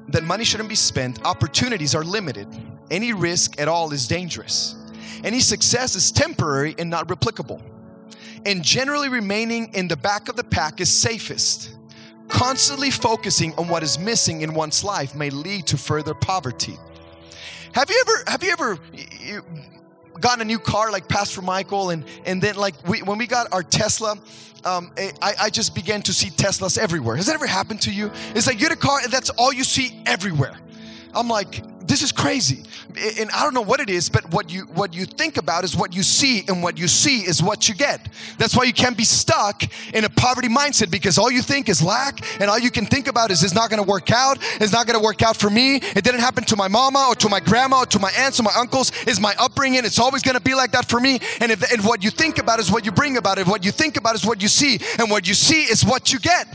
that 0.09 0.23
money 0.23 0.43
shouldn't 0.43 0.69
be 0.69 0.75
spent, 0.75 1.25
opportunities 1.25 1.95
are 1.95 2.03
limited, 2.03 2.47
any 2.91 3.13
risk 3.13 3.59
at 3.59 3.67
all 3.67 3.91
is 3.91 4.07
dangerous, 4.07 4.75
any 5.23 5.39
success 5.39 5.95
is 5.95 6.11
temporary 6.11 6.75
and 6.77 6.89
not 6.89 7.07
replicable, 7.07 7.61
and 8.45 8.63
generally 8.63 9.09
remaining 9.09 9.73
in 9.73 9.87
the 9.87 9.97
back 9.97 10.29
of 10.29 10.35
the 10.35 10.43
pack 10.43 10.79
is 10.79 10.89
safest. 10.89 11.75
Constantly 12.29 12.91
focusing 12.91 13.53
on 13.55 13.67
what 13.67 13.83
is 13.83 13.99
missing 13.99 14.41
in 14.41 14.53
one's 14.53 14.83
life 14.83 15.15
may 15.15 15.29
lead 15.29 15.67
to 15.67 15.77
further 15.77 16.13
poverty. 16.13 16.77
Have 17.73 17.89
you 17.89 18.03
ever 18.07 18.23
have 18.27 18.43
you 18.43 18.51
ever 18.51 18.79
gotten 20.19 20.41
a 20.41 20.45
new 20.45 20.59
car 20.59 20.91
like 20.91 21.07
Pastor 21.07 21.41
Michael, 21.41 21.89
and 21.89 22.05
and 22.25 22.41
then 22.41 22.55
like 22.55 22.75
we, 22.87 23.01
when 23.01 23.17
we 23.17 23.27
got 23.27 23.51
our 23.51 23.63
Tesla, 23.63 24.17
um, 24.65 24.91
I, 25.21 25.33
I 25.41 25.49
just 25.49 25.75
began 25.75 26.01
to 26.03 26.13
see 26.13 26.29
Teslas 26.29 26.77
everywhere. 26.77 27.15
Has 27.15 27.27
that 27.27 27.35
ever 27.35 27.47
happened 27.47 27.81
to 27.81 27.91
you? 27.91 28.11
It's 28.35 28.47
like 28.47 28.55
you 28.55 28.67
get 28.67 28.71
a 28.71 28.79
car 28.79 28.99
and 29.03 29.11
that's 29.11 29.29
all 29.31 29.53
you 29.53 29.63
see 29.63 30.01
everywhere. 30.05 30.57
I'm 31.13 31.27
like, 31.27 31.63
this 31.89 32.03
is 32.03 32.11
crazy 32.11 32.63
and 33.19 33.29
i 33.31 33.43
don't 33.43 33.55
know 33.55 33.61
what 33.61 33.79
it 33.79 33.89
is 33.89 34.09
but 34.09 34.31
what 34.31 34.51
you 34.51 34.61
what 34.75 34.93
you 34.93 35.05
think 35.05 35.37
about 35.37 35.63
is 35.63 35.75
what 35.75 35.93
you 35.93 36.03
see 36.03 36.43
and 36.47 36.61
what 36.61 36.77
you 36.77 36.87
see 36.87 37.21
is 37.21 37.41
what 37.41 37.67
you 37.67 37.73
get 37.73 38.07
that's 38.37 38.55
why 38.55 38.63
you 38.63 38.71
can't 38.71 38.95
be 38.95 39.03
stuck 39.03 39.63
in 39.93 40.05
a 40.05 40.09
poverty 40.09 40.47
mindset 40.47 40.91
because 40.91 41.17
all 41.17 41.31
you 41.31 41.41
think 41.41 41.67
is 41.67 41.81
lack 41.81 42.21
and 42.39 42.49
all 42.49 42.59
you 42.59 42.69
can 42.69 42.85
think 42.85 43.07
about 43.07 43.31
is 43.31 43.43
it's 43.43 43.55
not 43.55 43.69
going 43.71 43.83
to 43.83 43.89
work 43.89 44.11
out 44.11 44.37
it's 44.61 44.71
not 44.71 44.85
going 44.85 44.97
to 44.97 45.03
work 45.03 45.23
out 45.23 45.35
for 45.35 45.49
me 45.49 45.77
it 45.77 46.03
didn't 46.03 46.19
happen 46.19 46.43
to 46.43 46.55
my 46.55 46.67
mama 46.67 47.07
or 47.09 47.15
to 47.15 47.27
my 47.27 47.39
grandma 47.39 47.79
or 47.79 47.85
to 47.87 47.97
my 47.99 48.11
aunts 48.11 48.39
or 48.39 48.43
my 48.43 48.53
uncles 48.55 48.91
is 49.07 49.19
my 49.19 49.33
upbringing 49.39 49.83
it's 49.83 49.99
always 49.99 50.21
going 50.21 50.37
to 50.37 50.41
be 50.41 50.53
like 50.53 50.71
that 50.71 50.87
for 50.87 50.99
me 50.99 51.19
and 51.41 51.51
if 51.51 51.71
and 51.71 51.83
what 51.83 52.03
you 52.03 52.11
think 52.11 52.37
about 52.37 52.59
is 52.59 52.71
what 52.71 52.85
you 52.85 52.91
bring 52.91 53.17
about 53.17 53.39
it 53.39 53.47
what 53.47 53.65
you 53.65 53.71
think 53.71 53.97
about 53.97 54.13
is 54.13 54.25
what 54.25 54.41
you 54.41 54.47
see 54.47 54.79
and 54.99 55.09
what 55.09 55.27
you 55.27 55.33
see 55.33 55.63
is 55.63 55.83
what 55.83 56.13
you 56.13 56.19
get 56.19 56.47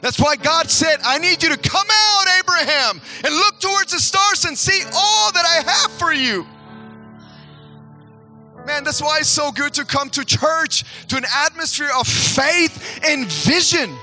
that's 0.00 0.18
why 0.20 0.36
God 0.36 0.70
said, 0.70 0.98
I 1.02 1.18
need 1.18 1.42
you 1.42 1.48
to 1.48 1.56
come 1.56 1.86
out, 1.90 2.24
Abraham, 2.38 3.00
and 3.24 3.34
look 3.34 3.60
towards 3.60 3.92
the 3.92 4.00
stars 4.00 4.44
and 4.44 4.56
see 4.56 4.82
all 4.94 5.32
that 5.32 5.44
I 5.44 5.70
have 5.70 5.92
for 5.92 6.12
you. 6.12 6.46
Man, 8.66 8.82
that's 8.82 9.00
why 9.00 9.18
it's 9.20 9.28
so 9.28 9.52
good 9.52 9.72
to 9.74 9.84
come 9.84 10.10
to 10.10 10.24
church, 10.24 10.84
to 11.06 11.16
an 11.16 11.24
atmosphere 11.32 11.90
of 11.98 12.06
faith 12.06 13.00
and 13.04 13.26
vision, 13.26 13.94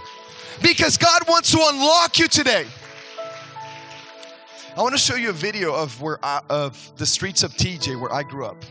because 0.61 0.97
God 0.97 1.27
wants 1.27 1.51
to 1.51 1.59
unlock 1.61 2.17
you 2.17 2.27
today. 2.27 2.65
I 4.75 4.81
want 4.81 4.93
to 4.93 4.99
show 4.99 5.15
you 5.15 5.29
a 5.29 5.33
video 5.33 5.75
of 5.75 6.01
where 6.01 6.17
I, 6.23 6.41
of 6.49 6.91
the 6.97 7.05
streets 7.05 7.43
of 7.43 7.51
TJ 7.53 7.99
where 7.99 8.11
I 8.11 8.23
grew 8.23 8.45
up. 8.45 8.63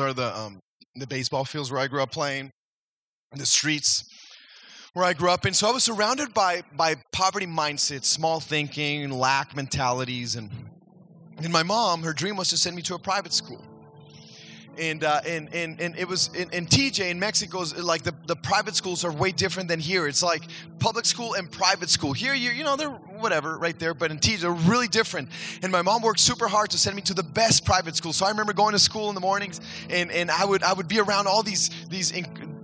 Are 0.00 0.12
the 0.12 0.36
um, 0.36 0.60
the 0.94 1.06
baseball 1.06 1.44
fields 1.44 1.70
where 1.70 1.80
I 1.80 1.86
grew 1.86 2.02
up 2.02 2.10
playing, 2.10 2.50
the 3.32 3.46
streets 3.46 4.04
where 4.94 5.04
I 5.04 5.12
grew 5.12 5.30
up 5.30 5.46
in. 5.46 5.54
So 5.54 5.68
I 5.68 5.72
was 5.72 5.84
surrounded 5.84 6.34
by 6.34 6.62
by 6.74 6.96
poverty 7.12 7.46
mindsets, 7.46 8.06
small 8.06 8.40
thinking, 8.40 9.10
lack 9.10 9.54
mentalities, 9.54 10.36
and 10.36 10.50
and 11.38 11.52
my 11.52 11.62
mom, 11.62 12.02
her 12.02 12.12
dream 12.12 12.36
was 12.36 12.48
to 12.50 12.56
send 12.56 12.76
me 12.76 12.82
to 12.82 12.94
a 12.94 12.98
private 12.98 13.32
school. 13.32 13.64
And, 14.78 15.04
uh, 15.04 15.20
and, 15.26 15.52
and, 15.54 15.80
and 15.80 15.96
it 15.96 16.08
was 16.08 16.30
in, 16.34 16.48
in 16.50 16.66
TJ 16.66 17.10
in 17.10 17.18
Mexico, 17.18 17.64
like 17.78 18.02
the, 18.02 18.14
the 18.26 18.36
private 18.36 18.76
schools 18.76 19.04
are 19.04 19.12
way 19.12 19.32
different 19.32 19.68
than 19.68 19.80
here. 19.80 20.06
It's 20.06 20.22
like 20.22 20.44
public 20.78 21.04
school 21.04 21.34
and 21.34 21.50
private 21.50 21.90
school. 21.90 22.12
Here, 22.12 22.34
you, 22.34 22.50
you 22.50 22.64
know, 22.64 22.76
they're 22.76 22.88
whatever 22.88 23.58
right 23.58 23.78
there, 23.78 23.92
but 23.94 24.10
in 24.10 24.18
TJ, 24.18 24.40
they're 24.40 24.52
really 24.52 24.88
different. 24.88 25.28
And 25.62 25.70
my 25.70 25.82
mom 25.82 26.02
worked 26.02 26.20
super 26.20 26.48
hard 26.48 26.70
to 26.70 26.78
send 26.78 26.96
me 26.96 27.02
to 27.02 27.14
the 27.14 27.22
best 27.22 27.64
private 27.64 27.96
school. 27.96 28.12
So 28.12 28.26
I 28.26 28.30
remember 28.30 28.52
going 28.52 28.72
to 28.72 28.78
school 28.78 29.08
in 29.08 29.14
the 29.14 29.20
mornings 29.20 29.60
and, 29.90 30.10
and 30.10 30.30
I, 30.30 30.44
would, 30.44 30.62
I 30.62 30.72
would 30.72 30.88
be 30.88 31.00
around 31.00 31.26
all 31.26 31.42
these, 31.42 31.70
these 31.88 32.12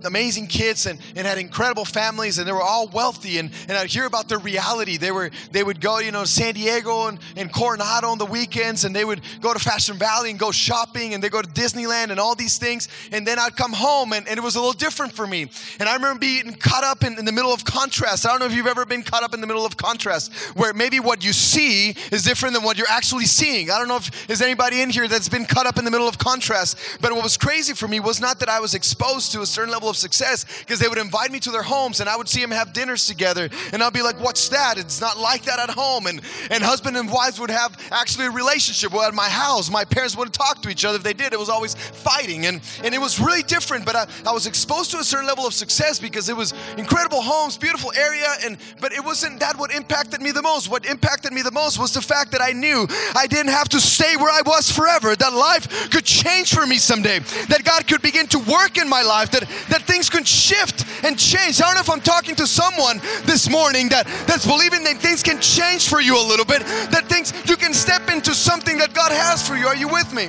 amazing 0.03 0.47
kids 0.47 0.85
and, 0.85 0.99
and 1.15 1.25
had 1.25 1.37
incredible 1.37 1.85
families 1.85 2.37
and 2.37 2.47
they 2.47 2.51
were 2.51 2.61
all 2.61 2.87
wealthy 2.87 3.37
and, 3.39 3.51
and 3.67 3.77
I'd 3.77 3.89
hear 3.89 4.05
about 4.05 4.29
their 4.29 4.39
reality. 4.39 4.97
They 4.97 5.11
were 5.11 5.31
they 5.51 5.63
would 5.63 5.81
go, 5.81 5.99
you 5.99 6.11
know, 6.11 6.23
San 6.23 6.53
Diego 6.53 7.07
and, 7.07 7.19
and 7.35 7.51
Coronado 7.51 8.09
on 8.09 8.17
the 8.17 8.25
weekends 8.25 8.85
and 8.85 8.95
they 8.95 9.05
would 9.05 9.21
go 9.41 9.53
to 9.53 9.59
Fashion 9.59 9.97
Valley 9.97 10.29
and 10.29 10.39
go 10.39 10.51
shopping 10.51 11.13
and 11.13 11.23
they 11.23 11.29
go 11.29 11.41
to 11.41 11.49
Disneyland 11.49 12.11
and 12.11 12.19
all 12.19 12.35
these 12.35 12.57
things. 12.57 12.87
And 13.11 13.25
then 13.25 13.39
I'd 13.39 13.55
come 13.55 13.73
home 13.73 14.13
and, 14.13 14.27
and 14.27 14.37
it 14.37 14.43
was 14.43 14.55
a 14.55 14.59
little 14.59 14.73
different 14.73 15.13
for 15.13 15.25
me. 15.25 15.49
And 15.79 15.89
I 15.89 15.95
remember 15.95 16.19
being 16.19 16.53
caught 16.53 16.83
up 16.83 17.03
in, 17.03 17.17
in 17.17 17.25
the 17.25 17.31
middle 17.31 17.53
of 17.53 17.65
contrast. 17.65 18.25
I 18.25 18.29
don't 18.29 18.39
know 18.39 18.45
if 18.45 18.53
you've 18.53 18.67
ever 18.67 18.85
been 18.85 19.03
caught 19.03 19.23
up 19.23 19.33
in 19.33 19.41
the 19.41 19.47
middle 19.47 19.65
of 19.65 19.77
contrast 19.77 20.33
where 20.55 20.73
maybe 20.73 20.99
what 20.99 21.23
you 21.23 21.33
see 21.33 21.95
is 22.11 22.23
different 22.23 22.55
than 22.55 22.63
what 22.63 22.77
you're 22.77 22.89
actually 22.89 23.25
seeing. 23.25 23.71
I 23.71 23.77
don't 23.77 23.87
know 23.87 23.97
if 23.97 24.27
there's 24.27 24.41
anybody 24.41 24.81
in 24.81 24.89
here 24.89 25.07
that's 25.07 25.29
been 25.29 25.45
caught 25.45 25.65
up 25.65 25.77
in 25.77 25.85
the 25.85 25.91
middle 25.91 26.07
of 26.07 26.17
contrast. 26.17 26.77
But 27.01 27.13
what 27.13 27.23
was 27.23 27.37
crazy 27.37 27.73
for 27.73 27.87
me 27.87 27.99
was 27.99 28.21
not 28.21 28.39
that 28.39 28.49
I 28.49 28.59
was 28.59 28.73
exposed 28.73 29.31
to 29.33 29.41
a 29.41 29.45
certain 29.45 29.71
level 29.71 29.86
of 29.89 29.97
success 29.97 30.45
because 30.59 30.79
they 30.79 30.87
would 30.87 30.97
invite 30.97 31.31
me 31.31 31.39
to 31.41 31.51
their 31.51 31.63
homes 31.63 31.99
and 31.99 32.09
I 32.09 32.15
would 32.15 32.27
see 32.27 32.41
them 32.41 32.51
have 32.51 32.73
dinners 32.73 33.07
together 33.07 33.49
and 33.73 33.83
I'd 33.83 33.93
be 33.93 34.01
like, 34.01 34.19
what's 34.19 34.49
that? 34.49 34.77
It's 34.77 35.01
not 35.01 35.17
like 35.17 35.43
that 35.43 35.59
at 35.59 35.69
home. 35.69 36.07
And, 36.07 36.21
and 36.51 36.63
husband 36.63 36.97
and 36.97 37.09
wives 37.11 37.39
would 37.39 37.51
have 37.51 37.77
actually 37.91 38.25
a 38.25 38.31
relationship. 38.31 38.91
Well, 38.91 39.07
at 39.07 39.13
my 39.13 39.29
house, 39.29 39.69
my 39.69 39.85
parents 39.85 40.15
wouldn't 40.15 40.33
talk 40.33 40.61
to 40.63 40.69
each 40.69 40.85
other. 40.85 40.97
If 40.97 41.03
they 41.03 41.13
did, 41.13 41.33
it 41.33 41.39
was 41.39 41.49
always 41.49 41.75
fighting. 41.75 42.45
And, 42.45 42.61
and 42.83 42.93
it 42.93 42.99
was 42.99 43.19
really 43.19 43.43
different, 43.43 43.85
but 43.85 43.95
I, 43.95 44.07
I 44.25 44.31
was 44.31 44.47
exposed 44.47 44.91
to 44.91 44.97
a 44.97 45.03
certain 45.03 45.27
level 45.27 45.45
of 45.45 45.53
success 45.53 45.99
because 45.99 46.29
it 46.29 46.35
was 46.35 46.53
incredible 46.77 47.21
homes, 47.21 47.57
beautiful 47.57 47.91
area. 47.93 48.27
And, 48.43 48.57
but 48.79 48.93
it 48.93 49.03
wasn't 49.03 49.39
that 49.39 49.57
what 49.57 49.73
impacted 49.73 50.21
me 50.21 50.31
the 50.31 50.41
most. 50.41 50.69
What 50.69 50.85
impacted 50.85 51.33
me 51.33 51.41
the 51.41 51.51
most 51.51 51.79
was 51.79 51.93
the 51.93 52.01
fact 52.01 52.31
that 52.31 52.41
I 52.41 52.51
knew 52.51 52.87
I 53.15 53.27
didn't 53.27 53.51
have 53.51 53.69
to 53.69 53.79
stay 53.79 54.15
where 54.15 54.31
I 54.31 54.41
was 54.45 54.71
forever, 54.71 55.15
that 55.15 55.33
life 55.33 55.91
could 55.91 56.05
change 56.05 56.53
for 56.53 56.65
me 56.65 56.77
someday, 56.77 57.19
that 57.19 57.63
God 57.63 57.87
could 57.87 58.01
begin 58.01 58.27
to 58.27 58.39
work 58.39 58.77
in 58.77 58.87
my 58.89 59.01
life, 59.01 59.31
that, 59.31 59.49
that 59.69 59.76
that 59.77 59.85
things 59.85 60.09
can 60.09 60.23
shift 60.23 60.85
and 61.05 61.17
change. 61.19 61.61
I 61.61 61.65
don't 61.65 61.75
know 61.75 61.81
if 61.81 61.89
I'm 61.89 62.01
talking 62.01 62.35
to 62.35 62.47
someone 62.47 62.97
this 63.25 63.47
morning 63.47 63.89
that, 63.89 64.07
that's 64.25 64.45
believing 64.45 64.83
that 64.85 64.97
things 64.97 65.21
can 65.21 65.39
change 65.39 65.87
for 65.87 66.01
you 66.01 66.17
a 66.17 66.25
little 66.25 66.45
bit, 66.45 66.61
that 66.89 67.05
things 67.05 67.31
you 67.47 67.55
can 67.55 67.73
step 67.73 68.09
into 68.09 68.33
something 68.33 68.79
that 68.79 68.93
God 68.93 69.11
has 69.11 69.47
for 69.47 69.55
you. 69.55 69.67
Are 69.67 69.75
you 69.75 69.87
with 69.87 70.11
me? 70.13 70.27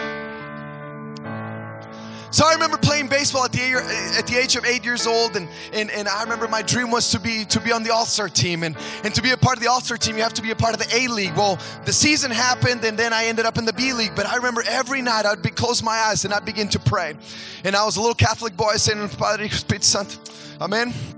So 2.30 2.46
I 2.46 2.52
remember 2.52 2.76
playing 2.76 3.08
baseball 3.08 3.44
at 3.44 3.52
the 3.52 3.60
at 4.18 4.26
the 4.26 4.36
age 4.36 4.56
of 4.56 4.66
eight 4.66 4.84
years 4.84 5.06
old, 5.06 5.36
and, 5.36 5.48
and, 5.72 5.90
and 5.90 6.06
I 6.08 6.22
remember 6.22 6.46
my 6.46 6.60
dream 6.60 6.90
was 6.90 7.10
to 7.12 7.20
be 7.20 7.44
to 7.46 7.60
be 7.60 7.72
on 7.72 7.82
the 7.82 7.92
All 7.92 8.04
Star 8.04 8.28
team, 8.28 8.64
and, 8.64 8.76
and 9.02 9.14
to 9.14 9.22
be 9.22 9.30
a 9.30 9.36
part 9.36 9.56
of 9.56 9.62
the 9.62 9.70
All 9.70 9.80
Star 9.80 9.96
team, 9.96 10.16
you 10.16 10.22
have 10.22 10.34
to 10.34 10.42
be 10.42 10.50
a 10.50 10.56
part 10.56 10.74
of 10.74 10.80
the 10.80 10.94
A 10.94 11.08
League. 11.08 11.34
Well, 11.36 11.58
the 11.86 11.92
season 11.92 12.30
happened, 12.30 12.84
and 12.84 12.98
then 12.98 13.12
I 13.12 13.26
ended 13.26 13.46
up 13.46 13.56
in 13.56 13.64
the 13.64 13.72
B 13.72 13.92
League. 13.92 14.12
But 14.14 14.26
I 14.26 14.36
remember 14.36 14.62
every 14.68 15.00
night 15.00 15.24
I'd 15.24 15.42
be 15.42 15.50
close 15.50 15.82
my 15.82 15.96
eyes 15.96 16.24
and 16.24 16.34
I'd 16.34 16.44
begin 16.44 16.68
to 16.68 16.78
pray, 16.78 17.16
and 17.64 17.74
I 17.74 17.84
was 17.84 17.96
a 17.96 18.00
little 18.00 18.14
Catholic 18.14 18.56
boy 18.56 18.74
saying, 18.76 19.08
"Padre 19.10 19.48
Amen." 20.60 21.17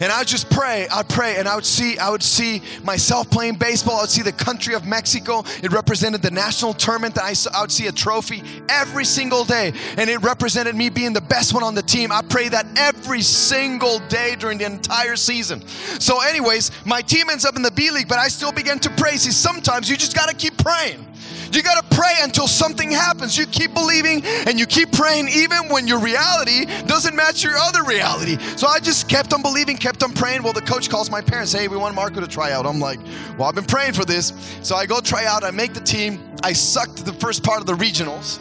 And 0.00 0.12
I 0.12 0.18
would 0.18 0.28
just 0.28 0.50
pray, 0.50 0.86
I'd 0.88 1.08
pray, 1.08 1.36
and 1.36 1.48
I 1.48 1.54
would 1.54 1.64
see, 1.64 1.98
I 1.98 2.10
would 2.10 2.22
see 2.22 2.62
myself 2.82 3.30
playing 3.30 3.56
baseball. 3.56 3.96
I 3.98 4.02
would 4.02 4.10
see 4.10 4.22
the 4.22 4.32
country 4.32 4.74
of 4.74 4.86
Mexico. 4.86 5.44
It 5.62 5.72
represented 5.72 6.22
the 6.22 6.30
national 6.30 6.74
tournament. 6.74 7.14
That 7.14 7.24
I, 7.24 7.32
saw, 7.32 7.50
I 7.54 7.60
would 7.62 7.72
see 7.72 7.86
a 7.86 7.92
trophy 7.92 8.42
every 8.68 9.04
single 9.04 9.44
day, 9.44 9.72
and 9.96 10.10
it 10.10 10.22
represented 10.22 10.74
me 10.74 10.88
being 10.88 11.12
the 11.12 11.20
best 11.20 11.54
one 11.54 11.62
on 11.62 11.74
the 11.74 11.82
team. 11.82 12.12
I 12.12 12.22
pray 12.22 12.48
that 12.48 12.66
every 12.76 13.22
single 13.22 13.98
day 14.08 14.36
during 14.38 14.58
the 14.58 14.66
entire 14.66 15.16
season. 15.16 15.66
So, 16.00 16.20
anyways, 16.20 16.70
my 16.84 17.00
team 17.00 17.30
ends 17.30 17.44
up 17.44 17.56
in 17.56 17.62
the 17.62 17.70
B 17.70 17.90
League, 17.90 18.08
but 18.08 18.18
I 18.18 18.28
still 18.28 18.52
began 18.52 18.78
to 18.80 18.90
pray. 18.90 19.16
See, 19.16 19.30
sometimes 19.30 19.88
you 19.88 19.96
just 19.96 20.14
got 20.14 20.28
to 20.28 20.34
keep 20.34 20.56
praying. 20.58 21.06
You 21.54 21.62
got 21.62 21.82
to 21.82 21.96
pray 21.96 22.14
until 22.22 22.48
something 22.48 22.90
happens. 22.90 23.36
You 23.38 23.46
keep 23.46 23.74
believing 23.74 24.24
and 24.24 24.58
you 24.58 24.66
keep 24.66 24.92
praying 24.92 25.28
even 25.28 25.68
when 25.68 25.86
your 25.86 26.00
reality 26.00 26.66
doesn't 26.86 27.14
match 27.14 27.44
your 27.44 27.56
other 27.56 27.84
reality. 27.84 28.38
So 28.56 28.66
I 28.66 28.80
just 28.80 29.08
kept 29.08 29.32
on 29.32 29.42
believing, 29.42 29.76
kept 29.76 30.02
on 30.02 30.12
praying. 30.12 30.42
Well, 30.42 30.52
the 30.52 30.62
coach 30.62 30.90
calls 30.90 31.10
my 31.10 31.20
parents, 31.20 31.52
hey, 31.52 31.68
we 31.68 31.76
want 31.76 31.94
Marco 31.94 32.20
to 32.20 32.26
try 32.26 32.52
out. 32.52 32.66
I'm 32.66 32.80
like, 32.80 32.98
well, 33.38 33.48
I've 33.48 33.54
been 33.54 33.64
praying 33.64 33.92
for 33.92 34.04
this. 34.04 34.32
So 34.62 34.74
I 34.76 34.86
go 34.86 35.00
try 35.00 35.26
out, 35.26 35.44
I 35.44 35.50
make 35.50 35.74
the 35.74 35.80
team. 35.80 36.20
I 36.42 36.52
sucked 36.52 37.04
the 37.04 37.12
first 37.12 37.44
part 37.44 37.60
of 37.60 37.66
the 37.66 37.74
regionals. 37.74 38.40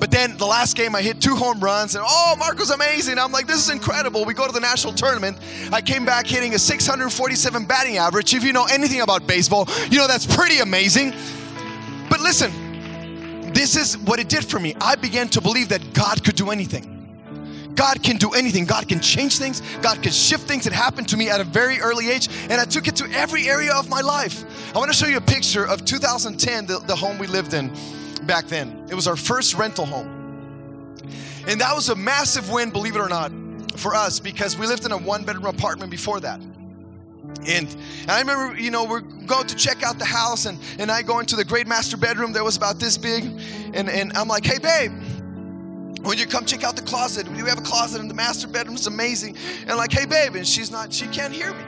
But 0.00 0.10
then 0.10 0.38
the 0.38 0.46
last 0.46 0.76
game, 0.76 0.94
I 0.94 1.02
hit 1.02 1.20
two 1.20 1.36
home 1.36 1.60
runs, 1.60 1.94
and 1.94 2.02
oh, 2.08 2.34
Marco's 2.38 2.70
amazing. 2.70 3.18
I'm 3.18 3.32
like, 3.32 3.46
this 3.46 3.58
is 3.58 3.68
incredible. 3.68 4.24
We 4.24 4.32
go 4.32 4.46
to 4.46 4.52
the 4.52 4.60
national 4.60 4.94
tournament. 4.94 5.36
I 5.70 5.82
came 5.82 6.06
back 6.06 6.26
hitting 6.26 6.54
a 6.54 6.58
647 6.58 7.66
batting 7.66 7.98
average. 7.98 8.32
If 8.32 8.42
you 8.42 8.54
know 8.54 8.64
anything 8.64 9.02
about 9.02 9.26
baseball, 9.26 9.68
you 9.90 9.98
know 9.98 10.08
that's 10.08 10.24
pretty 10.24 10.60
amazing. 10.60 11.12
But 12.10 12.20
listen, 12.20 13.52
this 13.54 13.76
is 13.76 13.96
what 13.96 14.20
it 14.20 14.28
did 14.28 14.44
for 14.44 14.60
me. 14.60 14.74
I 14.80 14.96
began 14.96 15.28
to 15.28 15.40
believe 15.40 15.70
that 15.70 15.94
God 15.94 16.22
could 16.22 16.36
do 16.36 16.50
anything. 16.50 16.98
God 17.74 18.02
can 18.02 18.16
do 18.16 18.32
anything. 18.32 18.66
God 18.66 18.88
can 18.88 19.00
change 19.00 19.38
things. 19.38 19.62
God 19.80 20.02
can 20.02 20.12
shift 20.12 20.46
things. 20.46 20.66
It 20.66 20.72
happened 20.72 21.08
to 21.08 21.16
me 21.16 21.30
at 21.30 21.40
a 21.40 21.44
very 21.44 21.80
early 21.80 22.10
age, 22.10 22.28
and 22.50 22.60
I 22.60 22.66
took 22.66 22.88
it 22.88 22.96
to 22.96 23.10
every 23.12 23.48
area 23.48 23.72
of 23.72 23.88
my 23.88 24.02
life. 24.02 24.44
I 24.74 24.78
want 24.78 24.90
to 24.90 24.96
show 24.96 25.06
you 25.06 25.16
a 25.16 25.22
picture 25.22 25.64
of 25.64 25.86
2010, 25.86 26.66
the, 26.66 26.80
the 26.80 26.94
home 26.94 27.16
we 27.18 27.26
lived 27.26 27.54
in 27.54 27.72
back 28.26 28.48
then. 28.48 28.86
It 28.90 28.94
was 28.94 29.06
our 29.06 29.16
first 29.16 29.54
rental 29.54 29.86
home. 29.86 30.20
And 31.46 31.60
that 31.60 31.74
was 31.74 31.88
a 31.88 31.94
massive 31.94 32.50
win, 32.50 32.70
believe 32.70 32.96
it 32.96 33.00
or 33.00 33.08
not, 33.08 33.32
for 33.76 33.94
us 33.94 34.20
because 34.20 34.58
we 34.58 34.66
lived 34.66 34.84
in 34.84 34.92
a 34.92 34.98
one 34.98 35.24
bedroom 35.24 35.46
apartment 35.46 35.90
before 35.90 36.20
that. 36.20 36.40
And, 37.46 37.68
and 38.02 38.10
I 38.10 38.20
remember, 38.20 38.60
you 38.60 38.70
know, 38.70 38.84
we're 38.84 39.00
going 39.00 39.46
to 39.46 39.56
check 39.56 39.82
out 39.82 39.98
the 39.98 40.04
house, 40.04 40.46
and, 40.46 40.58
and 40.78 40.90
I 40.90 41.02
go 41.02 41.20
into 41.20 41.36
the 41.36 41.44
great 41.44 41.66
master 41.66 41.96
bedroom 41.96 42.32
that 42.34 42.44
was 42.44 42.56
about 42.56 42.78
this 42.78 42.98
big. 42.98 43.24
And, 43.72 43.88
and 43.88 44.12
I'm 44.14 44.28
like, 44.28 44.44
hey, 44.44 44.58
babe, 44.58 44.92
when 46.02 46.18
you 46.18 46.26
come 46.26 46.44
check 46.44 46.64
out 46.64 46.76
the 46.76 46.82
closet, 46.82 47.28
we 47.28 47.38
have 47.38 47.58
a 47.58 47.62
closet 47.62 48.00
in 48.00 48.08
the 48.08 48.14
master 48.14 48.48
bedroom. 48.48 48.76
It's 48.76 48.86
amazing. 48.86 49.36
And 49.66 49.76
like, 49.76 49.92
hey, 49.92 50.06
babe, 50.06 50.34
and 50.34 50.46
she's 50.46 50.70
not, 50.70 50.92
she 50.92 51.06
can't 51.08 51.32
hear 51.32 51.52
me. 51.52 51.64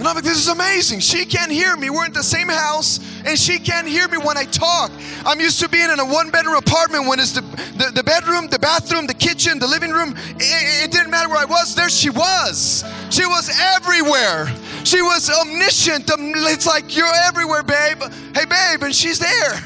And 0.00 0.08
I'm 0.08 0.14
like, 0.14 0.24
this 0.24 0.38
is 0.38 0.48
amazing. 0.48 1.00
She 1.00 1.26
can't 1.26 1.52
hear 1.52 1.76
me. 1.76 1.90
We're 1.90 2.06
in 2.06 2.14
the 2.14 2.22
same 2.22 2.48
house, 2.48 3.00
and 3.26 3.38
she 3.38 3.58
can't 3.58 3.86
hear 3.86 4.08
me 4.08 4.16
when 4.16 4.38
I 4.38 4.44
talk. 4.44 4.90
I'm 5.26 5.40
used 5.40 5.60
to 5.60 5.68
being 5.68 5.90
in 5.90 6.00
a 6.00 6.04
one 6.06 6.30
bedroom 6.30 6.56
apartment 6.56 7.06
when 7.06 7.20
it's 7.20 7.32
the, 7.32 7.42
the, 7.42 7.92
the 7.94 8.02
bedroom, 8.02 8.48
the 8.48 8.58
bathroom, 8.58 9.06
the 9.06 9.12
kitchen, 9.12 9.58
the 9.58 9.66
living 9.66 9.90
room. 9.90 10.14
It, 10.36 10.84
it, 10.84 10.90
didn't 10.90 11.10
matter 11.10 11.28
where 11.28 11.36
I 11.36 11.44
was, 11.44 11.74
there 11.74 11.90
she 11.90 12.08
was. 12.08 12.82
She 13.10 13.26
was 13.26 13.50
everywhere. 13.76 14.46
She 14.84 15.02
was 15.02 15.28
omniscient. 15.28 16.10
Um, 16.10 16.32
it's 16.36 16.66
like, 16.66 16.96
you're 16.96 17.14
everywhere, 17.26 17.62
babe. 17.62 18.02
Hey, 18.34 18.44
babe, 18.44 18.82
and 18.82 18.94
she's 18.94 19.18
there. 19.18 19.62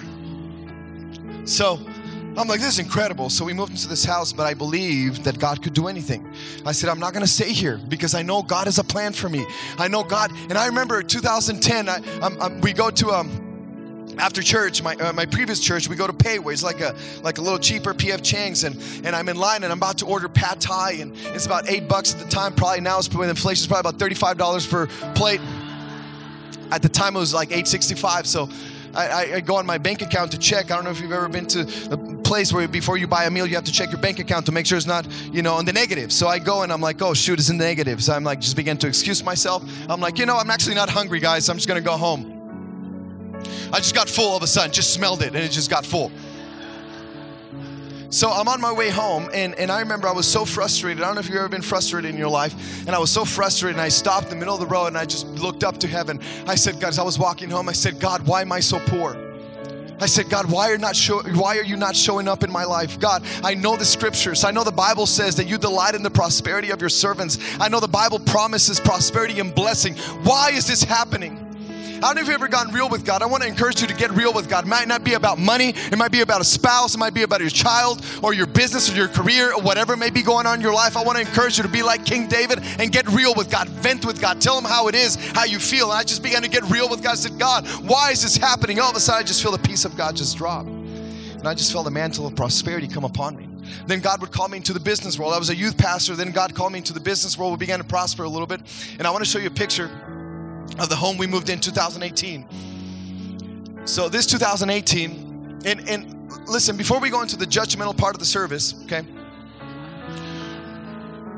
So, 1.45 1.79
I'm 2.37 2.49
like, 2.49 2.61
this 2.61 2.71
is 2.71 2.79
incredible. 2.81 3.31
So 3.31 3.45
we 3.45 3.53
moved 3.53 3.73
into 3.73 3.87
this 3.87 4.05
house, 4.05 4.33
but 4.33 4.45
I 4.45 4.55
believed 4.55 5.23
that 5.25 5.39
God 5.39 5.63
could 5.63 5.73
do 5.73 5.87
anything. 5.87 6.27
I 6.67 6.73
said, 6.73 6.89
I'm 6.89 6.99
not 6.99 7.13
going 7.13 7.25
to 7.25 7.31
stay 7.31 7.53
here 7.53 7.79
because 7.89 8.15
I 8.15 8.23
know 8.23 8.43
God 8.43 8.67
has 8.67 8.79
a 8.79 8.85
plan 8.85 9.13
for 9.13 9.29
me. 9.29 9.47
I 9.79 9.87
know 9.87 10.03
God. 10.03 10.33
And 10.49 10.55
I 10.59 10.67
remember 10.67 11.01
2010, 11.03 11.89
I, 11.89 12.01
I'm, 12.23 12.41
I'm, 12.41 12.61
we 12.61 12.73
go 12.73 12.91
to, 12.91 13.11
um, 13.11 13.44
after 14.19 14.43
church, 14.43 14.83
my, 14.83 14.95
uh, 14.97 15.13
my 15.13 15.27
previous 15.27 15.61
church, 15.61 15.89
we 15.89 15.97
go 15.97 16.07
to 16.07 16.13
Pei 16.13 16.39
Wei. 16.39 16.53
It's 16.53 16.63
like 16.63 16.81
a 16.81 16.95
like 17.23 17.39
a 17.39 17.41
little 17.41 17.59
cheaper 17.59 17.95
PF 17.95 18.23
Chang's, 18.23 18.65
and, 18.65 18.77
and 19.05 19.15
I'm 19.15 19.29
in 19.29 19.37
line 19.37 19.65
and 19.65 19.73
I'm 19.73 19.79
about 19.79 19.99
to 19.99 20.07
order 20.07 20.29
pad 20.29 20.61
thai, 20.61 20.93
and 20.93 21.15
it's 21.35 21.47
about 21.47 21.69
eight 21.69 21.89
bucks 21.89 22.15
at 22.15 22.21
the 22.21 22.29
time. 22.29 22.55
Probably 22.55 22.81
now 22.81 22.99
it's 22.99 23.13
with 23.13 23.29
inflation, 23.29 23.63
it's 23.63 23.67
probably 23.67 23.89
about 23.91 23.99
thirty-five 23.99 24.39
dollars 24.39 24.67
per 24.67 24.87
plate. 25.15 25.41
At 26.71 26.83
the 26.83 26.89
time, 26.89 27.17
it 27.17 27.19
was 27.19 27.35
like 27.35 27.53
eight 27.53 27.69
sixty-five. 27.69 28.27
So 28.27 28.49
I, 28.95 29.35
I, 29.35 29.41
go 29.41 29.57
on 29.57 29.67
my 29.67 29.79
bank 29.79 30.03
account 30.03 30.31
to 30.33 30.39
check. 30.39 30.71
I 30.71 30.77
don't 30.77 30.85
know 30.85 30.91
if 30.91 31.01
you've 31.01 31.13
ever 31.13 31.29
been 31.29 31.47
to 31.47 31.63
a 31.91 31.97
place 31.97 32.53
where 32.53 32.69
before 32.69 32.97
you 32.97 33.07
buy 33.07 33.25
a 33.25 33.31
meal, 33.31 33.47
you 33.47 33.57
have 33.57 33.65
to 33.65 33.73
check 33.73 33.91
your 33.91 34.01
bank 34.01 34.21
account 34.21 34.47
to 34.47 34.53
make 34.53 34.67
sure 34.67 34.79
it's 34.79 34.87
not, 34.87 35.07
you 35.33 35.43
know, 35.43 35.55
on 35.55 35.65
the 35.65 35.73
negative. 35.73 36.13
So 36.13 36.29
I 36.29 36.39
go 36.39 36.63
and 36.63 36.73
I'm 36.73 36.81
like, 36.81 37.03
oh, 37.03 37.13
shoot, 37.13 37.39
it's 37.39 37.51
in 37.51 37.59
the 37.59 37.65
negative. 37.65 38.03
So 38.03 38.13
I'm 38.13 38.25
like, 38.25 38.41
just 38.41 38.57
begin 38.57 38.77
to 38.79 38.87
excuse 38.87 39.25
myself. 39.25 39.65
I'm 39.89 40.01
like, 40.01 40.19
you 40.19 40.27
know, 40.27 40.37
I'm 40.37 40.51
actually 40.51 40.77
not 40.77 40.89
hungry, 40.89 41.19
guys. 41.19 41.49
I'm 41.49 41.57
just 41.57 41.67
going 41.67 41.83
to 41.83 41.85
go 41.85 41.97
home. 41.97 42.34
I 43.73 43.79
just 43.79 43.95
got 43.95 44.09
full 44.09 44.31
all 44.31 44.37
of 44.37 44.43
a 44.43 44.47
sudden, 44.47 44.73
just 44.73 44.93
smelled 44.93 45.23
it, 45.23 45.29
and 45.29 45.37
it 45.37 45.51
just 45.51 45.71
got 45.71 45.85
full. 45.85 46.11
So 48.15 48.31
I'm 48.31 48.47
on 48.47 48.61
my 48.61 48.71
way 48.71 48.91
home, 48.91 49.29
and, 49.35 49.57
and 49.57 49.73
I 49.73 49.81
remember 49.81 50.07
I 50.07 50.13
was 50.13 50.31
so 50.31 50.45
frustrated. 50.45 51.03
I 51.03 51.07
don't 51.07 51.17
know 51.17 51.21
if 51.21 51.27
you've 51.27 51.37
ever 51.37 51.49
been 51.49 51.63
frustrated 51.63 52.09
in 52.09 52.17
your 52.17 52.29
life. 52.29 52.87
And 52.87 52.95
I 52.95 52.99
was 53.01 53.11
so 53.11 53.25
frustrated, 53.25 53.75
and 53.75 53.83
I 53.83 53.89
stopped 53.89 54.27
in 54.27 54.31
the 54.31 54.37
middle 54.37 54.55
of 54.55 54.61
the 54.61 54.69
road 54.69 54.87
and 54.87 54.97
I 54.97 55.05
just 55.05 55.27
looked 55.27 55.65
up 55.65 55.79
to 55.79 55.89
heaven. 55.89 56.21
I 56.47 56.55
said, 56.55 56.79
God, 56.79 56.91
as 56.91 57.01
I 57.01 57.03
was 57.03 57.19
walking 57.19 57.51
home, 57.51 57.69
I 57.69 57.73
said, 57.73 57.99
God, 57.99 58.25
why 58.25 58.43
am 58.43 58.53
I 58.53 58.61
so 58.61 58.79
poor? 58.87 59.17
I 60.01 60.07
said, 60.07 60.31
God, 60.31 60.49
why 60.49 60.71
are 60.71 60.79
not 60.79 60.95
show, 60.95 61.23
why 61.23 61.59
are 61.59 61.65
you 61.65 61.77
not 61.77 61.97
showing 61.97 62.29
up 62.29 62.45
in 62.45 62.53
my 62.53 62.63
life? 62.63 63.01
God, 63.01 63.25
I 63.43 63.55
know 63.55 63.75
the 63.75 63.85
scriptures. 63.85 64.45
I 64.45 64.53
know 64.53 64.63
the 64.63 64.71
Bible 64.71 65.07
says 65.07 65.35
that 65.35 65.49
you 65.49 65.59
delight 65.59 65.97
in 65.97 66.05
the 66.05 66.11
prosperity 66.11 66.71
of 66.71 66.81
your 66.81 66.91
servants. 66.91 67.39
I 67.59 67.69
know 67.69 67.81
the 67.81 67.89
Bible 67.89 68.21
promises 68.21 68.79
prosperity 68.79 69.41
and 69.41 69.53
blessing. 69.53 69.97
Why 70.23 70.51
is 70.51 70.69
this 70.69 70.85
happening? 70.85 71.44
I 71.97 72.01
don't 72.01 72.17
know 72.17 72.21
if 72.23 72.27
you've 72.27 72.35
ever 72.35 72.49
gotten 72.49 72.73
real 72.73 72.89
with 72.89 73.05
God. 73.05 73.23
I 73.23 73.27
want 73.27 73.43
to 73.43 73.49
encourage 73.49 73.81
you 73.81 73.87
to 73.87 73.95
get 73.95 74.11
real 74.11 74.33
with 74.33 74.49
God. 74.49 74.65
It 74.65 74.69
might 74.69 74.89
not 74.89 75.05
be 75.05 75.15
about 75.15 75.39
money, 75.39 75.71
it 75.71 75.97
might 75.97 76.13
be 76.13 76.21
about 76.21 76.41
a 76.41 76.45
spouse, 76.45 76.95
it 76.95 76.99
might 76.99 77.15
be 77.15 77.23
about 77.23 77.41
your 77.41 77.51
child 77.51 78.05
or 78.23 78.35
your 78.35 78.47
business 78.47 78.93
or 78.93 78.97
your 78.97 79.09
career 79.09 79.53
or 79.53 79.63
whatever 79.63 79.97
may 79.97 80.11
be 80.11 80.23
going 80.23 80.47
on 80.47 80.57
in 80.57 80.61
your 80.61 80.75
life. 80.75 80.97
I 80.97 81.03
want 81.03 81.19
to 81.19 81.23
encourage 81.27 81.57
you 81.57 81.63
to 81.63 81.69
be 81.69 81.83
like 81.83 82.05
King 82.05 82.27
David 82.29 82.61
and 82.79 82.93
get 82.93 83.09
real 83.09 83.35
with 83.35 83.51
God. 83.51 83.69
Vent 83.69 84.05
with 84.05 84.21
God. 84.21 84.41
Tell 84.41 84.59
him 84.59 84.65
how 84.65 84.89
it 84.89 84.95
is, 84.95 85.17
how 85.33 85.45
you 85.45 85.59
feel. 85.59 85.91
And 85.91 85.99
I 85.99 86.05
just 86.05 86.23
began 86.23 86.43
to 86.43 86.49
get 86.49 86.63
real 86.71 86.89
with 86.89 87.03
God. 87.03 87.13
I 87.13 87.17
said, 87.17 87.39
God, 87.39 87.67
why 87.83 88.11
is 88.11 88.23
this 88.23 88.37
happening? 88.37 88.81
All 88.81 88.91
of 88.91 88.97
a 88.97 89.01
sudden, 89.01 89.21
I 89.21 89.27
just 89.27 89.43
feel 89.43 89.53
the 89.53 89.59
peace 89.59 89.85
of 89.85 89.97
God 89.97 90.17
just 90.17 90.37
drop. 90.37 90.67
And 90.67 91.49
I 91.49 91.55
just 91.55 91.73
felt 91.73 91.85
the 91.85 91.91
mantle 91.91 92.27
of 92.27 92.35
prosperity 92.35 92.89
come 92.89 93.05
upon 93.05 93.37
me. 93.37 93.49
Then 93.87 94.01
God 94.01 94.21
would 94.21 94.31
call 94.31 94.49
me 94.49 94.57
into 94.57 94.73
the 94.73 94.81
business 94.81 95.19
world. 95.19 95.35
I 95.35 95.39
was 95.39 95.51
a 95.51 95.57
youth 95.57 95.77
pastor. 95.77 96.15
Then 96.17 96.33
God 96.33 96.55
called 96.55 96.73
me 96.73 96.79
into 96.79 96.93
the 96.93 97.01
business 97.01 97.39
world. 97.39 97.53
We 97.53 97.59
began 97.59 97.79
to 97.79 97.85
prosper 97.85 98.25
a 98.25 98.29
little 98.29 98.47
bit. 98.47 98.61
And 98.99 99.07
I 99.07 99.11
want 99.11 99.25
to 99.25 99.31
show 99.31 99.39
you 99.39 99.49
a 99.49 99.51
picture 99.51 99.91
of 100.79 100.89
the 100.89 100.97
home 100.97 101.17
we 101.17 101.27
moved 101.27 101.49
in 101.49 101.61
2018. 101.61 103.87
So 103.87 104.09
this 104.09 104.27
2018, 104.27 105.63
and, 105.65 105.89
and 105.89 106.49
listen, 106.49 106.77
before 106.77 107.01
we 107.01 107.11
go 107.11 107.23
into 107.23 107.37
the 107.37 107.45
judgmental 107.45 107.97
part 107.97 108.15
of 108.15 108.19
the 108.19 108.27
service, 108.27 108.75
okay, 108.85 109.03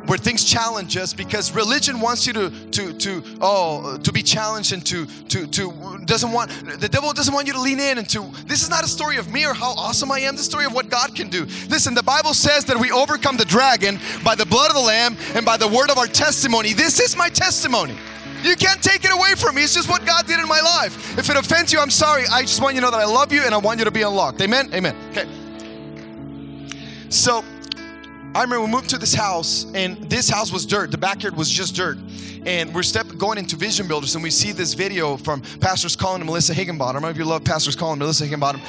where 0.07 0.19
things 0.19 0.45
challenge 0.45 0.97
us 0.97 1.13
because 1.13 1.53
religion 1.53 2.01
wants 2.01 2.27
you 2.27 2.33
to 2.33 2.51
to 2.71 2.93
to 2.93 3.23
oh 3.41 3.99
to 3.99 4.13
be 4.13 4.23
challenged 4.23 4.73
and 4.73 4.85
to 4.87 5.07
to 5.29 5.47
to 5.49 5.99
doesn't 6.05 6.33
want 6.33 6.51
the 6.81 6.89
devil 6.89 7.13
doesn't 7.13 7.35
want 7.35 7.47
you 7.47 7.53
to 7.53 7.61
lean 7.61 7.81
in 7.81 7.99
and 7.99 8.09
to 8.09 8.31
this 8.47 8.63
is 8.63 8.71
not 8.71 8.85
a 8.85 8.89
story 8.89 9.17
of 9.17 9.33
me 9.33 9.45
or 9.45 9.53
how 9.53 9.73
awesome 9.73 10.13
I 10.13 10.21
am. 10.21 10.37
the 10.37 10.43
story 10.43 10.65
of 10.65 10.73
what 10.73 10.91
God 10.91 11.17
can 11.17 11.29
do. 11.29 11.45
Listen, 11.69 11.95
the 11.95 12.03
Bible 12.03 12.35
says 12.35 12.65
that 12.67 12.79
we 12.79 12.93
overcome 12.93 13.37
the 13.37 13.45
dragon 13.45 13.99
by 14.25 14.35
the 14.35 14.47
blood 14.47 14.71
of 14.71 14.77
the 14.77 14.83
lamb 14.83 15.17
and 15.35 15.45
by 15.45 15.57
the 15.57 15.69
word 15.69 15.91
of 15.91 15.99
our 15.99 16.07
testimony. 16.07 16.73
This 16.73 17.01
is 17.01 17.17
my 17.17 17.29
testimony. 17.29 17.97
You 18.47 18.55
can't 18.55 18.81
take 18.83 19.05
it 19.05 19.13
away 19.13 19.35
from 19.35 19.57
me. 19.57 19.65
It's 19.65 19.75
just 19.75 19.89
what 19.89 20.07
God 20.07 20.27
did 20.27 20.39
in 20.39 20.47
my 20.47 20.61
life. 20.61 21.19
If 21.19 21.29
it 21.29 21.37
offends 21.37 21.73
you, 21.73 21.81
I'm 21.81 21.91
sorry. 21.91 22.25
I 22.31 22.43
just 22.43 22.63
want 22.63 22.77
you 22.77 22.81
to 22.81 22.87
know 22.87 22.91
that 22.93 23.01
I 23.01 23.05
love 23.05 23.33
you 23.33 23.43
and 23.43 23.53
I 23.53 23.59
want 23.59 23.81
you 23.81 23.85
to 23.85 23.91
be 23.91 24.03
unlocked. 24.03 24.41
Amen? 24.41 24.73
Amen. 24.73 24.95
Okay. 25.11 25.27
So, 27.09 27.45
I 28.37 28.43
remember 28.43 28.67
we 28.67 28.71
moved 28.71 28.91
to 28.91 28.99
this 28.99 29.15
house, 29.15 29.67
and 29.75 29.97
this 30.11 30.29
house 30.29 30.53
was 30.53 30.67
dirt. 30.67 30.91
The 30.91 30.99
backyard 30.99 31.37
was 31.37 31.49
just 31.49 31.75
dirt. 31.75 31.97
And 32.45 32.73
we're 32.75 32.83
step, 32.83 33.07
going 33.17 33.39
into 33.39 33.57
Vision 33.57 33.89
Builders, 33.89 34.15
and 34.15 34.23
we 34.23 34.31
see 34.31 34.53
this 34.53 34.75
video 34.75 35.17
from 35.17 35.41
Pastors 35.61 35.97
Colin 35.97 36.21
and 36.21 36.27
Melissa 36.27 36.53
Higginbottom. 36.53 36.91
I 36.91 37.01
don't 37.01 37.03
know 37.03 37.09
if 37.09 37.17
you 37.17 37.25
love 37.25 37.45
Pastors 37.45 37.75
Colin 37.75 37.95
and 37.95 38.01
Melissa 38.01 38.25
Higginbottom. 38.25 38.61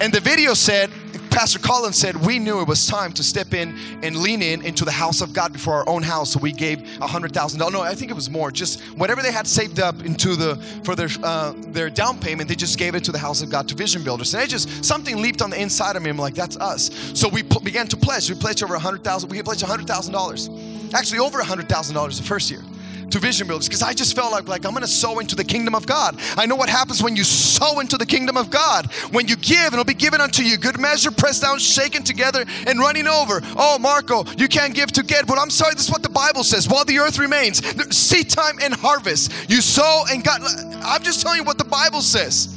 And 0.00 0.12
the 0.12 0.20
video 0.20 0.54
said, 0.54 0.90
Pastor 1.30 1.58
Colin 1.58 1.92
said, 1.92 2.16
we 2.16 2.38
knew 2.38 2.60
it 2.60 2.68
was 2.68 2.86
time 2.86 3.12
to 3.12 3.22
step 3.22 3.54
in 3.54 3.76
and 4.02 4.16
lean 4.16 4.42
in 4.42 4.62
into 4.64 4.84
the 4.84 4.90
house 4.90 5.20
of 5.20 5.32
God 5.32 5.52
before 5.52 5.74
our 5.74 5.88
own 5.88 6.02
house. 6.02 6.32
So 6.32 6.40
we 6.40 6.52
gave 6.52 6.80
a 7.00 7.06
hundred 7.06 7.32
thousand 7.32 7.60
dollars. 7.60 7.72
No, 7.72 7.82
I 7.82 7.94
think 7.94 8.10
it 8.10 8.14
was 8.14 8.28
more. 8.28 8.50
Just 8.50 8.80
whatever 8.96 9.22
they 9.22 9.32
had 9.32 9.46
saved 9.46 9.80
up 9.80 10.04
into 10.04 10.36
the 10.36 10.56
for 10.84 10.94
their 10.94 11.08
uh, 11.22 11.54
their 11.68 11.88
down 11.88 12.18
payment, 12.18 12.48
they 12.48 12.54
just 12.54 12.78
gave 12.78 12.94
it 12.94 13.04
to 13.04 13.12
the 13.12 13.18
house 13.18 13.42
of 13.42 13.50
God 13.50 13.68
to 13.68 13.74
Vision 13.74 14.02
Builders. 14.02 14.34
And 14.34 14.42
it 14.42 14.50
just 14.50 14.84
something 14.84 15.22
leaped 15.22 15.40
on 15.40 15.50
the 15.50 15.60
inside 15.60 15.96
of 15.96 16.02
me. 16.02 16.10
I'm 16.10 16.18
like, 16.18 16.34
that's 16.34 16.56
us. 16.56 16.90
So 17.14 17.28
we 17.28 17.42
began 17.42 17.86
to 17.88 17.96
pledge. 17.96 18.28
We 18.28 18.36
pledged 18.36 18.62
over 18.62 18.74
a 18.74 18.78
hundred 18.78 19.04
thousand. 19.04 19.30
We 19.30 19.42
pledged 19.42 19.62
a 19.62 19.66
hundred 19.66 19.86
thousand 19.86 20.12
dollars. 20.12 20.50
Actually, 20.92 21.20
over 21.20 21.38
a 21.38 21.44
hundred 21.44 21.68
thousand 21.68 21.94
dollars 21.94 22.18
the 22.18 22.24
first 22.24 22.50
year 22.50 22.62
to 23.10 23.18
vision 23.18 23.46
builders 23.46 23.68
because 23.68 23.82
I 23.82 23.92
just 23.92 24.14
felt 24.14 24.32
like, 24.32 24.48
like 24.48 24.64
I'm 24.64 24.72
going 24.72 24.82
to 24.82 24.88
sow 24.88 25.18
into 25.18 25.34
the 25.34 25.44
kingdom 25.44 25.74
of 25.74 25.86
God. 25.86 26.18
I 26.36 26.46
know 26.46 26.56
what 26.56 26.68
happens 26.68 27.02
when 27.02 27.16
you 27.16 27.24
sow 27.24 27.80
into 27.80 27.96
the 27.96 28.06
kingdom 28.06 28.36
of 28.36 28.50
God. 28.50 28.92
When 29.10 29.28
you 29.28 29.36
give, 29.36 29.72
it'll 29.72 29.84
be 29.84 29.94
given 29.94 30.20
unto 30.20 30.42
you. 30.42 30.56
Good 30.56 30.78
measure, 30.78 31.10
pressed 31.10 31.42
down, 31.42 31.58
shaken 31.58 32.02
together, 32.02 32.44
and 32.66 32.78
running 32.78 33.06
over. 33.06 33.40
Oh, 33.56 33.78
Marco, 33.78 34.24
you 34.36 34.48
can't 34.48 34.74
give 34.74 34.92
to 34.92 35.02
get. 35.02 35.26
But 35.26 35.38
I'm 35.38 35.50
sorry, 35.50 35.74
this 35.74 35.84
is 35.84 35.90
what 35.90 36.02
the 36.02 36.08
Bible 36.08 36.44
says. 36.44 36.68
While 36.68 36.84
the 36.84 36.98
earth 36.98 37.18
remains, 37.18 37.64
seed 37.94 38.30
time 38.30 38.58
and 38.62 38.74
harvest. 38.74 39.32
You 39.50 39.60
sow 39.60 40.04
and 40.10 40.24
God. 40.24 40.42
I'm 40.82 41.02
just 41.02 41.20
telling 41.22 41.38
you 41.38 41.44
what 41.44 41.58
the 41.58 41.64
Bible 41.64 42.02
says. 42.02 42.56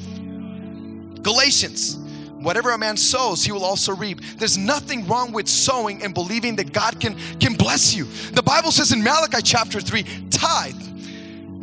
Galatians 1.21 2.02
whatever 2.43 2.71
a 2.71 2.77
man 2.77 2.97
sows 2.97 3.43
he 3.43 3.51
will 3.51 3.63
also 3.63 3.95
reap. 3.95 4.21
There's 4.37 4.57
nothing 4.57 5.07
wrong 5.07 5.31
with 5.31 5.47
sowing 5.47 6.03
and 6.03 6.13
believing 6.13 6.55
that 6.57 6.73
god 6.73 6.99
can 6.99 7.15
can 7.39 7.55
bless 7.55 7.95
you. 7.95 8.05
The 8.33 8.43
bible 8.43 8.71
says 8.71 8.91
in 8.91 9.03
malachi 9.03 9.41
chapter 9.41 9.79
3 9.79 10.03
tithe. 10.29 10.75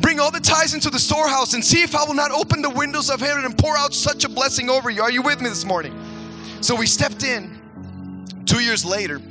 Bring 0.01 0.19
all 0.19 0.31
the 0.31 0.39
tithes 0.39 0.73
into 0.73 0.89
the 0.89 0.99
storehouse 0.99 1.53
and 1.53 1.63
see 1.63 1.83
if 1.83 1.95
i 1.95 2.03
will 2.03 2.15
not 2.15 2.31
open 2.31 2.61
the 2.61 2.69
windows 2.69 3.09
of 3.09 3.19
heaven 3.19 3.45
and 3.45 3.57
pour 3.57 3.77
out 3.77 3.93
such 3.93 4.23
a 4.23 4.29
blessing 4.29 4.69
over 4.69 4.89
you. 4.89 5.01
Are 5.01 5.11
you 5.11 5.21
with 5.21 5.41
me 5.41 5.49
this 5.49 5.65
morning? 5.65 5.95
So 6.61 6.75
we 6.75 6.87
stepped 6.87 7.23
in 7.23 7.59
two 8.45 8.63
years 8.63 8.83
later. 8.83 9.21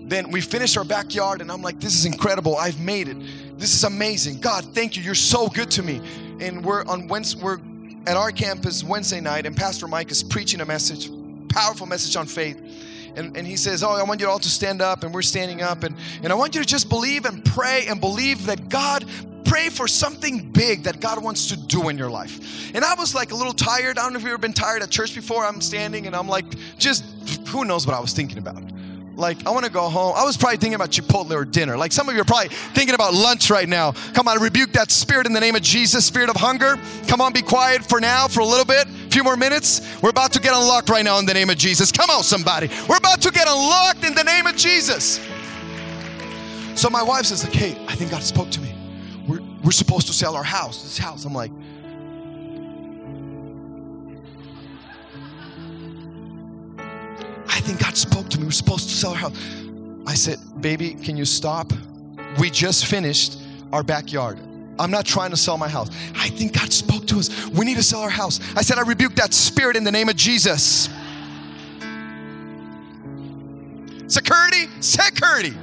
Then 0.00 0.30
we 0.30 0.40
finished 0.40 0.76
our 0.76 0.84
backyard 0.84 1.40
and 1.40 1.50
i'm 1.50 1.62
like 1.62 1.80
this 1.80 1.94
is 1.94 2.04
incredible. 2.04 2.56
I've 2.56 2.80
made 2.80 3.08
it. 3.08 3.16
This 3.58 3.74
is 3.74 3.84
amazing. 3.84 4.40
God 4.40 4.64
thank 4.74 4.96
you. 4.96 5.02
You're 5.02 5.14
so 5.14 5.48
good 5.48 5.70
to 5.72 5.82
me. 5.82 6.00
And 6.40 6.64
we're 6.64 6.84
on 6.86 7.08
wednesday 7.08 7.42
we're 7.42 7.58
at 8.06 8.16
our 8.16 8.30
campus 8.30 8.84
Wednesday 8.84 9.20
night, 9.20 9.46
and 9.46 9.56
Pastor 9.56 9.88
Mike 9.88 10.10
is 10.10 10.22
preaching 10.22 10.60
a 10.60 10.64
message, 10.64 11.10
powerful 11.48 11.86
message 11.86 12.16
on 12.16 12.26
faith. 12.26 12.60
And, 13.16 13.36
and 13.36 13.46
he 13.46 13.56
says, 13.56 13.82
Oh, 13.82 13.90
I 13.90 14.02
want 14.02 14.20
you 14.20 14.28
all 14.28 14.38
to 14.38 14.48
stand 14.48 14.82
up, 14.82 15.02
and 15.02 15.12
we're 15.12 15.22
standing 15.22 15.62
up, 15.62 15.82
and, 15.82 15.96
and 16.22 16.32
I 16.32 16.36
want 16.36 16.54
you 16.54 16.60
to 16.60 16.66
just 16.66 16.88
believe 16.88 17.24
and 17.24 17.44
pray 17.44 17.86
and 17.88 18.00
believe 18.00 18.46
that 18.46 18.68
God 18.68 19.04
pray 19.46 19.68
for 19.70 19.88
something 19.88 20.50
big 20.50 20.82
that 20.82 21.00
God 21.00 21.22
wants 21.22 21.48
to 21.48 21.56
do 21.56 21.88
in 21.88 21.96
your 21.96 22.10
life. 22.10 22.74
And 22.74 22.84
I 22.84 22.94
was 22.94 23.14
like 23.14 23.32
a 23.32 23.34
little 23.34 23.52
tired. 23.52 23.98
I 23.98 24.02
don't 24.02 24.12
know 24.12 24.18
if 24.18 24.22
you've 24.22 24.32
ever 24.32 24.38
been 24.38 24.52
tired 24.52 24.82
at 24.82 24.90
church 24.90 25.14
before. 25.14 25.44
I'm 25.44 25.60
standing 25.60 26.06
and 26.06 26.16
I'm 26.16 26.28
like, 26.28 26.44
just 26.78 27.04
who 27.48 27.64
knows 27.64 27.86
what 27.86 27.96
I 27.96 28.00
was 28.00 28.12
thinking 28.12 28.38
about. 28.38 28.62
Like, 29.16 29.46
I 29.46 29.50
want 29.50 29.64
to 29.64 29.72
go 29.72 29.88
home. 29.88 30.12
I 30.14 30.24
was 30.24 30.36
probably 30.36 30.58
thinking 30.58 30.74
about 30.74 30.90
Chipotle 30.90 31.32
or 31.32 31.46
dinner. 31.46 31.78
Like, 31.78 31.90
some 31.90 32.06
of 32.06 32.14
you 32.14 32.20
are 32.20 32.24
probably 32.24 32.48
thinking 32.74 32.94
about 32.94 33.14
lunch 33.14 33.48
right 33.48 33.66
now. 33.66 33.92
Come 34.12 34.28
on, 34.28 34.38
rebuke 34.42 34.72
that 34.72 34.90
spirit 34.90 35.26
in 35.26 35.32
the 35.32 35.40
name 35.40 35.56
of 35.56 35.62
Jesus, 35.62 36.04
spirit 36.04 36.28
of 36.28 36.36
hunger. 36.36 36.78
Come 37.06 37.22
on, 37.22 37.32
be 37.32 37.40
quiet 37.40 37.82
for 37.82 37.98
now, 37.98 38.28
for 38.28 38.40
a 38.40 38.44
little 38.44 38.66
bit, 38.66 38.86
a 38.86 39.10
few 39.10 39.24
more 39.24 39.36
minutes. 39.36 39.80
We're 40.02 40.10
about 40.10 40.34
to 40.34 40.40
get 40.40 40.52
unlocked 40.54 40.90
right 40.90 41.04
now 41.04 41.18
in 41.18 41.24
the 41.24 41.32
name 41.32 41.48
of 41.48 41.56
Jesus. 41.56 41.90
Come 41.90 42.10
on, 42.10 42.24
somebody. 42.24 42.68
We're 42.88 42.98
about 42.98 43.22
to 43.22 43.30
get 43.30 43.48
unlocked 43.48 44.04
in 44.04 44.14
the 44.14 44.24
name 44.24 44.46
of 44.46 44.54
Jesus. 44.54 45.18
So 46.74 46.90
my 46.90 47.02
wife 47.02 47.24
says, 47.24 47.42
like, 47.42 47.54
hey, 47.54 47.74
I 47.88 47.94
think 47.94 48.10
God 48.10 48.22
spoke 48.22 48.50
to 48.50 48.60
me. 48.60 48.74
We're, 49.26 49.40
we're 49.64 49.70
supposed 49.70 50.08
to 50.08 50.12
sell 50.12 50.36
our 50.36 50.44
house, 50.44 50.82
this 50.82 50.98
house. 50.98 51.24
I'm 51.24 51.32
like, 51.32 51.50
I 57.48 57.60
think 57.60 57.80
God 57.80 57.96
spoke 57.96 58.28
to 58.30 58.38
me. 58.38 58.44
We're 58.44 58.50
supposed 58.52 58.88
to 58.88 58.94
sell 58.94 59.12
our 59.12 59.16
house. 59.16 59.36
I 60.06 60.14
said, 60.14 60.38
Baby, 60.60 60.94
can 60.94 61.16
you 61.16 61.24
stop? 61.24 61.72
We 62.38 62.50
just 62.50 62.86
finished 62.86 63.38
our 63.72 63.82
backyard. 63.82 64.38
I'm 64.78 64.90
not 64.90 65.06
trying 65.06 65.30
to 65.30 65.36
sell 65.36 65.56
my 65.56 65.68
house. 65.68 65.88
I 66.14 66.28
think 66.28 66.52
God 66.52 66.72
spoke 66.72 67.06
to 67.06 67.18
us. 67.18 67.46
We 67.48 67.64
need 67.64 67.76
to 67.76 67.82
sell 67.82 68.00
our 68.00 68.10
house. 68.10 68.40
I 68.56 68.62
said, 68.62 68.78
I 68.78 68.82
rebuke 68.82 69.14
that 69.16 69.32
spirit 69.32 69.76
in 69.76 69.84
the 69.84 69.92
name 69.92 70.08
of 70.08 70.16
Jesus. 70.16 70.88
Security, 74.06 74.68
security. 74.80 75.56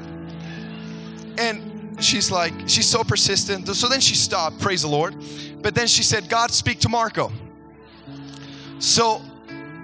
And 1.37 2.03
she's 2.03 2.31
like, 2.31 2.53
she's 2.67 2.89
so 2.89 3.03
persistent. 3.03 3.67
So 3.67 3.87
then 3.87 4.01
she 4.01 4.15
stopped, 4.15 4.59
praise 4.59 4.81
the 4.81 4.87
Lord. 4.87 5.15
But 5.61 5.75
then 5.75 5.87
she 5.87 6.03
said, 6.03 6.27
God, 6.27 6.51
speak 6.51 6.79
to 6.79 6.89
Marco. 6.89 7.31
So 8.79 9.21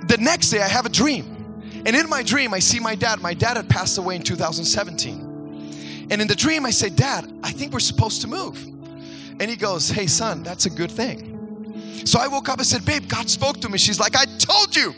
the 0.07 0.17
next 0.17 0.49
day, 0.49 0.61
I 0.61 0.67
have 0.67 0.85
a 0.85 0.89
dream. 0.89 1.38
And 1.85 1.95
in 1.95 2.09
my 2.09 2.23
dream, 2.23 2.53
I 2.53 2.59
see 2.59 2.79
my 2.79 2.95
dad. 2.95 3.21
My 3.21 3.33
dad 3.33 3.57
had 3.57 3.69
passed 3.69 3.97
away 3.97 4.15
in 4.15 4.21
2017. 4.21 6.07
And 6.11 6.21
in 6.21 6.27
the 6.27 6.35
dream, 6.35 6.65
I 6.65 6.71
say, 6.71 6.89
Dad, 6.89 7.31
I 7.43 7.51
think 7.51 7.71
we're 7.71 7.79
supposed 7.79 8.21
to 8.21 8.27
move. 8.27 8.61
And 9.39 9.43
he 9.43 9.55
goes, 9.55 9.89
Hey, 9.89 10.07
son, 10.07 10.43
that's 10.43 10.65
a 10.65 10.69
good 10.69 10.91
thing. 10.91 12.03
So 12.05 12.19
I 12.19 12.27
woke 12.27 12.49
up 12.49 12.57
and 12.57 12.67
said, 12.67 12.83
Babe, 12.85 13.07
God 13.07 13.29
spoke 13.29 13.61
to 13.61 13.69
me. 13.69 13.77
She's 13.77 13.99
like, 13.99 14.15
I 14.15 14.25
told 14.25 14.75
you. 14.75 14.93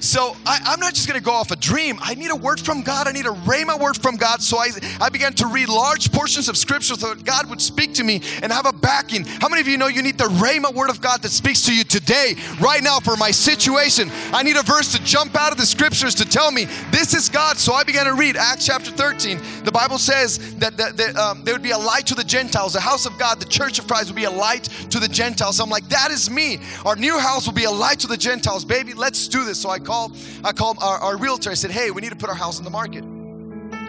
So 0.00 0.34
I, 0.46 0.72
am 0.72 0.80
not 0.80 0.94
just 0.94 1.06
going 1.06 1.20
to 1.20 1.24
go 1.24 1.32
off 1.32 1.50
a 1.50 1.56
dream. 1.56 1.98
I 2.00 2.14
need 2.14 2.30
a 2.30 2.36
word 2.36 2.58
from 2.58 2.82
God. 2.82 3.06
I 3.06 3.12
need 3.12 3.26
a 3.26 3.34
rhema 3.44 3.78
word 3.78 3.96
from 3.96 4.16
God. 4.16 4.42
So 4.42 4.58
I, 4.58 4.70
I 5.00 5.10
began 5.10 5.34
to 5.34 5.46
read 5.46 5.68
large 5.68 6.10
portions 6.10 6.48
of 6.48 6.56
scripture 6.56 6.94
so 6.94 7.14
that 7.14 7.24
God 7.24 7.50
would 7.50 7.60
speak 7.60 7.94
to 7.94 8.04
me 8.04 8.22
and 8.42 8.50
have 8.50 8.66
a 8.66 8.72
backing. 8.72 9.24
How 9.24 9.48
many 9.48 9.60
of 9.60 9.68
you 9.68 9.76
know 9.76 9.88
you 9.88 10.02
need 10.02 10.16
the 10.16 10.24
rhema 10.24 10.74
word 10.74 10.88
of 10.88 11.00
God 11.00 11.20
that 11.22 11.30
speaks 11.30 11.62
to 11.66 11.74
you 11.74 11.84
today, 11.84 12.34
right 12.60 12.82
now, 12.82 12.98
for 12.98 13.16
my 13.16 13.30
situation? 13.30 14.10
I 14.32 14.42
need 14.42 14.56
a 14.56 14.62
verse 14.62 14.92
to 14.92 15.04
jump 15.04 15.36
out 15.36 15.52
of 15.52 15.58
the 15.58 15.66
scriptures 15.66 16.14
to 16.16 16.24
tell 16.24 16.50
me 16.50 16.64
this 16.90 17.12
is 17.12 17.28
God. 17.28 17.58
So 17.58 17.74
I 17.74 17.84
began 17.84 18.06
to 18.06 18.14
read 18.14 18.36
Acts 18.36 18.66
chapter 18.66 18.90
13. 18.90 19.38
The 19.64 19.72
Bible 19.72 19.98
says 19.98 20.56
that, 20.56 20.78
that, 20.78 20.96
that 20.96 21.16
um, 21.16 21.44
there 21.44 21.54
would 21.54 21.62
be 21.62 21.72
a 21.72 21.78
light 21.78 22.06
to 22.06 22.14
the 22.14 22.24
Gentiles. 22.24 22.72
The 22.72 22.80
house 22.80 23.04
of 23.04 23.18
God, 23.18 23.38
the 23.38 23.46
church 23.46 23.78
of 23.78 23.86
Christ, 23.86 24.06
would 24.06 24.16
be 24.16 24.24
a 24.24 24.30
light 24.30 24.64
to 24.90 24.98
the 24.98 25.08
Gentiles. 25.08 25.56
So 25.56 25.64
I'm 25.64 25.70
like, 25.70 25.88
that 25.88 26.10
is 26.10 26.30
me. 26.30 26.58
Our 26.86 26.96
new 26.96 27.18
house 27.18 27.46
will 27.46 27.54
be 27.54 27.64
a 27.64 27.70
light 27.70 28.00
to 28.00 28.06
the 28.06 28.16
Gentiles. 28.16 28.64
Baby, 28.64 28.94
let's 28.94 29.28
do 29.28 29.44
this. 29.44 29.60
So 29.60 29.68
I 29.68 29.78
called, 29.90 30.16
I 30.44 30.52
called 30.52 30.78
our, 30.80 30.98
our 30.98 31.16
realtor. 31.16 31.50
I 31.50 31.54
said, 31.54 31.72
hey, 31.72 31.90
we 31.90 32.00
need 32.00 32.10
to 32.10 32.16
put 32.16 32.28
our 32.28 32.34
house 32.36 32.58
on 32.58 32.64
the 32.64 32.70
market. 32.70 33.04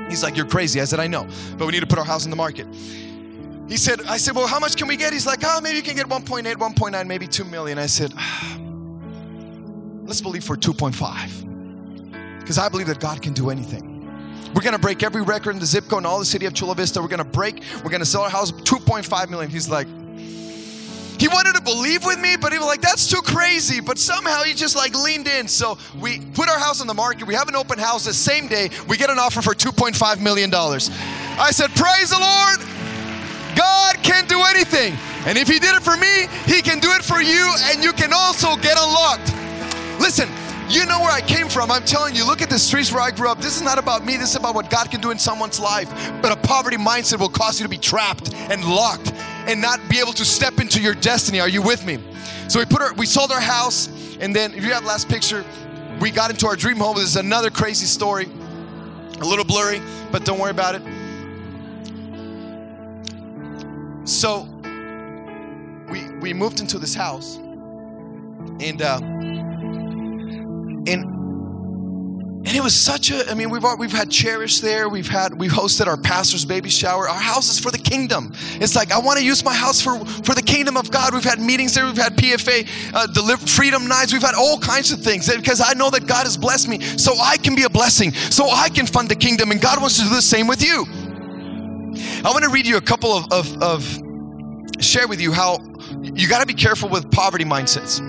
He's 0.09 0.23
like, 0.23 0.35
you're 0.35 0.47
crazy. 0.47 0.81
I 0.81 0.85
said, 0.85 0.99
I 0.99 1.05
know, 1.05 1.27
but 1.57 1.67
we 1.67 1.71
need 1.73 1.81
to 1.81 1.87
put 1.87 1.99
our 1.99 2.05
house 2.05 2.23
on 2.23 2.31
the 2.31 2.35
market. 2.35 2.65
He 3.69 3.77
said, 3.77 4.01
I 4.09 4.17
said, 4.17 4.35
well, 4.35 4.47
how 4.47 4.57
much 4.59 4.75
can 4.77 4.87
we 4.87 4.97
get? 4.97 5.13
He's 5.13 5.27
like, 5.27 5.41
oh, 5.43 5.61
maybe 5.61 5.77
you 5.77 5.83
can 5.83 5.95
get 5.95 6.07
1.8, 6.07 6.55
1.9, 6.55 7.07
maybe 7.07 7.27
2 7.27 7.45
million. 7.45 7.77
I 7.77 7.85
said, 7.85 8.13
ah, 8.17 8.57
let's 10.03 10.21
believe 10.21 10.43
for 10.43 10.57
2.5. 10.57 12.39
Because 12.39 12.57
I 12.57 12.67
believe 12.67 12.87
that 12.87 12.99
God 12.99 13.21
can 13.21 13.33
do 13.33 13.51
anything. 13.51 13.89
We're 14.55 14.63
gonna 14.63 14.79
break 14.79 15.03
every 15.03 15.21
record 15.21 15.51
in 15.51 15.59
the 15.59 15.67
zip 15.67 15.87
code 15.87 15.99
in 15.99 16.07
all 16.07 16.17
the 16.17 16.25
city 16.25 16.47
of 16.47 16.55
Chula 16.55 16.73
Vista. 16.73 16.99
We're 16.99 17.09
gonna 17.09 17.23
break, 17.23 17.61
we're 17.83 17.91
gonna 17.91 18.05
sell 18.05 18.23
our 18.23 18.29
house 18.29 18.51
2.5 18.51 19.29
million. 19.29 19.51
He's 19.51 19.69
like, 19.69 19.87
he 21.21 21.27
wanted 21.27 21.53
to 21.53 21.61
believe 21.61 22.03
with 22.03 22.19
me, 22.19 22.35
but 22.35 22.51
he 22.51 22.57
was 22.57 22.65
like, 22.65 22.81
that's 22.81 23.07
too 23.07 23.21
crazy. 23.21 23.79
But 23.79 23.99
somehow 23.99 24.41
he 24.41 24.55
just 24.55 24.75
like 24.75 24.95
leaned 24.95 25.27
in. 25.27 25.47
So 25.47 25.77
we 25.99 26.19
put 26.33 26.49
our 26.49 26.57
house 26.57 26.81
on 26.81 26.87
the 26.87 26.95
market. 26.95 27.27
We 27.27 27.35
have 27.35 27.47
an 27.47 27.55
open 27.55 27.77
house 27.77 28.05
the 28.05 28.13
same 28.13 28.47
day. 28.47 28.71
We 28.87 28.97
get 28.97 29.11
an 29.11 29.19
offer 29.19 29.39
for 29.43 29.53
$2.5 29.53 30.19
million. 30.19 30.51
I 30.51 31.51
said, 31.51 31.69
Praise 31.75 32.09
the 32.09 32.17
Lord. 32.17 32.57
God 33.55 34.01
can 34.01 34.25
do 34.25 34.41
anything. 34.49 34.97
And 35.27 35.37
if 35.37 35.47
he 35.47 35.59
did 35.59 35.75
it 35.75 35.83
for 35.83 35.95
me, 35.95 36.25
he 36.51 36.59
can 36.63 36.79
do 36.79 36.89
it 36.93 37.03
for 37.03 37.21
you, 37.21 37.53
and 37.65 37.83
you 37.83 37.93
can 37.93 38.13
also 38.13 38.55
get 38.55 38.75
unlocked. 38.81 39.31
Listen, 40.01 40.27
you 40.69 40.87
know 40.87 41.01
where 41.01 41.11
I 41.11 41.21
came 41.21 41.49
from. 41.49 41.69
I'm 41.69 41.85
telling 41.85 42.15
you, 42.15 42.25
look 42.25 42.41
at 42.41 42.49
the 42.49 42.57
streets 42.57 42.91
where 42.91 43.03
I 43.03 43.11
grew 43.11 43.29
up. 43.29 43.39
This 43.39 43.57
is 43.57 43.61
not 43.61 43.77
about 43.77 44.03
me, 44.03 44.17
this 44.17 44.31
is 44.31 44.37
about 44.37 44.55
what 44.55 44.71
God 44.71 44.89
can 44.89 45.01
do 45.01 45.11
in 45.11 45.19
someone's 45.19 45.59
life. 45.59 45.91
But 46.23 46.31
a 46.31 46.35
poverty 46.37 46.77
mindset 46.77 47.19
will 47.19 47.29
cause 47.29 47.59
you 47.59 47.63
to 47.65 47.69
be 47.69 47.77
trapped 47.77 48.33
and 48.33 48.65
locked 48.65 49.13
and 49.47 49.61
not 49.61 49.79
be 49.89 49.99
able 49.99 50.13
to 50.13 50.25
step 50.25 50.59
into 50.59 50.81
your 50.81 50.93
destiny. 50.93 51.39
Are 51.39 51.49
you 51.49 51.61
with 51.61 51.85
me? 51.85 51.99
So 52.47 52.59
we 52.59 52.65
put 52.65 52.81
our, 52.81 52.93
we 52.93 53.05
sold 53.05 53.31
our 53.31 53.41
house, 53.41 53.89
and 54.19 54.35
then 54.35 54.53
if 54.53 54.63
you 54.63 54.71
have 54.73 54.85
last 54.85 55.09
picture, 55.09 55.43
we 55.99 56.11
got 56.11 56.29
into 56.29 56.47
our 56.47 56.55
dream 56.55 56.77
home. 56.77 56.95
This 56.95 57.05
is 57.05 57.15
another 57.15 57.49
crazy 57.49 57.85
story, 57.85 58.27
a 59.19 59.25
little 59.25 59.45
blurry, 59.45 59.81
but 60.11 60.25
don't 60.25 60.39
worry 60.39 60.51
about 60.51 60.75
it. 60.75 60.81
So 64.07 64.47
we 65.89 66.09
we 66.19 66.33
moved 66.33 66.59
into 66.59 66.79
this 66.79 66.95
house, 66.95 67.37
and 68.59 68.81
uh, 68.81 68.99
and 70.87 71.10
and 72.43 72.57
it 72.57 72.63
was 72.63 72.73
such 72.73 73.11
a, 73.11 73.29
I 73.29 73.35
mean, 73.35 73.51
we've, 73.51 73.63
we've 73.77 73.91
had 73.91 74.09
Cherish 74.09 74.61
there. 74.61 74.89
We've 74.89 75.07
had, 75.07 75.31
we 75.31 75.47
hosted 75.47 75.85
our 75.85 75.95
pastor's 75.95 76.43
baby 76.43 76.69
shower. 76.69 77.07
Our 77.07 77.19
house 77.19 77.49
is 77.49 77.59
for 77.59 77.69
the 77.69 77.77
kingdom. 77.77 78.33
It's 78.55 78.75
like, 78.75 78.91
I 78.91 78.97
want 78.97 79.19
to 79.19 79.23
use 79.23 79.45
my 79.45 79.53
house 79.53 79.79
for, 79.79 80.03
for 80.03 80.33
the 80.33 80.41
kingdom 80.41 80.75
of 80.75 80.89
God. 80.89 81.13
We've 81.13 81.23
had 81.23 81.39
meetings 81.39 81.75
there. 81.75 81.85
We've 81.85 81.95
had 81.95 82.17
PFA, 82.17 82.67
uh, 82.95 83.05
deliver, 83.13 83.45
freedom 83.45 83.87
nights. 83.87 84.11
We've 84.11 84.23
had 84.23 84.33
all 84.33 84.57
kinds 84.57 84.91
of 84.91 85.01
things 85.01 85.33
because 85.33 85.61
I 85.61 85.73
know 85.73 85.91
that 85.91 86.07
God 86.07 86.23
has 86.23 86.35
blessed 86.35 86.67
me 86.67 86.81
so 86.81 87.13
I 87.19 87.37
can 87.37 87.53
be 87.53 87.63
a 87.63 87.69
blessing, 87.69 88.11
so 88.11 88.49
I 88.49 88.69
can 88.69 88.87
fund 88.87 89.09
the 89.09 89.15
kingdom. 89.15 89.51
And 89.51 89.61
God 89.61 89.79
wants 89.79 89.97
to 89.97 90.03
do 90.03 90.09
the 90.09 90.21
same 90.21 90.47
with 90.47 90.63
you. 90.63 90.85
I 92.25 92.31
want 92.31 92.43
to 92.43 92.49
read 92.49 92.65
you 92.65 92.77
a 92.77 92.81
couple 92.81 93.11
of, 93.11 93.31
of, 93.31 93.61
of 93.61 94.83
share 94.83 95.07
with 95.07 95.21
you 95.21 95.31
how 95.31 95.59
you 96.01 96.27
got 96.27 96.39
to 96.39 96.47
be 96.47 96.55
careful 96.55 96.89
with 96.89 97.11
poverty 97.11 97.45
mindsets. 97.45 98.01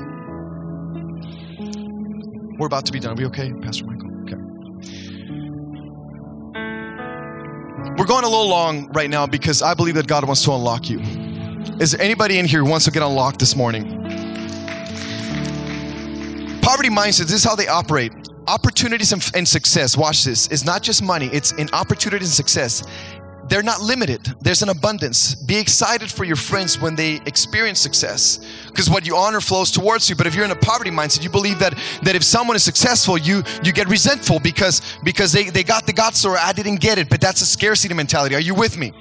We're 2.59 2.66
about 2.66 2.87
to 2.87 2.93
be 2.93 3.01
done. 3.01 3.12
Are 3.12 3.16
we 3.16 3.26
okay, 3.26 3.53
Pastor 3.61 3.85
Michael? 3.85 4.01
We're 7.99 8.07
going 8.07 8.24
a 8.24 8.28
little 8.28 8.49
long 8.49 8.90
right 8.93 9.11
now 9.11 9.26
because 9.26 9.61
I 9.61 9.74
believe 9.74 9.95
that 9.97 10.07
God 10.07 10.24
wants 10.24 10.43
to 10.45 10.53
unlock 10.53 10.88
you. 10.88 11.01
Is 11.78 11.93
there 11.93 12.01
anybody 12.01 12.38
in 12.38 12.47
here 12.47 12.61
who 12.61 12.70
wants 12.70 12.86
to 12.86 12.90
get 12.90 13.03
unlocked 13.03 13.38
this 13.38 13.55
morning? 13.55 14.01
Poverty 16.62 16.88
mindsets, 16.88 17.28
this 17.28 17.32
is 17.32 17.45
how 17.45 17.55
they 17.55 17.68
operate. 17.68 18.12
Opportunities 18.49 19.12
and, 19.12 19.30
and 19.34 19.47
success, 19.47 19.95
watch 19.95 20.24
this, 20.24 20.49
is 20.49 20.64
not 20.64 20.82
just 20.82 21.03
money, 21.03 21.26
it's 21.34 21.53
in 21.53 21.68
opportunities 21.74 22.28
and 22.28 22.34
success 22.34 22.82
they're 23.49 23.62
not 23.62 23.80
limited. 23.80 24.34
There's 24.40 24.62
an 24.62 24.68
abundance. 24.68 25.34
Be 25.34 25.59
excited 25.59 26.11
for 26.11 26.24
your 26.24 26.36
friends 26.36 26.80
when 26.80 26.95
they 26.95 27.20
experience 27.26 27.80
success 27.80 28.38
because 28.68 28.88
what 28.88 29.07
you 29.07 29.16
honor 29.16 29.40
flows 29.40 29.70
towards 29.70 30.09
you. 30.09 30.16
But 30.16 30.26
if 30.26 30.34
you're 30.34 30.45
in 30.45 30.51
a 30.51 30.57
poverty 30.57 30.90
mindset, 30.90 31.22
you 31.22 31.30
believe 31.30 31.59
that 31.59 31.76
that 32.03 32.14
if 32.14 32.24
someone 32.24 32.57
is 32.57 32.62
successful, 32.62 33.18
you 33.18 33.43
you 33.62 33.72
get 33.72 33.88
resentful 33.88 34.40
because 34.40 34.80
because 35.05 35.32
they, 35.32 35.51
they 35.51 35.64
got 35.64 35.86
the 35.86 35.93
God 35.93 36.12
or 36.24 36.36
I 36.36 36.53
didn't 36.53 36.80
get 36.80 36.99
it. 36.99 37.09
But 37.09 37.20
that's 37.20 37.40
a 37.40 37.47
scarcity 37.47 37.95
mentality. 37.95 38.34
Are 38.34 38.40
you 38.40 38.55
with 38.55 38.76
me? 38.76 38.93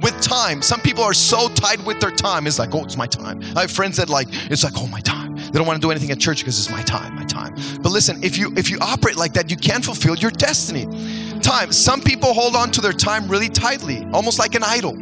With 0.00 0.20
time, 0.20 0.62
some 0.62 0.80
people 0.80 1.04
are 1.04 1.12
so 1.12 1.48
tied 1.48 1.84
with 1.84 2.00
their 2.00 2.10
time. 2.10 2.46
It's 2.46 2.58
like, 2.58 2.74
oh, 2.74 2.84
it's 2.84 2.96
my 2.96 3.06
time. 3.06 3.42
I 3.54 3.62
have 3.62 3.70
friends 3.70 3.98
that 3.98 4.08
like, 4.08 4.28
it's 4.50 4.64
like, 4.64 4.72
oh, 4.76 4.86
my 4.86 5.00
time. 5.00 5.36
They 5.36 5.50
don't 5.50 5.66
want 5.66 5.80
to 5.80 5.86
do 5.86 5.90
anything 5.90 6.10
at 6.10 6.18
church 6.18 6.38
because 6.38 6.58
it's 6.58 6.70
my 6.70 6.82
time, 6.82 7.14
my 7.14 7.24
time. 7.24 7.54
But 7.82 7.92
listen, 7.92 8.22
if 8.24 8.38
you 8.38 8.52
if 8.56 8.70
you 8.70 8.78
operate 8.80 9.16
like 9.16 9.32
that, 9.34 9.50
you 9.50 9.56
can't 9.56 9.84
fulfill 9.84 10.16
your 10.16 10.30
destiny 10.30 10.86
time. 11.46 11.72
Some 11.72 12.00
people 12.00 12.34
hold 12.34 12.56
on 12.56 12.70
to 12.72 12.80
their 12.80 12.92
time 12.92 13.28
really 13.28 13.48
tightly, 13.48 14.04
almost 14.12 14.38
like 14.38 14.54
an 14.54 14.64
idol, 14.64 14.94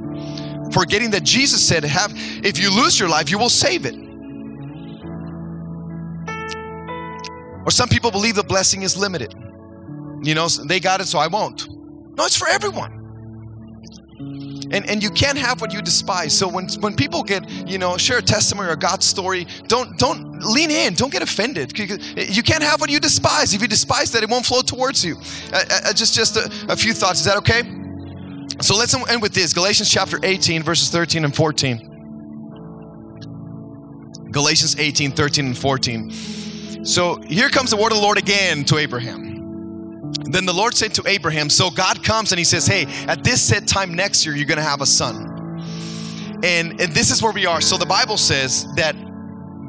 forgetting 0.73 1.11
that 1.11 1.23
Jesus 1.25 1.67
said, 1.67 1.85
"Have 1.85 2.13
if 2.45 2.59
you 2.59 2.71
lose 2.71 3.01
your 3.01 3.09
life, 3.09 3.31
you 3.31 3.39
will 3.39 3.49
save 3.51 3.87
it." 3.87 3.97
Or 7.67 7.71
some 7.71 7.89
people 7.89 8.11
believe 8.11 8.35
the 8.35 8.45
blessing 8.45 8.83
is 8.83 8.97
limited. 8.97 9.35
You 10.23 10.35
know, 10.35 10.49
they 10.49 10.81
got 10.81 11.01
it, 11.01 11.07
so 11.07 11.19
I 11.19 11.29
won't. 11.29 11.67
No, 12.17 12.25
it's 12.27 12.37
for 12.37 12.49
everyone 12.49 12.94
and 14.71 14.89
and 14.89 15.03
you 15.03 15.11
can't 15.11 15.39
have 15.39 15.61
what 15.61 15.73
you 15.73 15.83
despise. 15.83 16.37
So 16.37 16.49
when 16.49 16.69
when 16.81 16.95
people 16.95 17.23
get 17.23 17.49
you 17.69 17.79
know 17.79 17.97
share 17.97 18.19
a 18.19 18.23
testimony 18.23 18.69
or 18.69 18.73
a 18.73 18.77
god 18.77 19.03
story 19.03 19.47
don't 19.67 19.99
don't 19.99 20.43
lean 20.43 20.71
in. 20.71 20.95
Don't 20.95 21.13
get 21.13 21.23
offended. 21.23 21.77
You 21.79 22.43
can't 22.43 22.63
have 22.63 22.81
what 22.81 22.91
you 22.91 23.01
despise. 23.01 23.55
If 23.55 23.63
you 23.63 23.69
despise 23.69 24.13
that 24.13 24.23
it 24.23 24.31
won't 24.31 24.47
flow 24.47 24.63
towards 24.63 25.05
you. 25.05 25.17
Uh, 25.53 25.65
uh, 25.71 25.93
just 25.93 26.15
just 26.15 26.37
a, 26.37 26.51
a 26.69 26.77
few 26.77 26.93
thoughts. 26.93 27.21
Is 27.21 27.27
that 27.27 27.37
okay? 27.39 27.63
So 28.61 28.77
let's 28.77 28.95
end 29.09 29.21
with 29.23 29.35
this. 29.35 29.53
Galatians 29.53 29.91
chapter 29.91 30.19
18 30.23 30.63
verses 30.63 30.91
13 30.91 31.25
and 31.25 31.35
14 31.35 31.91
galatians 34.35 34.77
18 34.79 35.13
13 35.13 35.47
and 35.47 35.57
14 35.57 36.85
so 36.85 37.17
here 37.23 37.49
comes 37.49 37.71
the 37.71 37.77
word 37.77 37.93
of 37.93 37.99
the 37.99 38.03
lord 38.03 38.19
again 38.19 38.65
to 38.65 38.79
abraham 38.79 39.34
then 40.25 40.47
the 40.47 40.55
Lord 40.55 40.75
said 40.75 40.95
to 40.95 41.03
Abraham, 41.07 41.51
So 41.51 41.71
God 41.71 42.03
comes 42.03 42.33
and 42.33 42.39
he 42.39 42.45
says, 42.45 42.67
Hey, 42.67 42.87
at 43.07 43.25
this 43.25 43.43
set 43.43 43.67
time 43.67 43.95
next 43.95 44.25
year, 44.25 44.35
you're 44.35 44.47
going 44.47 44.59
to 44.59 44.65
have 44.65 44.81
a 44.81 44.87
son. 44.87 45.31
And, 46.43 46.81
and 46.81 46.93
this 46.93 47.11
is 47.11 47.23
where 47.23 47.33
we 47.33 47.47
are. 47.47 47.61
So 47.61 47.77
the 47.77 47.87
Bible 47.87 48.17
says 48.17 48.67
that 48.77 48.95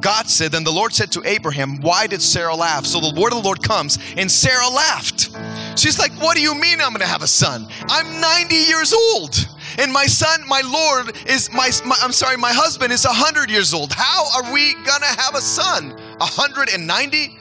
God 0.01 0.28
said, 0.28 0.51
Then 0.51 0.64
the 0.64 0.72
Lord 0.72 0.93
said 0.93 1.12
to 1.14 1.24
Abraham, 1.26 1.82
Why 1.82 2.08
did 2.08 2.22
Sarah 2.22 2.56
laugh? 2.56 2.86
So 2.86 2.99
the 2.99 3.20
word 3.20 3.34
of 3.34 3.39
the 3.39 3.45
Lord 3.45 3.62
comes, 3.64 3.97
and 4.18 4.32
Sarah 4.32 4.68
laughed. 4.68 5.30
She's 5.78 5.99
like, 5.99 6.12
What 6.22 6.36
do 6.36 6.41
you 6.41 6.53
mean 6.53 6.82
I'm 6.82 6.91
gonna 6.91 7.06
have 7.06 7.24
a 7.24 7.28
son? 7.28 7.68
I'm 7.88 8.22
90 8.22 8.56
years 8.56 8.93
old. 8.93 9.47
And 9.78 9.91
my 9.91 10.06
son, 10.06 10.47
my 10.47 10.62
Lord, 10.62 11.18
is 11.28 11.51
my, 11.51 11.70
my 11.86 11.97
I'm 12.01 12.12
sorry, 12.12 12.38
my 12.38 12.53
husband 12.53 12.93
is 12.93 13.06
100 13.06 13.49
years 13.49 13.74
old. 13.74 13.91
How 13.91 14.26
are 14.36 14.53
we 14.53 14.74
gonna 14.86 15.06
have 15.06 15.36
a 15.36 15.41
son? 15.41 15.89
190? 16.18 17.39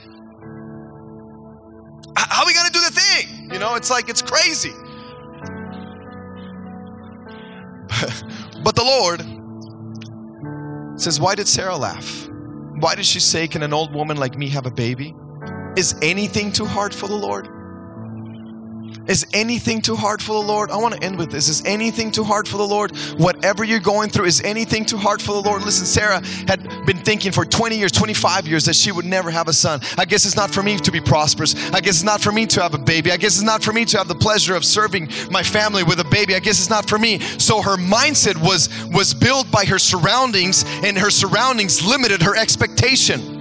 How 2.16 2.42
are 2.42 2.46
we 2.46 2.54
gonna 2.54 2.70
do 2.70 2.80
the 2.80 2.90
thing? 2.90 3.50
You 3.52 3.58
know, 3.58 3.74
it's 3.74 3.90
like, 3.90 4.08
it's 4.08 4.22
crazy. 4.22 4.72
but 8.64 8.74
the 8.74 8.84
Lord 8.84 9.20
says, 11.00 11.20
Why 11.20 11.34
did 11.34 11.48
Sarah 11.48 11.76
laugh? 11.76 12.28
Why 12.78 12.94
did 12.94 13.06
she 13.06 13.20
say, 13.20 13.46
Can 13.46 13.62
an 13.62 13.72
old 13.72 13.94
woman 13.94 14.16
like 14.16 14.36
me 14.36 14.48
have 14.48 14.66
a 14.66 14.70
baby? 14.70 15.14
Is 15.76 15.94
anything 16.02 16.52
too 16.52 16.64
hard 16.64 16.94
for 16.94 17.08
the 17.08 17.16
Lord? 17.16 17.48
Is 19.06 19.26
anything 19.34 19.82
too 19.82 19.96
hard 19.96 20.22
for 20.22 20.32
the 20.32 20.46
Lord? 20.46 20.70
I 20.70 20.76
want 20.76 20.94
to 20.94 21.02
end 21.02 21.18
with 21.18 21.30
this. 21.30 21.48
Is 21.48 21.62
anything 21.66 22.10
too 22.10 22.24
hard 22.24 22.48
for 22.48 22.56
the 22.56 22.66
Lord? 22.66 22.96
Whatever 23.18 23.62
you're 23.62 23.80
going 23.80 24.08
through, 24.08 24.24
is 24.24 24.40
anything 24.40 24.86
too 24.86 24.96
hard 24.96 25.20
for 25.20 25.32
the 25.32 25.40
Lord? 25.40 25.62
Listen, 25.62 25.84
Sarah 25.84 26.24
had 26.48 26.86
been 26.86 26.96
thinking 26.96 27.30
for 27.30 27.44
20 27.44 27.76
years, 27.76 27.92
25 27.92 28.46
years 28.48 28.64
that 28.64 28.76
she 28.76 28.92
would 28.92 29.04
never 29.04 29.30
have 29.30 29.48
a 29.48 29.52
son. 29.52 29.80
I 29.98 30.06
guess 30.06 30.24
it's 30.24 30.36
not 30.36 30.50
for 30.50 30.62
me 30.62 30.78
to 30.78 30.90
be 30.90 31.00
prosperous. 31.00 31.54
I 31.72 31.80
guess 31.80 31.96
it's 31.96 32.02
not 32.02 32.22
for 32.22 32.32
me 32.32 32.46
to 32.46 32.62
have 32.62 32.72
a 32.72 32.78
baby. 32.78 33.12
I 33.12 33.18
guess 33.18 33.34
it's 33.34 33.42
not 33.42 33.62
for 33.62 33.72
me 33.72 33.84
to 33.86 33.98
have 33.98 34.08
the 34.08 34.14
pleasure 34.14 34.54
of 34.54 34.64
serving 34.64 35.10
my 35.30 35.42
family 35.42 35.82
with 35.82 36.00
a 36.00 36.04
baby. 36.04 36.34
I 36.34 36.38
guess 36.40 36.58
it's 36.58 36.70
not 36.70 36.88
for 36.88 36.98
me. 36.98 37.18
So 37.18 37.60
her 37.60 37.76
mindset 37.76 38.36
was 38.36 38.70
was 38.90 39.12
built 39.12 39.50
by 39.50 39.64
her 39.66 39.78
surroundings 39.78 40.64
and 40.82 40.96
her 40.96 41.10
surroundings 41.10 41.84
limited 41.84 42.22
her 42.22 42.36
expectation. 42.36 43.33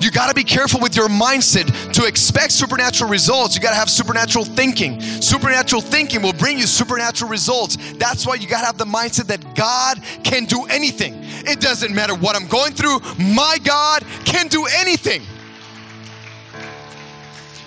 You 0.00 0.10
got 0.10 0.28
to 0.28 0.34
be 0.34 0.44
careful 0.44 0.80
with 0.80 0.96
your 0.96 1.08
mindset 1.08 1.92
to 1.92 2.06
expect 2.06 2.52
supernatural 2.52 3.10
results. 3.10 3.54
You 3.54 3.62
got 3.62 3.70
to 3.70 3.76
have 3.76 3.90
supernatural 3.90 4.44
thinking. 4.44 5.00
Supernatural 5.00 5.82
thinking 5.82 6.22
will 6.22 6.32
bring 6.32 6.58
you 6.58 6.66
supernatural 6.66 7.30
results. 7.30 7.76
That's 7.94 8.26
why 8.26 8.36
you 8.36 8.46
got 8.46 8.60
to 8.60 8.66
have 8.66 8.78
the 8.78 8.84
mindset 8.84 9.26
that 9.26 9.54
God 9.54 10.00
can 10.24 10.44
do 10.44 10.64
anything. 10.64 11.14
It 11.46 11.60
doesn't 11.60 11.94
matter 11.94 12.14
what 12.14 12.36
I'm 12.36 12.48
going 12.48 12.72
through, 12.72 13.00
my 13.18 13.58
God 13.62 14.04
can 14.24 14.48
do 14.48 14.66
anything. 14.66 15.22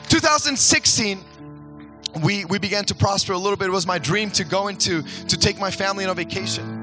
2016 0.10 1.26
we, 2.24 2.46
we 2.46 2.60
began 2.60 2.84
to 2.86 2.96
prosper 2.96 3.34
a 3.34 3.38
little 3.38 3.58
bit. 3.58 3.68
It 3.68 3.72
was 3.72 3.88
my 3.88 3.98
dream 3.98 4.30
to 4.32 4.44
go 4.44 4.68
into 4.68 5.02
to 5.02 5.38
take 5.38 5.60
my 5.60 5.72
family 5.72 6.04
on 6.04 6.10
a 6.10 6.14
vacation. 6.14 6.80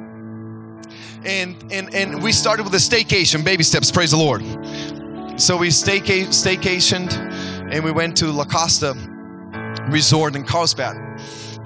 And 1.25 1.73
and 1.73 1.93
and 1.95 2.23
we 2.23 2.31
started 2.31 2.63
with 2.63 2.75
a 2.75 2.79
staycation, 2.79 3.45
baby 3.45 3.65
steps, 3.65 3.91
praise 3.91 4.13
the 4.13 4.17
Lord. 4.17 4.41
So 5.39 5.57
we 5.57 5.69
stayca- 5.69 6.27
staycationed 6.27 7.13
and 7.73 7.85
we 7.85 7.93
went 7.93 8.17
to 8.17 8.33
La 8.33 8.45
Costa 8.45 8.95
Resort 9.89 10.35
in 10.35 10.43
Carlsbad. 10.43 10.97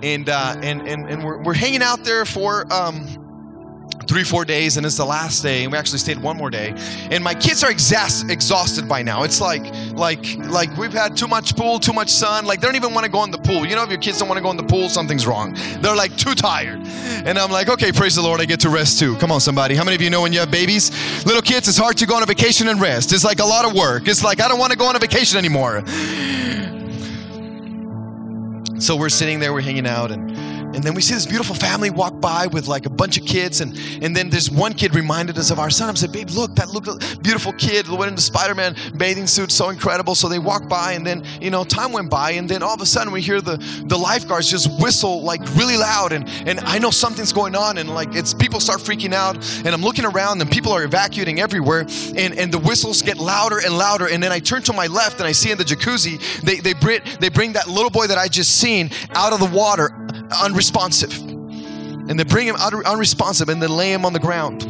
And, 0.02 0.28
uh, 0.28 0.56
and, 0.62 0.86
and, 0.86 1.08
and 1.08 1.24
we're, 1.24 1.42
we're 1.42 1.54
hanging 1.54 1.82
out 1.82 2.04
there 2.04 2.26
for 2.26 2.70
um, 2.70 3.21
three 4.06 4.24
four 4.24 4.44
days 4.44 4.76
and 4.76 4.86
it's 4.86 4.96
the 4.96 5.04
last 5.04 5.42
day 5.42 5.62
and 5.62 5.72
we 5.72 5.78
actually 5.78 5.98
stayed 5.98 6.18
one 6.18 6.36
more 6.36 6.50
day. 6.50 6.74
And 7.10 7.22
my 7.22 7.34
kids 7.34 7.62
are 7.62 7.70
exas- 7.70 8.28
exhausted 8.30 8.88
by 8.88 9.02
now. 9.02 9.22
It's 9.22 9.40
like 9.40 9.64
like 9.94 10.36
like 10.48 10.76
we've 10.76 10.92
had 10.92 11.16
too 11.16 11.28
much 11.28 11.56
pool 11.56 11.78
too 11.78 11.92
much 11.92 12.08
sun. 12.10 12.44
Like 12.44 12.60
they 12.60 12.66
don't 12.66 12.76
even 12.76 12.94
want 12.94 13.04
to 13.04 13.10
go 13.10 13.24
in 13.24 13.30
the 13.30 13.38
pool. 13.38 13.66
You 13.66 13.76
know 13.76 13.82
if 13.82 13.90
your 13.90 13.98
kids 14.00 14.18
don't 14.18 14.28
want 14.28 14.38
to 14.38 14.42
go 14.42 14.50
in 14.50 14.56
the 14.56 14.62
pool 14.62 14.88
something's 14.88 15.26
wrong. 15.26 15.56
They're 15.80 15.96
like 15.96 16.16
too 16.16 16.34
tired. 16.34 16.80
And 17.24 17.38
i'm 17.38 17.50
like 17.50 17.68
okay 17.68 17.92
praise 17.92 18.14
the 18.14 18.22
lord 18.22 18.40
i 18.40 18.44
get 18.44 18.60
to 18.60 18.70
rest 18.70 18.98
too. 18.98 19.16
Come 19.16 19.32
on 19.32 19.40
somebody. 19.40 19.74
How 19.74 19.84
many 19.84 19.94
of 19.94 20.02
you 20.02 20.10
know 20.10 20.22
when 20.22 20.32
you 20.32 20.40
have 20.40 20.50
babies? 20.50 20.90
Little 21.24 21.42
kids 21.42 21.68
it's 21.68 21.78
hard 21.78 21.96
to 21.98 22.06
go 22.06 22.16
on 22.16 22.22
a 22.22 22.26
vacation 22.26 22.68
and 22.68 22.80
rest. 22.80 23.12
It's 23.12 23.24
like 23.24 23.40
a 23.40 23.44
lot 23.44 23.64
of 23.64 23.74
work. 23.74 24.08
It's 24.08 24.24
like 24.24 24.40
i 24.40 24.48
don't 24.48 24.58
want 24.58 24.72
to 24.72 24.78
go 24.78 24.86
on 24.86 24.96
a 24.96 24.98
vacation 24.98 25.38
anymore. 25.38 25.82
So 28.80 28.96
we're 28.96 29.10
sitting 29.10 29.38
there 29.38 29.52
we're 29.52 29.60
hanging 29.60 29.86
out 29.86 30.10
and 30.10 30.51
and 30.74 30.82
then 30.82 30.94
we 30.94 31.02
see 31.02 31.14
this 31.14 31.26
beautiful 31.26 31.54
family 31.54 31.90
walk 31.90 32.18
by 32.20 32.46
with 32.46 32.66
like 32.66 32.86
a 32.86 32.90
bunch 32.90 33.18
of 33.18 33.26
kids. 33.26 33.60
And, 33.60 33.78
and 34.02 34.16
then 34.16 34.30
this 34.30 34.50
one 34.50 34.72
kid 34.72 34.94
reminded 34.94 35.36
us 35.36 35.50
of 35.50 35.58
our 35.58 35.70
son. 35.70 35.90
I 35.90 35.94
said, 35.94 36.12
Babe, 36.12 36.30
look, 36.30 36.54
that 36.54 36.68
beautiful 37.22 37.52
kid 37.52 37.88
went 37.88 38.08
in 38.08 38.14
the 38.14 38.22
Spider 38.22 38.54
Man 38.54 38.74
bathing 38.96 39.26
suit, 39.26 39.52
so 39.52 39.68
incredible. 39.68 40.14
So 40.14 40.28
they 40.28 40.38
walk 40.38 40.68
by, 40.68 40.92
and 40.92 41.06
then, 41.06 41.24
you 41.40 41.50
know, 41.50 41.64
time 41.64 41.92
went 41.92 42.10
by. 42.10 42.32
And 42.32 42.48
then 42.48 42.62
all 42.62 42.74
of 42.74 42.80
a 42.80 42.86
sudden, 42.86 43.12
we 43.12 43.20
hear 43.20 43.40
the, 43.40 43.58
the 43.86 43.96
lifeguards 43.96 44.50
just 44.50 44.80
whistle 44.80 45.22
like 45.22 45.40
really 45.56 45.76
loud. 45.76 46.12
And, 46.12 46.28
and 46.46 46.60
I 46.60 46.78
know 46.78 46.90
something's 46.90 47.32
going 47.32 47.54
on. 47.54 47.78
And 47.78 47.90
like 47.90 48.14
it's 48.14 48.32
people 48.32 48.58
start 48.58 48.80
freaking 48.80 49.12
out. 49.12 49.36
And 49.64 49.68
I'm 49.68 49.82
looking 49.82 50.06
around, 50.06 50.40
and 50.40 50.50
people 50.50 50.72
are 50.72 50.84
evacuating 50.84 51.40
everywhere. 51.40 51.80
And, 52.16 52.38
and 52.38 52.52
the 52.52 52.58
whistles 52.58 53.02
get 53.02 53.18
louder 53.18 53.58
and 53.58 53.76
louder. 53.76 54.08
And 54.08 54.22
then 54.22 54.32
I 54.32 54.38
turn 54.38 54.62
to 54.62 54.72
my 54.72 54.86
left, 54.86 55.18
and 55.18 55.26
I 55.26 55.32
see 55.32 55.50
in 55.50 55.58
the 55.58 55.64
jacuzzi, 55.64 56.40
they, 56.40 56.56
they, 56.56 56.72
bring, 56.72 57.02
they 57.20 57.28
bring 57.28 57.52
that 57.52 57.68
little 57.68 57.90
boy 57.90 58.06
that 58.06 58.18
I 58.18 58.28
just 58.28 58.58
seen 58.58 58.90
out 59.14 59.32
of 59.32 59.40
the 59.40 59.56
water 59.56 59.90
unresponsive. 60.40 61.12
And 62.08 62.18
they 62.18 62.24
bring 62.24 62.46
him 62.46 62.56
unresponsive 62.56 63.48
and 63.48 63.62
they 63.62 63.66
lay 63.66 63.92
him 63.92 64.04
on 64.04 64.12
the 64.12 64.20
ground. 64.20 64.64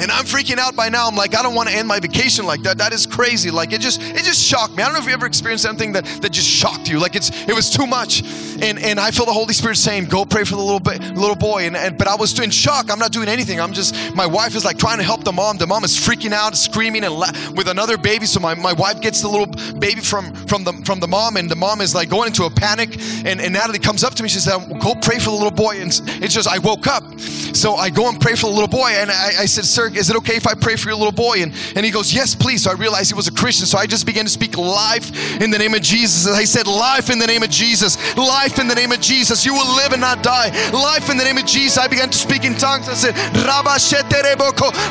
And 0.00 0.10
I'm 0.10 0.24
freaking 0.24 0.58
out 0.58 0.74
by 0.74 0.88
now. 0.88 1.06
I'm 1.06 1.16
like, 1.16 1.34
I 1.36 1.42
don't 1.42 1.54
want 1.54 1.68
to 1.68 1.74
end 1.74 1.86
my 1.86 2.00
vacation 2.00 2.46
like 2.46 2.62
that. 2.62 2.78
That 2.78 2.92
is 2.92 3.06
crazy. 3.06 3.50
Like 3.50 3.72
it 3.72 3.80
just 3.80 4.00
it 4.02 4.24
just 4.24 4.42
shocked 4.42 4.76
me. 4.76 4.82
I 4.82 4.86
don't 4.86 4.94
know 4.94 5.00
if 5.00 5.06
you 5.06 5.12
ever 5.12 5.26
experienced 5.26 5.64
something 5.64 5.92
that, 5.92 6.04
that 6.22 6.32
just 6.32 6.48
shocked 6.48 6.88
you. 6.88 6.98
Like 6.98 7.16
it's 7.16 7.30
it 7.48 7.54
was 7.54 7.70
too 7.70 7.86
much. 7.86 8.22
And 8.62 8.78
and 8.78 8.98
I 8.98 9.10
feel 9.10 9.26
the 9.26 9.32
Holy 9.32 9.54
Spirit 9.54 9.76
saying, 9.76 10.06
go 10.06 10.24
pray 10.24 10.44
for 10.44 10.56
the 10.56 10.62
little 10.62 10.80
little 11.14 11.36
boy. 11.36 11.66
And, 11.66 11.76
and 11.76 11.98
but 11.98 12.08
I 12.08 12.14
was 12.16 12.38
in 12.38 12.50
shock. 12.50 12.90
I'm 12.90 12.98
not 12.98 13.12
doing 13.12 13.28
anything. 13.28 13.60
I'm 13.60 13.72
just 13.72 13.94
my 14.14 14.26
wife 14.26 14.54
is 14.56 14.64
like 14.64 14.78
trying 14.78 14.98
to 14.98 15.04
help 15.04 15.24
the 15.24 15.32
mom. 15.32 15.58
The 15.58 15.66
mom 15.66 15.84
is 15.84 15.96
freaking 15.96 16.32
out, 16.32 16.56
screaming 16.56 17.04
and 17.04 17.14
la- 17.14 17.32
with 17.54 17.68
another 17.68 17.98
baby. 17.98 18.26
So 18.26 18.40
my, 18.40 18.54
my 18.54 18.72
wife 18.72 19.00
gets 19.00 19.20
the 19.20 19.28
little 19.28 19.46
baby 19.78 20.00
from 20.00 20.32
from 20.46 20.64
the 20.64 20.72
from 20.84 21.00
the 21.00 21.08
mom, 21.08 21.36
and 21.36 21.50
the 21.50 21.56
mom 21.56 21.80
is 21.80 21.94
like 21.94 22.08
going 22.08 22.28
into 22.28 22.44
a 22.44 22.50
panic. 22.50 22.96
And, 23.24 23.40
and 23.40 23.52
Natalie 23.52 23.78
comes 23.78 24.02
up 24.04 24.14
to 24.14 24.22
me. 24.22 24.28
She 24.28 24.38
said, 24.38 24.58
go 24.80 24.94
pray 24.94 25.18
for 25.18 25.30
the 25.30 25.36
little 25.36 25.50
boy. 25.50 25.80
And 25.80 25.88
it's 26.22 26.34
just 26.34 26.48
I 26.48 26.58
woke 26.58 26.86
up. 26.86 27.04
So 27.20 27.74
I 27.74 27.90
go 27.90 28.08
and 28.08 28.20
pray 28.20 28.34
for 28.34 28.46
the 28.46 28.52
little 28.52 28.68
boy. 28.68 28.90
And 28.94 29.10
I, 29.10 29.32
I 29.40 29.46
said, 29.46 29.64
sir, 29.64 29.89
is 29.96 30.10
it 30.10 30.16
okay 30.16 30.36
if 30.36 30.46
I 30.46 30.54
pray 30.54 30.76
for 30.76 30.88
your 30.88 30.98
little 30.98 31.12
boy? 31.12 31.42
And, 31.42 31.52
and 31.76 31.84
he 31.84 31.90
goes, 31.90 32.12
yes, 32.12 32.34
please. 32.34 32.64
So 32.64 32.70
I 32.70 32.74
realized 32.74 33.10
he 33.10 33.14
was 33.14 33.28
a 33.28 33.32
Christian. 33.32 33.66
So 33.66 33.78
I 33.78 33.86
just 33.86 34.06
began 34.06 34.24
to 34.24 34.30
speak 34.30 34.56
life 34.56 35.40
in 35.40 35.50
the 35.50 35.58
name 35.58 35.74
of 35.74 35.82
Jesus. 35.82 36.26
I 36.32 36.44
said, 36.44 36.66
life 36.66 37.10
in 37.10 37.18
the 37.18 37.26
name 37.26 37.42
of 37.42 37.50
Jesus. 37.50 37.96
Life 38.16 38.58
in 38.58 38.68
the 38.68 38.74
name 38.74 38.92
of 38.92 39.00
Jesus. 39.00 39.44
You 39.44 39.54
will 39.54 39.76
live 39.76 39.92
and 39.92 40.00
not 40.00 40.22
die. 40.22 40.50
Life 40.72 41.10
in 41.10 41.16
the 41.16 41.24
name 41.24 41.38
of 41.38 41.46
Jesus. 41.46 41.78
I 41.78 41.88
began 41.88 42.10
to 42.10 42.18
speak 42.18 42.44
in 42.44 42.54
tongues. 42.54 42.88
I 42.88 42.94
said, 42.94 43.14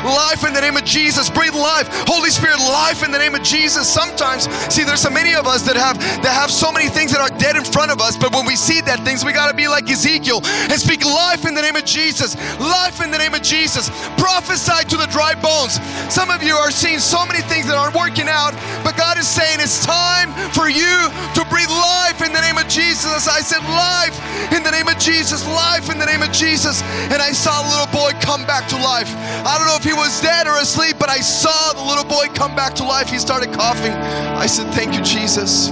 life 0.04 0.44
in 0.46 0.52
the 0.54 0.60
name 0.60 0.76
of 0.76 0.84
Jesus. 0.84 1.30
Breathe 1.30 1.54
life. 1.54 1.88
Holy 2.06 2.30
Spirit, 2.30 2.58
life 2.58 3.02
in 3.02 3.10
the 3.10 3.18
name 3.18 3.34
of 3.34 3.42
Jesus. 3.42 3.88
Sometimes, 3.88 4.48
see, 4.72 4.84
there's 4.84 5.00
so 5.00 5.10
many 5.10 5.34
of 5.34 5.46
us 5.46 5.62
that 5.62 5.76
have 5.76 5.98
that 6.22 6.32
have 6.32 6.50
so 6.50 6.72
many 6.72 6.88
things 6.88 7.12
that 7.12 7.20
are 7.20 7.36
dead 7.38 7.56
in 7.56 7.64
front 7.64 7.90
of 7.90 8.00
us, 8.00 8.16
but 8.16 8.32
when 8.32 8.46
we 8.46 8.56
see 8.56 8.80
that 8.82 9.04
things, 9.04 9.24
we 9.24 9.32
gotta 9.32 9.54
be 9.54 9.68
like 9.68 9.88
Ezekiel 9.90 10.40
and 10.44 10.72
speak 10.80 11.04
life 11.04 11.44
in 11.46 11.54
the 11.54 11.62
name 11.62 11.76
of 11.76 11.84
Jesus. 11.84 12.36
Life 12.60 13.00
in 13.02 13.10
the 13.10 13.18
name 13.18 13.34
of 13.34 13.42
Jesus. 13.42 13.90
Prophesy 14.16 14.84
to 14.90 14.96
the 14.96 15.06
dry 15.06 15.34
bones. 15.38 15.78
Some 16.12 16.30
of 16.30 16.42
you 16.42 16.54
are 16.54 16.70
seeing 16.70 16.98
so 16.98 17.24
many 17.24 17.40
things 17.46 17.66
that 17.66 17.78
aren't 17.78 17.94
working 17.94 18.26
out, 18.28 18.52
but 18.82 18.98
God 18.98 19.18
is 19.18 19.26
saying 19.26 19.62
it's 19.62 19.86
time 19.86 20.34
for 20.50 20.68
you 20.68 21.08
to 21.38 21.42
breathe 21.46 21.70
life 21.70 22.20
in 22.20 22.34
the 22.34 22.42
name 22.42 22.58
of 22.58 22.66
Jesus. 22.66 23.30
I 23.30 23.40
said, 23.40 23.62
Life 23.70 24.18
in 24.52 24.62
the 24.62 24.70
name 24.70 24.88
of 24.88 24.98
Jesus, 24.98 25.46
life 25.46 25.90
in 25.90 25.98
the 25.98 26.06
name 26.06 26.22
of 26.22 26.32
Jesus. 26.32 26.82
And 27.14 27.22
I 27.22 27.32
saw 27.32 27.62
a 27.62 27.66
little 27.70 27.90
boy 27.94 28.10
come 28.20 28.44
back 28.46 28.68
to 28.68 28.76
life. 28.76 29.08
I 29.46 29.56
don't 29.56 29.66
know 29.66 29.78
if 29.78 29.84
he 29.84 29.94
was 29.94 30.20
dead 30.20 30.46
or 30.46 30.58
asleep, 30.58 30.96
but 30.98 31.08
I 31.08 31.20
saw 31.20 31.72
the 31.72 31.84
little 31.86 32.04
boy 32.04 32.26
come 32.34 32.56
back 32.56 32.74
to 32.76 32.84
life. 32.84 33.08
He 33.08 33.18
started 33.18 33.52
coughing. 33.52 33.92
I 33.92 34.46
said, 34.46 34.72
Thank 34.74 34.94
you, 34.94 35.02
Jesus. 35.02 35.68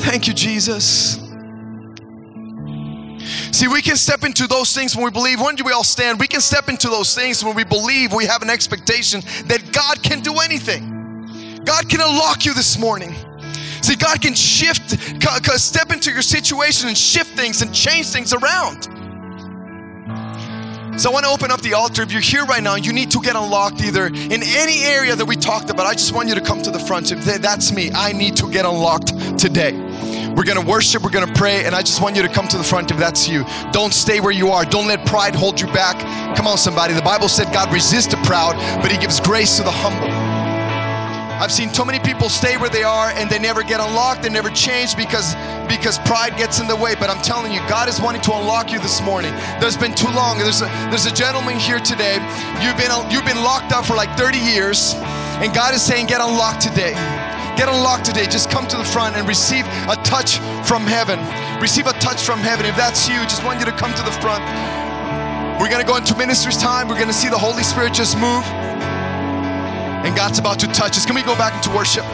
Thank 0.00 0.26
you, 0.26 0.32
Jesus. 0.32 1.29
See, 3.52 3.68
we 3.68 3.82
can 3.82 3.96
step 3.96 4.24
into 4.24 4.46
those 4.46 4.74
things 4.74 4.96
when 4.96 5.04
we 5.04 5.10
believe. 5.10 5.40
When 5.40 5.54
do 5.54 5.64
we 5.64 5.72
all 5.72 5.84
stand? 5.84 6.18
We 6.18 6.26
can 6.26 6.40
step 6.40 6.68
into 6.68 6.88
those 6.88 7.14
things 7.14 7.44
when 7.44 7.54
we 7.54 7.64
believe 7.64 8.12
we 8.12 8.24
have 8.26 8.42
an 8.42 8.50
expectation 8.50 9.20
that 9.46 9.72
God 9.72 10.02
can 10.02 10.20
do 10.20 10.38
anything. 10.38 11.62
God 11.64 11.88
can 11.88 12.00
unlock 12.00 12.44
you 12.44 12.54
this 12.54 12.78
morning. 12.78 13.14
See, 13.82 13.96
God 13.96 14.20
can 14.20 14.34
shift, 14.34 14.90
step 15.58 15.90
into 15.92 16.10
your 16.12 16.22
situation 16.22 16.88
and 16.88 16.96
shift 16.96 17.36
things 17.36 17.62
and 17.62 17.74
change 17.74 18.06
things 18.08 18.32
around. 18.32 18.88
So 21.00 21.08
I 21.08 21.12
want 21.14 21.24
to 21.24 21.30
open 21.30 21.50
up 21.50 21.62
the 21.62 21.72
altar. 21.72 22.02
If 22.02 22.12
you're 22.12 22.20
here 22.20 22.44
right 22.44 22.62
now, 22.62 22.74
you 22.74 22.92
need 22.92 23.10
to 23.12 23.20
get 23.20 23.34
unlocked 23.34 23.80
either 23.80 24.06
in 24.06 24.42
any 24.42 24.82
area 24.84 25.16
that 25.16 25.24
we 25.24 25.34
talked 25.34 25.70
about. 25.70 25.86
I 25.86 25.94
just 25.94 26.12
want 26.12 26.28
you 26.28 26.34
to 26.34 26.42
come 26.42 26.60
to 26.62 26.70
the 26.70 26.78
front. 26.78 27.08
That's 27.08 27.72
me. 27.72 27.90
I 27.92 28.12
need 28.12 28.36
to 28.36 28.50
get 28.50 28.66
unlocked 28.66 29.38
today. 29.38 29.72
We're 30.36 30.44
going 30.44 30.60
to 30.60 30.66
worship, 30.66 31.02
we're 31.02 31.10
going 31.10 31.26
to 31.26 31.34
pray, 31.34 31.64
and 31.64 31.74
I 31.74 31.82
just 31.82 32.00
want 32.00 32.16
you 32.16 32.22
to 32.22 32.28
come 32.28 32.48
to 32.48 32.58
the 32.58 32.64
front 32.64 32.90
if 32.90 32.96
that's 32.96 33.28
you. 33.28 33.44
Don't 33.72 33.92
stay 33.92 34.20
where 34.20 34.32
you 34.32 34.48
are. 34.48 34.64
Don't 34.64 34.88
let 34.88 35.06
pride 35.06 35.34
hold 35.34 35.60
you 35.60 35.66
back. 35.68 35.96
Come 36.36 36.46
on, 36.46 36.58
somebody. 36.58 36.94
The 36.94 37.02
Bible 37.02 37.28
said 37.28 37.52
God 37.52 37.72
resists 37.72 38.06
the 38.06 38.16
proud, 38.18 38.54
but 38.82 38.90
He 38.90 38.98
gives 38.98 39.20
grace 39.20 39.56
to 39.58 39.62
the 39.62 39.70
humble. 39.72 40.10
I've 41.40 41.50
seen 41.50 41.72
too 41.72 41.86
many 41.86 41.98
people 42.00 42.28
stay 42.28 42.58
where 42.58 42.68
they 42.68 42.82
are 42.82 43.08
and 43.16 43.30
they 43.30 43.38
never 43.38 43.62
get 43.62 43.80
unlocked, 43.80 44.22
they 44.22 44.28
never 44.28 44.50
change 44.50 44.94
because 44.94 45.34
because 45.68 45.98
pride 46.00 46.36
gets 46.36 46.60
in 46.60 46.68
the 46.68 46.76
way. 46.76 46.94
But 46.94 47.08
I'm 47.08 47.22
telling 47.22 47.50
you, 47.50 47.60
God 47.60 47.88
is 47.88 47.98
wanting 47.98 48.20
to 48.22 48.34
unlock 48.34 48.70
you 48.70 48.78
this 48.78 49.00
morning. 49.00 49.32
There's 49.58 49.76
been 49.76 49.94
too 49.94 50.10
long. 50.12 50.36
There's 50.36 50.60
a 50.60 50.66
there's 50.90 51.06
a 51.06 51.14
gentleman 51.14 51.58
here 51.58 51.80
today. 51.80 52.20
You've 52.60 52.76
been 52.76 52.92
you've 53.10 53.24
been 53.24 53.42
locked 53.42 53.72
up 53.72 53.86
for 53.86 53.96
like 53.96 54.18
30 54.18 54.36
years, 54.36 54.92
and 55.40 55.54
God 55.54 55.72
is 55.72 55.80
saying, 55.80 56.08
get 56.08 56.20
unlocked 56.20 56.60
today. 56.60 56.92
Get 57.56 57.68
unlocked 57.68 58.04
today, 58.04 58.26
just 58.26 58.50
come 58.50 58.66
to 58.68 58.76
the 58.76 58.84
front 58.84 59.16
and 59.16 59.26
receive 59.26 59.64
a 59.88 59.96
touch 60.04 60.38
from 60.66 60.86
heaven. 60.86 61.18
Receive 61.60 61.86
a 61.86 61.92
touch 61.94 62.22
from 62.22 62.40
heaven. 62.40 62.66
If 62.66 62.76
that's 62.76 63.08
you, 63.08 63.16
just 63.24 63.42
want 63.44 63.60
you 63.60 63.66
to 63.66 63.72
come 63.72 63.92
to 63.94 64.02
the 64.02 64.12
front. 64.12 64.44
We're 65.60 65.68
going 65.68 65.82
to 65.82 65.86
go 65.86 65.96
into 65.96 66.16
ministry's 66.16 66.56
time. 66.56 66.88
We're 66.88 66.94
going 66.94 67.08
to 67.08 67.14
see 67.14 67.28
the 67.28 67.38
Holy 67.38 67.62
Spirit 67.62 67.92
just 67.92 68.16
move. 68.16 68.42
And 70.04 70.16
God's 70.16 70.38
about 70.38 70.58
to 70.60 70.66
touch 70.68 70.96
us. 70.96 71.04
Can 71.04 71.14
we 71.14 71.22
go 71.22 71.36
back 71.36 71.54
into 71.54 71.68
worship? 71.76 72.04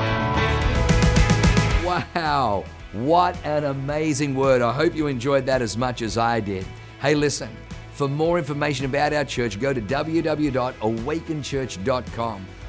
Wow. 1.85 2.65
What 2.93 3.37
an 3.45 3.63
amazing 3.65 4.35
word. 4.35 4.63
I 4.63 4.73
hope 4.73 4.97
you 4.97 5.07
enjoyed 5.07 5.47
that 5.47 5.63
as 5.63 5.77
much 5.77 6.03
as 6.03 6.19
I 6.19 6.41
did. 6.41 6.67
Hey, 7.01 7.15
listen, 7.15 7.49
for 7.93 8.09
more 8.09 8.39
information 8.39 8.87
about 8.87 9.13
our 9.13 9.25
church, 9.25 9.61
go 9.61 9.73
to 9.73 9.81
www.awakenchurch.com 9.81 12.47